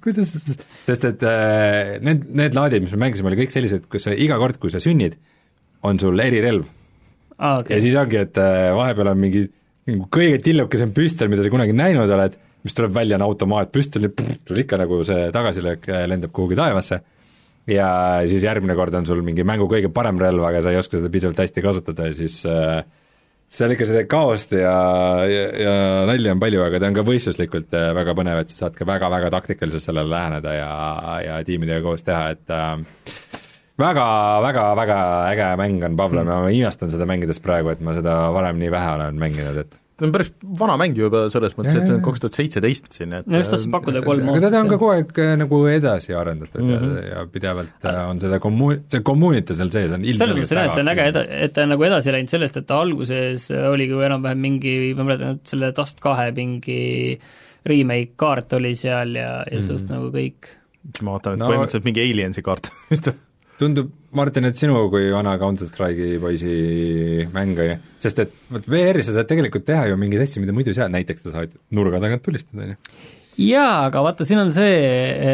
[0.04, 0.34] kuidas,
[0.86, 4.38] sest et äh, need, need laadid, mis me mängisime, oli kõik sellised, kus sa iga
[4.42, 5.18] kord, kui sa sünnid,
[5.86, 6.66] on sul erirelv.
[7.38, 9.46] Aa, ja okei, siis ongi, et äh, vahepeal on mingi
[9.90, 14.10] nagu kõige tillukesem püstol, mida sa kunagi näinud oled, mis tuleb välja, on automaatpüstol ja
[14.48, 17.02] sul ikka nagu see tagasilöök äh, lendab kuhugi taevasse.
[17.70, 17.88] Ja
[18.30, 21.10] siis järgmine kord on sul mingi mängu kõige parem relv, aga sa ei oska seda
[21.14, 22.84] piisavalt hästi kasutada ja siis äh,
[23.52, 24.74] seal ikka seda kaost ja,
[25.30, 25.76] ja, ja
[26.10, 28.88] nalja on palju, aga ta on ka võistluslikult äh, väga põnev, et sa saad ka
[28.90, 30.72] väga-väga taktikaliselt sellele läheneda ja,
[31.24, 32.74] ja tiimidega koos teha, et äh,
[33.82, 34.08] väga,
[34.46, 35.00] väga, väga
[35.32, 38.74] äge mäng on Pavlov ja ma imestan seda mängides praegu, et ma seda varem nii
[38.74, 42.02] vähe olen mänginud, et ta on päris vana mäng juba selles mõttes, et see on
[42.04, 44.92] kaks tuhat seitseteist siin, et no just tahtsin pakkuda kolm aga teda on ka kogu
[44.92, 46.98] aeg äh, nagu edasi arendatud mm -hmm.
[46.98, 50.68] ja, ja pidevalt äh, on seda kommu-, see community seal sees on selles mõttes jah,
[50.68, 53.48] et see on äge, eda-, et ta on nagu edasi läinud sellest, et ta alguses
[53.72, 56.82] oligi ju enam-vähem mingi, ma mäletan, et selle Dust kahe mingi
[57.66, 59.68] remake kaart oli seal ja, ja mm -hmm.
[59.68, 60.52] suht nagu kõik.
[61.02, 63.14] ma vaatan, et no, põhimõtteliselt mingi Aliensi kaart vist
[63.60, 68.72] tundub, Martin, et sinu kui vana Counter Strike'i poisi mäng, on ju, sest et vot
[68.72, 71.60] VR-is sa saad tegelikult teha ju mingeid asju, mida muidu ei saa, näiteks sa saad
[71.76, 72.82] nurga tagant tulistada, on ju.
[73.36, 74.76] Jaa, aga vaata, siin on see,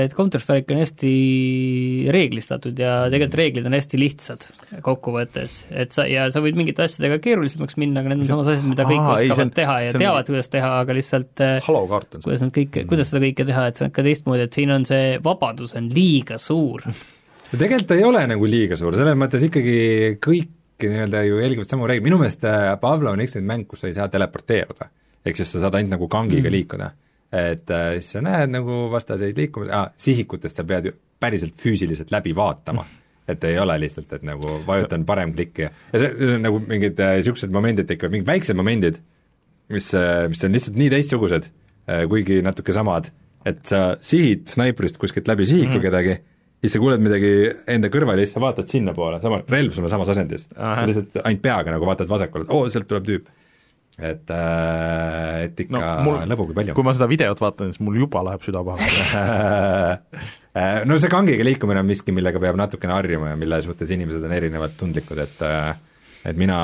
[0.01, 1.11] et Counter Strike on hästi
[2.09, 4.47] reeglistatud ja tegelikult reeglid on hästi lihtsad
[4.81, 8.65] kokkuvõttes, et sa, ja sa võid mingite asjadega keerulisemaks minna, aga need on samas asjad,
[8.71, 11.45] mida kõik Aa, oskavad ei, on, teha ja teavad, kuidas teha, aga lihtsalt
[12.17, 12.25] on see.
[12.25, 14.89] kuidas nad kõike, kuidas seda kõike teha, et see on ka teistmoodi, et siin on
[14.89, 16.89] see vabadus on liiga suur
[17.51, 19.77] no tegelikult ta ei ole nagu liiga suur, selles mõttes ikkagi
[20.23, 23.83] kõik nii-öelda ju jälgivad samu reegleid, minu meelest äh, Pavlov on üks neid mänge, kus
[23.83, 24.89] sa ei saa teleporteeruda.
[25.25, 26.55] ehk siis sa saad ainult nagu kangiga mm.
[26.55, 26.89] liikuda.
[27.31, 32.11] et äh, siis sa näed nagu vastaseid liikumas ah,, sihikutest sa pead ju päriselt füüsiliselt
[32.11, 32.97] läbi vaatama mm.
[33.31, 36.61] et ei ole lihtsalt, et nagu vajutan parem klikki ja, ja see, see on nagu
[36.65, 39.01] mingid niisugused äh, momendid tekivad, mingid väiksed momendid,
[39.69, 43.11] mis äh,, mis on lihtsalt nii teistsugused äh,, kuigi natuke samad,
[43.45, 45.85] et sa sihid snaiprist kuskilt läbi sihiku mm.
[45.85, 46.19] kedagi
[46.61, 47.33] siis sa kuuled midagi
[47.73, 50.47] enda kõrval ja siis sa vaatad sinnapoole, sama, relv sul on samas asendis.
[50.53, 53.31] lihtsalt ainult peaga nagu vaatad vasakule, oo, sealt tuleb tüüp.
[54.01, 56.75] et äh,, et ikka no, lõbugi palju.
[56.77, 59.01] kui ma seda videot vaatan, siis mul juba läheb süda pahaks
[60.57, 64.23] äh, no see kangiga liikumine on miski, millega peab natukene harjuma ja mille suhtes inimesed
[64.25, 65.73] on erinevalt tundlikud, et äh,
[66.29, 66.61] et mina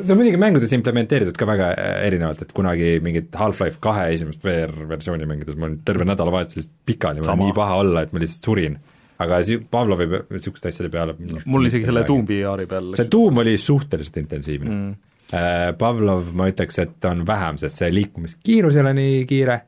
[0.00, 4.44] see on muidugi mängudes implementeeritud ka väga äh, erinevalt, et kunagi mingit Half-Life kahe esimest
[4.44, 8.50] VR-versiooni mängides ma olin terve nädalavahetus pikali, mul oli nii paha olla, et ma lihtsalt
[8.50, 8.78] surin.
[9.24, 11.14] aga si-, Pavlovi niisuguste asjade peale
[11.46, 14.70] mul isegi selle Doom VR-i peal see Doom oli suhteliselt intensiivne.
[14.70, 15.12] Mm..
[15.34, 19.60] Äh, Pavlov ma ütleks, et on vähem, sest see liikumiskiirus ei ole nii kiire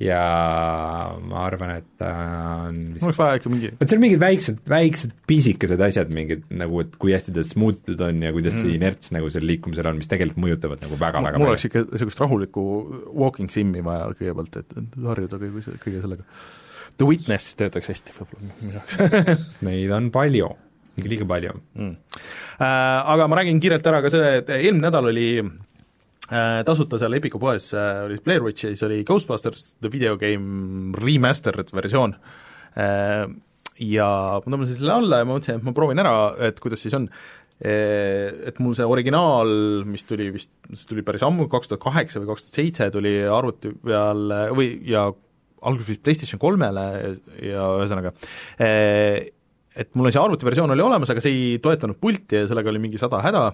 [0.00, 0.20] ja
[1.20, 2.10] ma arvan, et ta
[2.70, 6.80] on vist oleks vaja ikka mingi vot seal mingid väiksed, väiksed pisikesed asjad, mingid nagu,
[6.84, 8.64] et kui hästi ta smuutitud on ja kuidas mm.
[8.64, 12.24] see inerts nagu seal liikumisel on, mis tegelikult mõjutavad nagu väga-väga mul oleks ikka niisugust
[12.24, 12.64] rahulikku
[13.12, 16.28] walking sim'i vaja kõigepealt, et harjuda kõige, kõige sellega.
[16.96, 20.48] The Witness töötaks hästi võib-olla minu jaoks Neid on palju,
[21.04, 21.96] liiga palju mm..
[22.60, 22.68] Äh,
[23.14, 25.69] aga ma räägin kiirelt ära ka selle, et eelmine nädal oli Äh,
[26.30, 30.94] tasuta seal Epiku poes äh, oli Blair Witch ja siis oli Ghostbusters The Video Game
[30.94, 32.14] remastered versioon.
[32.78, 33.26] Äh,
[33.82, 34.08] ja
[34.38, 36.14] ma tõmbasin selle alla ja ma mõtlesin, et ma proovin ära,
[36.50, 37.10] et kuidas siis on.
[37.60, 39.50] Et mul see originaal,
[39.84, 43.12] mis tuli vist, see tuli päris ammu, kaks tuhat kaheksa või kaks tuhat seitse, tuli
[43.28, 45.02] arvuti peal või, ja
[45.60, 46.86] alguses vist PlayStation kolmele
[47.44, 48.14] ja ühesõnaga,
[48.64, 53.00] et mul see arvutiversioon oli olemas, aga see ei toetanud pulti ja sellega oli mingi
[53.00, 53.44] sada häda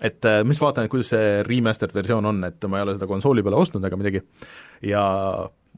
[0.00, 2.96] et äh, ma siis vaatan, et kuidas see remastered versioon on, et ma ei ole
[2.98, 4.24] seda konsooli peale ostnud ega midagi,
[4.84, 5.04] ja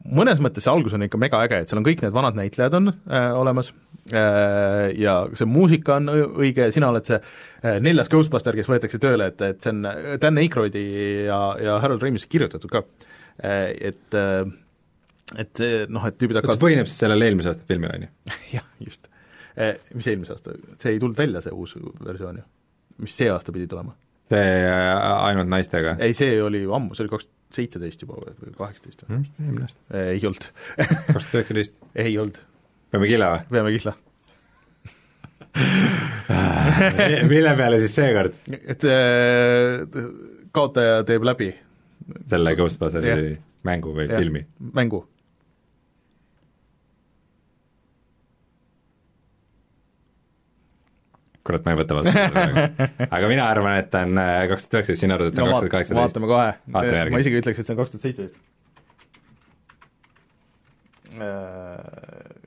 [0.07, 2.77] mõnes mõttes see algus on ikka mega äge, et seal on kõik need vanad näitlejad
[2.78, 3.70] on äh, olemas
[4.12, 9.31] äh, ja see muusika on õige, sina oled see äh, neljas Ghostbuster, kes võetakse tööle,
[9.32, 9.85] et, et see on
[10.23, 10.85] Dan Aykroydi
[11.28, 12.85] ja, ja Harold Ramis kirjutatud ka
[13.43, 14.43] äh,, et äh,
[15.36, 15.61] et
[15.93, 18.12] noh, et tüübid hakkavad see põhineb siis sellel eelmise aasta filmil, on ju?
[18.57, 19.11] jah, just
[19.59, 19.74] äh,.
[19.93, 22.47] Mis eelmise aasta, see ei tulnud välja, see uus versioon ju?
[23.05, 23.93] mis see aasta pidi tulema?
[24.28, 25.96] See äh, ainult naistega?
[26.05, 29.09] ei, see oli ju ammu, see oli kaks tuhat seitseteist juba või kaheksateist või?
[29.14, 30.02] Hmm, eelmine aasta?
[30.05, 30.50] ei olnud.
[30.76, 31.78] kaks tuhat üheksateist?
[31.96, 32.40] ei olnud.
[32.92, 33.46] peame killa või?
[33.56, 33.96] peame killa
[37.32, 38.36] mille peale siis seekord?
[38.59, 40.02] et äh,
[40.52, 41.52] kaotaja teeb läbi.
[42.28, 44.44] selle Ghostbusteri mängu või ja, filmi?
[44.74, 45.05] mängu
[51.49, 52.12] kurat, ma ei võta vastu
[53.16, 55.53] aga mina arvan, et ta on äh, kaks tuhat üheksateist, sina arvad, et ta on
[55.55, 56.03] kaks tuhat kaheksateist?
[56.05, 56.51] vaatame kohe,
[57.15, 58.37] ma isegi ütleks, et see on kaks tuhat seitseteist.
[61.19, 62.39] Äh,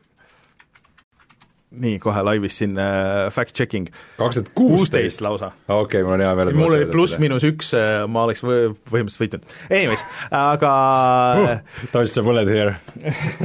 [1.81, 3.87] nii, kohe laivis siin äh, fact checking.
[4.17, 5.51] kaks tuhat kuusteist lausa.
[5.67, 6.53] okei okay,, mul on hea meel.
[6.57, 9.57] mul oli pluss-miinus üks, äh, ma oleks või, põhimõtteliselt võitnud.
[9.71, 10.05] Anyways,
[10.35, 10.73] aga
[11.41, 11.57] uh,
[11.93, 12.75] Dodge the bullet here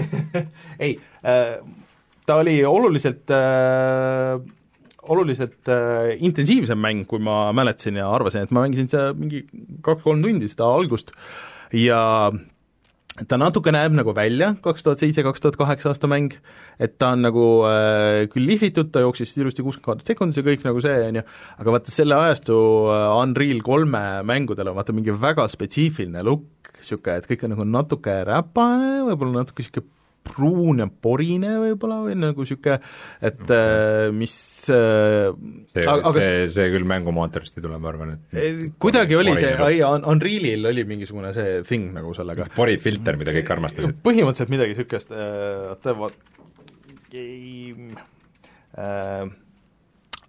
[0.84, 1.56] ei äh,,
[2.26, 4.40] ta oli oluliselt äh,
[5.12, 9.44] oluliselt äh, intensiivsem mäng, kui ma mäletasin ja arvasin, et ma mängisin seda mingi
[9.86, 11.14] kaks-kolm tundi, seda algust,
[11.76, 12.02] ja
[13.24, 16.34] ta natuke näeb nagu välja, kaks tuhat seitse, kaks tuhat kaheksa aasta mäng,
[16.82, 20.66] et ta on nagu äh, küll lihvitud, ta jooksis ilusti kuuskümmend kaadrit sekundis ja kõik
[20.66, 21.24] nagu see, on ju,
[21.56, 22.58] aga vaata selle ajastu
[22.92, 27.68] äh, Unreal kolme mängudel on vaata mingi väga spetsiifiline look, niisugune, et kõik on nagu
[27.70, 29.95] natuke räpane, võib-olla natuke niisugune
[30.26, 32.78] pruun ja porine võib-olla või nagu niisugune,
[33.30, 34.36] et äh, mis
[34.74, 35.30] äh,
[35.72, 39.80] see, aga, see, see küll mängumootorist ei tule, ma arvan, et kuidagi oli see, ei,
[39.86, 42.50] Unrealil oli mingisugune see thing nagu sellega.
[42.56, 43.98] porifilter, mida kõik armastasid.
[44.06, 46.12] põhimõtteliselt midagi niisugust äh,, oota,
[47.12, 47.96] game
[48.76, 49.26] äh,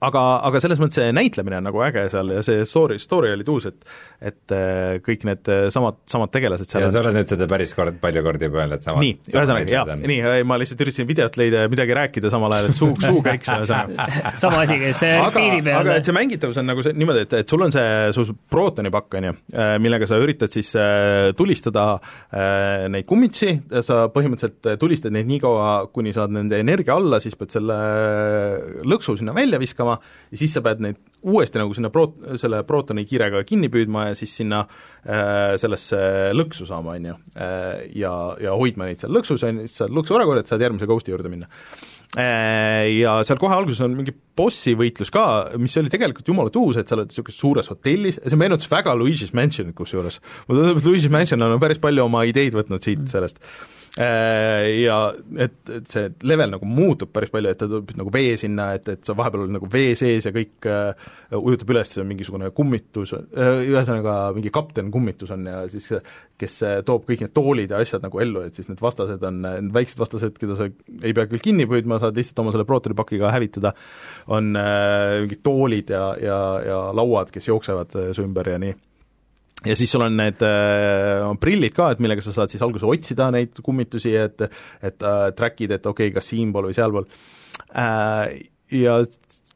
[0.05, 3.45] aga, aga selles mõttes see näitlemine on nagu äge seal ja see story, story oli
[3.47, 3.87] tuus, et
[4.17, 7.73] et äh, kõik need äh, samad, samad tegelased seal ja sa oled nüüd seda päris
[7.77, 11.39] kord, palju kordi juba öelnud, et samad nii, ühesõnaga jaa, nii, ma lihtsalt üritasin videot
[11.41, 14.07] leida ja midagi rääkida samal ajal, et suu, suu käiks ühesõnaga.
[14.43, 15.79] Sama asi käis piiri peal.
[15.81, 18.93] aga et see mängitavus on nagu see niimoodi, et, et sul on see su prootoni
[18.93, 19.35] pakk, on ju,
[19.81, 23.53] millega sa üritad siis äh, tulistada äh, neid kummitsi,
[23.85, 27.77] sa põhimõtteliselt tulistad neid nii kaua, kuni saad nende energia alla, siis pead selle
[28.87, 33.05] lõksu sinna välja viskama ja siis sa pead neid uuesti nagu sinna proot-, selle prootoni
[33.07, 35.99] kiirega kinni püüdma ja siis sinna äh, sellesse
[36.37, 37.15] lõksu saama, on ju,
[38.03, 40.89] ja, ja hoidma neid seal lõksus, on ju, siis saad lõksu ära korjata, saad järgmise
[40.89, 41.49] ghost'i juurde minna
[42.17, 45.23] ja seal kohe alguses on mingi bossi võitlus ka,
[45.59, 49.33] mis oli tegelikult jumala tuus, et sa oled niisuguses suures hotellis, see meenutas väga Luigi's
[49.37, 50.21] Mansionit kusjuures.
[50.47, 53.41] mulle tundub, et Luigi's Mansion on päris palju oma ideid võtnud siit sellest.
[53.97, 54.97] Ja
[55.41, 58.89] et, et see level nagu muutub päris palju, et ta tuleb nagu vee sinna, et,
[58.93, 61.07] et sa vahepeal oled nagu vee sees ja kõik uh,
[61.39, 63.23] ujutab üles, mingisugune kummitus uh,,
[63.65, 65.89] ühesõnaga mingi kapten kummitus on ja siis
[66.37, 69.41] kes toob kõik need toolid ja asjad nagu ellu, et siis need vastased on,
[69.73, 73.73] väiksed vastased, keda sa ei pea küll kinni püüdma, saad lihtsalt oma selle prootonipakiga hävitada,
[74.33, 78.75] on äh, mingid toolid ja, ja, ja lauad, kes jooksevad äh, su ümber ja nii
[79.65, 83.31] ja siis sul on need äh, prillid ka, et millega sa saad siis alguses otsida
[83.33, 87.07] neid kummitusi, et et äh, track'id, et okei okay,, kas siinpool või sealpool.
[87.73, 88.37] Äh,,
[88.77, 88.99] ja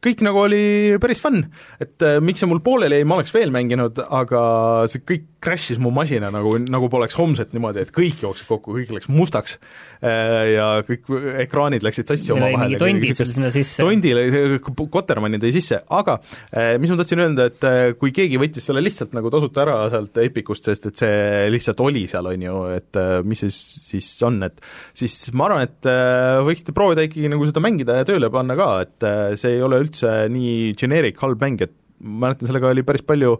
[0.02, 0.62] kõik nagu oli
[1.02, 1.44] päris fun,
[1.82, 4.42] et äh, miks see mul pooleli jäi, ma oleks veel mänginud, aga
[4.90, 8.92] see kõik crash'is mu masina nagu, nagu poleks homset niimoodi, et kõik jooksis kokku, kõik
[8.96, 11.10] läks mustaks äh, ja kõik
[11.44, 12.78] ekraanid läksid sassi omavahel.
[12.80, 13.82] tondid sul sinna sisse.
[13.82, 14.26] tondile,
[14.62, 16.18] Kotermanni tõi sisse, aga
[16.50, 19.76] äh, mis ma tahtsin öelda, et äh, kui keegi võttis selle lihtsalt nagu tasuta ära
[19.92, 24.10] sealt Epicust, sest et see lihtsalt oli seal, on ju, et äh, mis see siis
[24.26, 24.62] on, et
[24.96, 28.70] siis ma arvan, et äh, võiksite proovida ikkagi nagu seda mängida ja tööle panna ka,
[28.86, 32.84] et äh, see ei ole üldse nii generic halb mäng, et ma mäletan, sellega oli
[32.86, 33.36] päris palju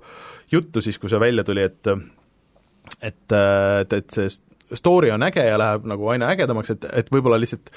[0.52, 1.92] juttu siis, kui see välja tuli, et
[3.00, 4.28] et, et, et see
[4.78, 7.70] story on äge ja läheb nagu aina ägedamaks, et, et võib-olla lihtsalt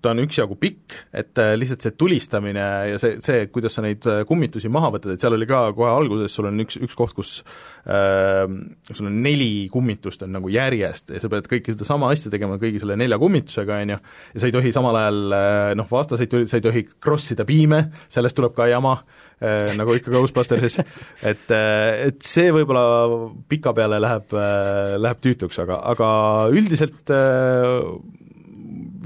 [0.00, 2.62] ta on üksjagu pikk, et lihtsalt see tulistamine
[2.92, 6.32] ja see, see, kuidas sa neid kummitusi maha võtad, et seal oli ka kohe alguses,
[6.32, 7.32] sul on üks, üks koht, kus
[7.84, 8.46] äh,
[8.88, 12.80] sul on neli kummitust on nagu järjest ja sa pead kõike sedasama asja tegema kõigi
[12.82, 13.98] selle nelja kummitusega, on ju,
[14.32, 15.20] ja sa ei tohi samal ajal
[15.78, 20.14] noh, vastaseid, sa ei tohi cross ida piime, sellest tuleb ka jama äh,, nagu ikka
[20.14, 20.80] Ghostbustersis,
[21.30, 26.10] et, et see võib-olla pikapeale läheb äh,, läheb tüütuks, aga, aga
[26.54, 28.20] üldiselt äh,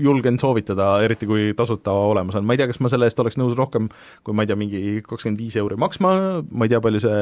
[0.02, 3.39] julgen soovitada, eriti kui tasuta olemas on, ma ei tea, kas ma selle eest oleks
[3.40, 3.89] nõus rohkem
[4.27, 6.14] kui ma ei tea, mingi kakskümmend viis euri maksma,
[6.51, 7.20] ma ei tea, palju see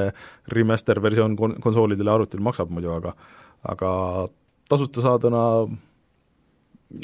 [0.54, 3.14] remaster versioon kon-, konsoolidel ja arvutil maksab muidu, aga
[3.74, 3.90] aga
[4.68, 5.44] tasuta saaduna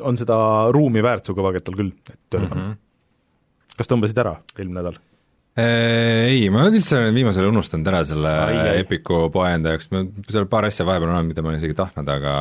[0.07, 0.39] on seda
[0.75, 2.75] ruumi väärt su kõvaketal küll, et tööle panna mm.
[2.75, 3.79] -hmm.
[3.79, 5.01] kas tõmbasid ära eelmine nädal?
[5.59, 8.33] Ei, ma üldse olen viimasel ajal unustanud ära selle
[8.79, 11.77] Epiku poe enda jaoks, ma seal paar asja vahepeal on olnud, mida ma olen isegi
[11.77, 12.35] tahtnud, aga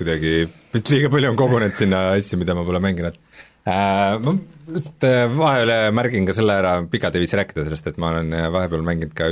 [0.00, 0.32] kuidagi
[0.74, 3.18] vist liiga palju on kogunenud sinna asju, mida ma pole mänginud.
[3.66, 4.18] Äh,.
[4.22, 4.34] Ma
[4.74, 5.06] lihtsalt
[5.38, 9.14] vahele märgin ka selle ära, pikalt ei viitsi rääkida sellest, et ma olen vahepeal mänginud
[9.14, 9.30] ka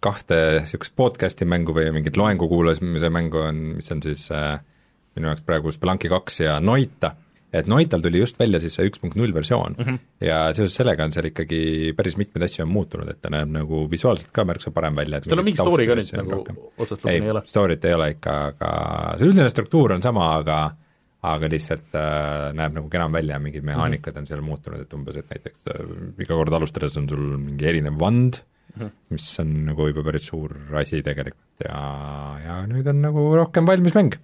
[0.00, 4.56] kahte niisugust podcast'i mängu või mingit loengu kuulamise mängu on, mis on siis äh,
[5.16, 7.12] minu jaoks praegu Spelunki kaks ja Noita
[7.52, 10.26] et Noital tuli just välja siis see üks punkt null versioon mm -hmm.
[10.26, 13.86] ja seoses sellega on seal ikkagi päris mitmeid asju on muutunud, et ta näeb nagu
[13.90, 15.20] visuaalselt ka märksa parem välja.
[15.20, 17.42] kas tal on mingi story ka nüüd nagu otsast lõpuni ei ole?
[17.46, 18.70] story't ei ole ikka, aga
[19.18, 20.60] see üldine struktuur on sama, aga
[21.22, 25.28] aga lihtsalt äh, näeb nagu kenam välja, mingid mehaanikad on seal muutunud, et umbes, et
[25.28, 25.90] näiteks äh,
[26.24, 28.90] iga kord alustades on sul mingi erinev vand mm, -hmm.
[29.10, 31.84] mis on nagu juba päris suur asi tegelikult ja,
[32.46, 34.16] ja nüüd on nagu rohkem valmis mäng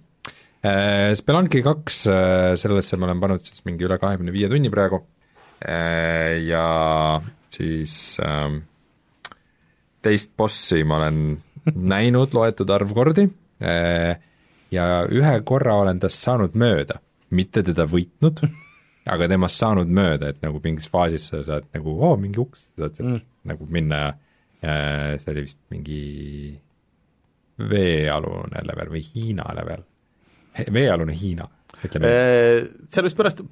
[1.17, 5.03] Spelunki kaks, äh, sellesse ma olen pannud siis mingi üle kahekümne viie tunni praegu
[5.61, 7.21] äh, ja
[7.53, 8.61] siis ähm,
[10.01, 11.19] teist bossi ma olen
[11.93, 13.27] näinud loetud arv kordi
[13.57, 16.99] ja ühe korra olen tast saanud mööda,
[17.33, 18.43] mitte teda võitnud
[19.13, 22.67] aga temast saanud mööda, et nagu mingis faasis sa saad nagu oo oh,, mingi uks,
[22.77, 23.25] saad sealt Mm.
[23.47, 23.99] nagu minna
[24.61, 26.01] ja see oli vist mingi
[27.57, 29.83] veealune level või Hiina level.
[30.73, 31.47] Veealune Hiina,
[31.83, 32.67] ütleme nii.
[32.93, 33.43] Seal vist pärast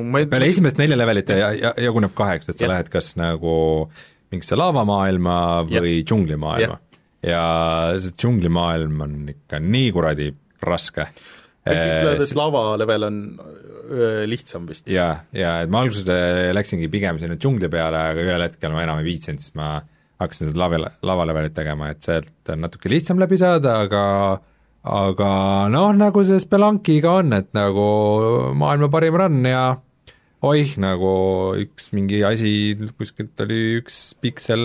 [0.00, 2.72] ma ei peale esimest nelja levelit ja, ja jaguneb kaheks, et sa Jah.
[2.72, 3.54] lähed kas nagu
[4.32, 6.78] mingisse laavamaailma või džunglimaailma.
[7.26, 7.42] ja
[8.00, 10.30] see džunglimaailm on ikka nii kuradi
[10.64, 11.08] raske.
[11.68, 13.20] kõik ütlevad, et lava level on
[14.28, 14.88] lihtsam vist.
[14.90, 18.84] ja, ja et ma alguses äh, läksingi pigem sinna džungli peale, aga ühel hetkel ma
[18.84, 19.78] enam ei viitsinud, siis ma
[20.18, 24.02] hakkasin seda lava, lavalevelit tegema, et sealt on natuke lihtsam läbi saada, aga
[24.88, 25.30] aga
[25.72, 27.84] noh, nagu see Spelunkiga on, et nagu
[28.58, 29.62] maailma parim run ja
[30.48, 31.12] oih, nagu
[31.58, 32.52] üks mingi asi,
[32.98, 34.64] kuskilt oli üks piksel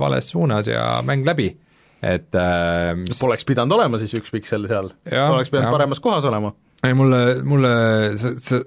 [0.00, 1.48] vales suunas ja mäng läbi,
[2.04, 5.76] et äh, mis Poleks pidanud olema siis üks piksel seal, oleks pidanud jah.
[5.78, 6.52] paremas kohas olema.
[6.84, 7.74] ei mulle, mulle
[8.20, 8.64] see, see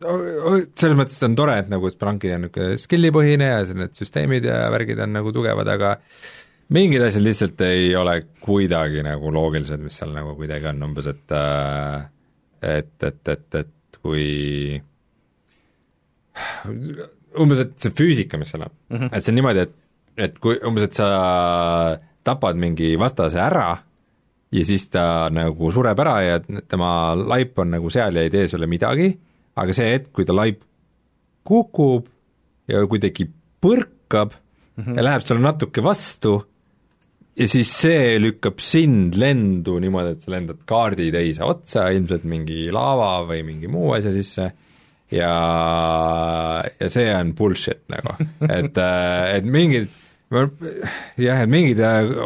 [0.00, 4.62] selles mõttes on tore, et nagu Spelunki on niisugune skill'ipõhine ja see- need süsteemid ja
[4.72, 5.98] värgid on nagu tugevad, aga
[6.74, 11.34] mingid asjad lihtsalt ei ole kuidagi nagu loogilised, mis seal nagu kuidagi on, umbes et
[11.34, 12.08] äh,
[12.62, 14.80] et, et, et, et kui
[17.40, 19.12] umbes, et see füüsika, mis seal on mm, -hmm.
[19.12, 19.76] et see on niimoodi, et,
[20.28, 21.08] et kui umbes, et sa
[22.24, 23.70] tapad mingi vastase ära
[24.52, 28.48] ja siis ta nagu sureb ära ja tema laip on nagu seal ja ei tee
[28.48, 29.12] sulle midagi,
[29.56, 30.62] aga see hetk, kui ta laip
[31.44, 32.08] kukub
[32.68, 33.30] ja kuidagi
[33.62, 34.96] põrkab mm -hmm.
[34.96, 36.49] ja läheb sulle natuke vastu
[37.40, 42.66] ja siis see lükkab sind lendu niimoodi, et sa lendad kaardi teise otsa, ilmselt mingi
[42.74, 44.50] laava või mingi muu asja sisse.
[45.10, 45.30] Ja,
[46.78, 48.12] ja see on bullshit nagu,
[48.46, 49.88] et, et mingid
[50.30, 51.80] jah, et mingid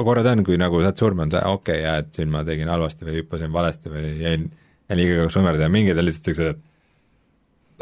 [0.05, 2.69] korrad on, kui nagu saad surma, on see okei okay, jah, et siin ma tegin
[2.69, 4.45] halvasti või hüppasin valesti või jäin,
[4.91, 6.61] jäin liiga kauaks ummerda ja mingid on lihtsalt siuksed,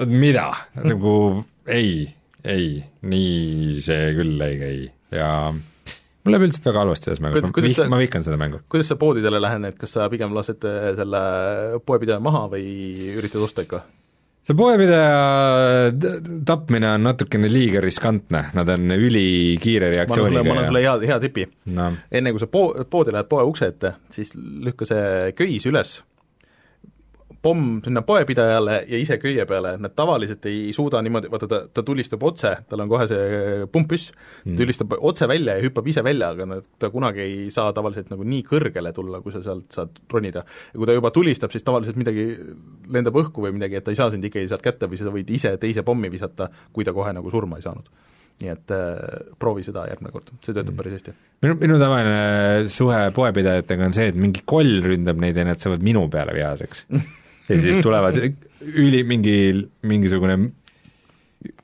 [0.06, 0.46] et mida,
[0.78, 1.16] nagu
[1.66, 2.06] ei,
[2.46, 2.70] ei,
[3.02, 4.78] nii see küll ei käi.
[5.18, 5.32] Ja
[6.22, 8.60] mul läheb üldiselt väga halvasti selles mängus, ma vih- ma vihkan seda mängu.
[8.70, 11.22] kuidas sa poodidele lähened, kas sa pigem lased äh, selle
[11.86, 12.68] poepidaja maha või
[13.18, 13.82] üritad osta ikka?
[14.42, 15.92] see poepidaja
[16.46, 21.44] tapmine on natukene liiga riskantne, nad on ülikiire reaktsiooniga ma annan sulle hea, hea tipi.
[21.76, 26.00] noh, enne kui sa po-, poodi lähed poe ukse ette, siis lükka see köis üles,
[27.42, 31.84] pomm sinna poepidajale ja ise köie peale, nad tavaliselt ei suuda niimoodi, vaata ta, ta
[31.86, 36.32] tulistab otse, tal on kohe see pumppüss mm., tulistab otse välja ja hüppab ise välja,
[36.34, 40.02] aga nad, ta kunagi ei saa tavaliselt nagu nii kõrgele tulla, kui sa sealt saad
[40.12, 40.44] ronida.
[40.72, 42.26] ja kui ta juba tulistab, siis tavaliselt midagi
[42.92, 45.30] lendab õhku või midagi, et ta ei saa sind ikkagi sealt kätte või sa võid
[45.34, 47.90] ise teise pommi visata, kui ta kohe nagu surma ei saanud.
[48.42, 49.00] nii et äh,
[49.38, 51.12] proovi seda järgmine kord, see töötab päris hästi.
[51.44, 55.84] minu, minu tavaline suhe poepidajatega on see, et mingi koll ründab neid ja nad saavad
[55.84, 56.86] minu peale vihaseks.
[57.48, 59.36] ja siis tulevad üli, mingi,
[59.88, 60.38] mingisugune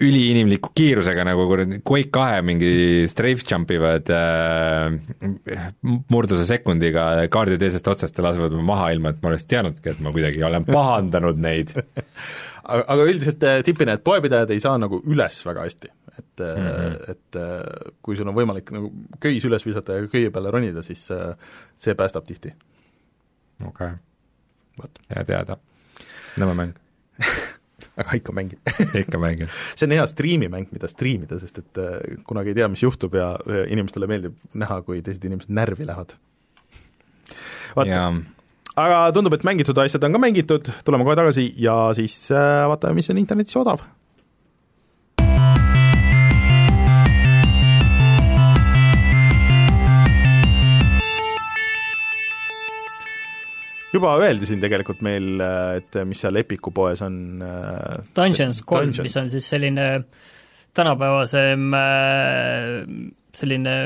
[0.03, 2.71] üliinimliku kiirusega nagu kuradi Quake kahe mingi
[3.11, 4.97] strafe jump ivad äh,
[6.11, 10.03] murduse sekundiga kaardi teisest otsast ja lasevad mu maha, ilma et ma oleks teadnudki, et
[10.05, 11.75] ma kuidagi olen pahandanud neid.
[12.65, 16.49] aga, aga üldiselt äh, tipina, et poepidajad ei saa nagu üles väga hästi, et mm,
[16.49, 16.67] Mhm.
[16.67, 17.11] -hmm.
[17.15, 18.93] et äh, kui sul on võimalik nagu
[19.23, 21.07] köis üles visata ja köie peale ronida, siis
[21.79, 22.55] see päästab tihti.
[23.63, 23.97] okei okay.
[24.79, 25.59] Vot, hea teada.
[26.39, 26.77] nõme mäng,
[28.01, 28.73] aga ikka mängid
[29.03, 29.53] ikka mängin.
[29.75, 33.35] see on hea striimimäng, mida striimida, sest et äh, kunagi ei tea, mis juhtub ja
[33.37, 36.17] äh, inimestele meeldib näha, kui teised inimesed närvi lähevad.
[37.77, 38.09] vaata,
[38.79, 43.01] aga tundub, et mängitud asjad on ka mängitud, tuleme kohe tagasi ja siis äh, vaatame,
[43.01, 43.85] mis on internetis odav.
[53.93, 55.39] Juba öeldi siin tegelikult meil,
[55.79, 59.89] et mis seal Epiku poes on äh, Dungeons kolm, mis on siis selline
[60.77, 62.83] tänapäevasem äh,
[63.35, 63.77] selline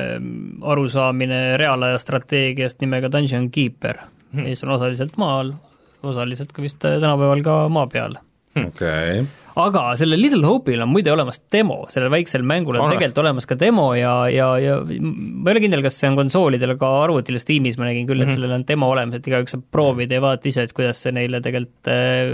[0.62, 4.00] arusaamine reaalaja strateegiast nimega Dungeon Keeper
[4.32, 5.54] hmm., mis on osaliselt maal,
[6.02, 8.18] osaliselt ka vist tänapäeval ka maa peal.
[8.56, 9.24] okei okay.
[9.60, 13.48] Aga sellel Little Hope'il on muide olemas demo, sellel väiksel mängul on On tegelikult olemas
[13.48, 17.38] ka demo ja, ja, ja ma ei ole kindel, kas see on konsoolidel, aga arvutil
[17.42, 20.48] Steamis ma nägin küll, et sellel on demo olemas, et igaüks saab proovida ja vaadata
[20.52, 22.32] ise, et kuidas see neile tegelikult äh,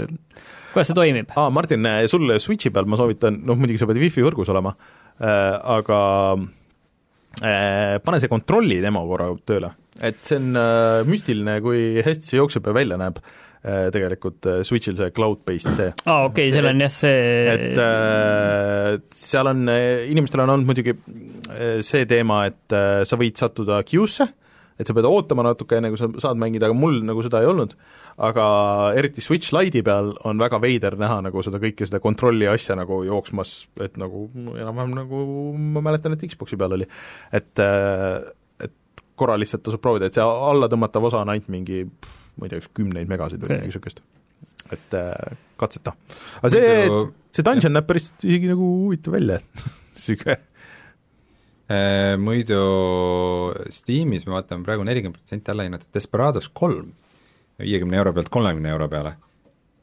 [0.71, 1.35] kuidas see toimib?
[1.35, 5.59] aa, Martin, sul Switchi peal ma soovitan, noh muidugi sa pead wifi võrgus olema äh,,
[5.75, 5.99] aga
[7.43, 9.73] äh, pane see kontrolli demo korra tööle.
[9.99, 14.61] et see on äh, müstiline, kui hästi see jookseb ja välja näeb äh, tegelikult äh,
[14.63, 15.93] Switchil see cloud-based see.
[16.05, 17.15] aa, okei okay,, seal on jah see
[17.53, 19.65] et äh, seal on,
[20.07, 24.29] inimestel on olnud muidugi äh, see teema, et äh, sa võid sattuda queue'sse
[24.79, 27.49] et sa pead ootama natuke, enne kui sa saad mängida, aga mul nagu seda ei
[27.49, 27.73] olnud,
[28.29, 28.45] aga
[28.95, 33.01] eriti Switch Lite'i peal on väga veider näha nagu seda kõike, seda kontrolli asja nagu
[33.03, 33.51] jooksmas,
[33.83, 35.25] et nagu enam-vähem nagu
[35.75, 36.87] ma mäletan, et Xbox'i peal oli.
[37.35, 37.59] et,
[38.63, 41.83] et korra lihtsalt tasub proovida, et see allatõmmatav osa on ainult mingi
[42.39, 43.61] ma ei tea, kas kümneid megasid või okay.
[43.61, 44.03] midagi niisugust.
[44.75, 45.95] et äh, katseta.
[46.41, 46.75] aga see,
[47.35, 50.39] see dungeon näeb päris isegi nagu huvitav välja, et niisugune
[51.69, 52.59] Äh, muidu
[53.69, 56.95] Steamis ma vaatan praegu nelikümmend protsenti alla hinnatud Desperados kolm,
[57.61, 59.11] viiekümne euro pealt kolmekümne euro peale.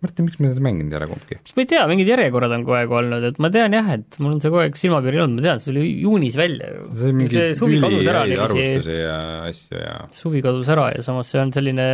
[0.03, 1.39] Martin, miks me seda mänginud ei ole kumbki?
[1.55, 4.35] ma ei tea, mingid järjekorrad on kogu aeg olnud, et ma tean jah, et mul
[4.35, 6.89] on see kogu aeg silmapiiril olnud, ma tean, see oli juunis välja ju.
[7.31, 8.99] see suvi kadus ära niiviisi.
[8.99, 11.89] ja asju ja suvi kadus ära ja samas see on selline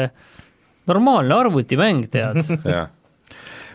[0.86, 2.42] normaalne arvutimäng, tead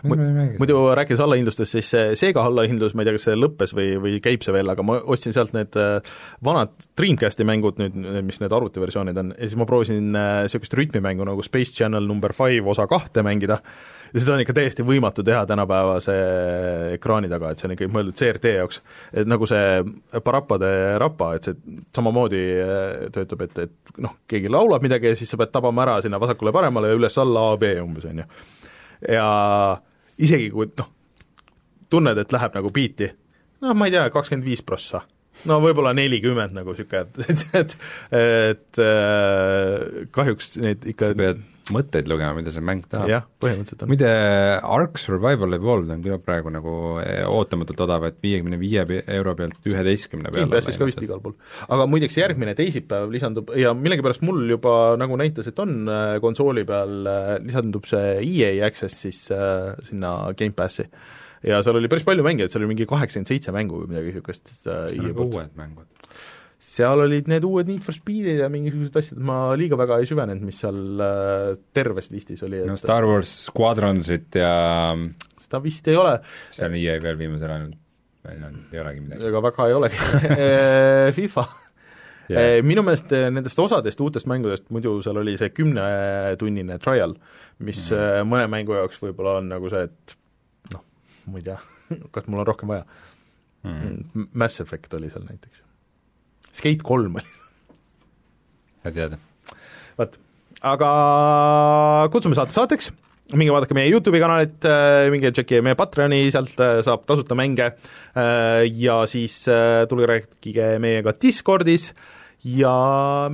[0.04, 4.16] muidu rääkides allahindlustest, siis see Sega allahindlus, ma ei tea, kas see lõppes või, või
[4.24, 5.98] käib see veel, aga ma ostsin sealt need äh,
[6.44, 11.26] vanad Dreamcasti mängud nüüd, mis need arvutiversioonid on, ja siis ma proovisin niisugust äh, rütmimängu
[11.28, 13.60] nagu Space Channel number five osa kahte mängida,
[14.12, 16.14] ja seda on ikka täiesti võimatu teha tänapäevase
[16.96, 18.80] ekraani taga, et see on ikkagi mõeldud CRT jaoks.
[19.12, 19.82] et nagu see
[20.24, 20.70] Parapade
[21.00, 21.58] rapa, et see
[21.96, 25.98] samamoodi äh, töötab, et, et noh, keegi laulab midagi ja siis sa pead tabama ära
[26.04, 28.28] sinna vasakule-paremale ja üles-alla A, B umbes, on ju.
[29.14, 29.28] ja
[30.18, 30.90] isegi kui noh,
[31.90, 33.10] tunned, et läheb nagu biiti,
[33.62, 35.04] noh, ma ei tea, kakskümmend viis prossa
[35.48, 37.76] no võib-olla nelikümmend nagu niisugune, et, et,
[38.18, 43.10] et äh, kahjuks neid ikka sa pead mõtteid lugema, mida see mäng tahab.
[43.10, 43.90] jah, põhimõtteliselt on.
[43.92, 44.10] muide,
[44.76, 48.84] Ark Survival Evolved on küll praegu nagu eh, ootamatult odav, et viiekümne viie
[49.18, 51.36] euro pealt üheteistkümne peale Gamepassis ka vist igal pool.
[51.68, 56.64] aga muideks järgmine teisipäev lisandub ja millegipärast mul juba nagu näitas, et on äh, konsooli
[56.68, 60.88] peal, äh, lisandub see EA Access siis sinna Gamepassi
[61.46, 64.50] ja seal oli päris palju mängijaid, seal oli mingi kaheksakümmend seitse mängu või midagi niisugust
[64.66, 64.88] äh,.
[64.94, 66.10] seal ka uued mängud
[66.58, 70.42] seal olid need uued Need for Speedid ja mingisugused asjad, ma liiga väga ei süvenenud,
[70.48, 72.64] mis seal äh, terves listis oli.
[72.66, 74.50] no Star Wars Squadronsit ja
[75.38, 76.18] seda vist ei ole.
[76.54, 77.70] see on EA veel viimasel ajal
[78.26, 79.30] välja andnud, ei olegi midagi.
[79.30, 80.02] ega väga ei olegi
[80.34, 81.46] äh, FIFA
[82.28, 82.60] yeah..
[82.66, 87.14] Minu meelest äh, nendest osadest uutest mängudest, muidu seal oli see kümnetunnine trial,
[87.62, 88.32] mis mm -hmm.
[88.34, 90.17] mõne mängu jaoks võib-olla on nagu see, et
[91.32, 91.58] ma ei tea
[92.14, 92.84] kas mul on rohkem vaja
[93.62, 93.80] mm.
[93.80, 94.28] -hmm.
[94.32, 95.62] Mass Effect oli seal näiteks
[96.52, 97.36] Skate kolm oli.
[98.84, 99.18] hea teada.
[99.98, 100.16] vot,
[100.62, 100.90] aga
[102.12, 102.90] kutsume saate saateks,
[103.36, 107.66] minge vaadake meie YouTube'i kanalit, äh, minge tšekkige meie Patreoni, sealt äh, saab tasuta mänge
[107.68, 109.42] äh, ja siis
[109.90, 111.92] tulge rääkige meiega Discordis
[112.46, 112.72] ja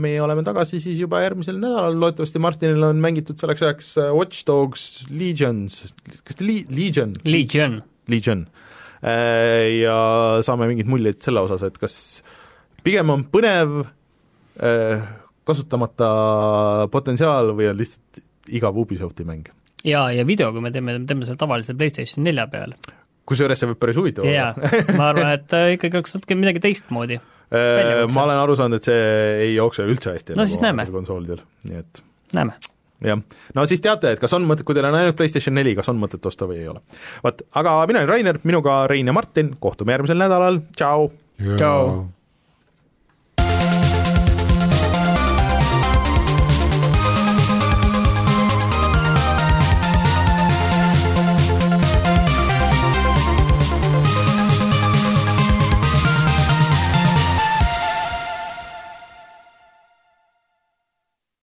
[0.01, 5.05] meie oleme tagasi siis juba järgmisel nädalal, loodetavasti Martinil on mängitud selleks ajaks Watch Dogs
[5.13, 5.83] Legions,
[6.25, 7.13] kas ta li-, Legion?
[7.29, 7.83] Legion.
[8.09, 8.47] Legion.
[9.05, 9.97] Ja
[10.45, 11.97] saame mingeid muljeid selle osas, et kas
[12.85, 15.05] pigem on põnev äh,
[15.45, 16.09] kasutamata
[16.93, 18.25] potentsiaal või on lihtsalt
[18.55, 19.53] igav Ubisofti mäng?
[19.85, 22.73] jaa, ja video, kui me teeme, teeme selle tavalise PlayStation nelja peal.
[23.29, 24.33] kusjuures see võib päris huvitav olla.
[24.33, 27.34] jaa, ma arvan, et äh, ikkagi oleks natuke midagi teistmoodi äh,
[28.15, 29.03] ma olen aru saanud, et see
[29.49, 32.03] ei jookse üldse hästi no, nagu konsoolidel, nii et
[32.37, 32.57] näeme
[33.05, 33.21] jah,
[33.55, 36.01] no siis teate, et kas on mõtet, kui teil on ainult PlayStation neli, kas on
[36.01, 36.83] mõtet osta või ei ole.
[37.25, 41.11] vot, aga mina olen Rainer, minuga Rein ja Martin, kohtume järgmisel nädalal, tšau!
[41.57, 41.89] tšau!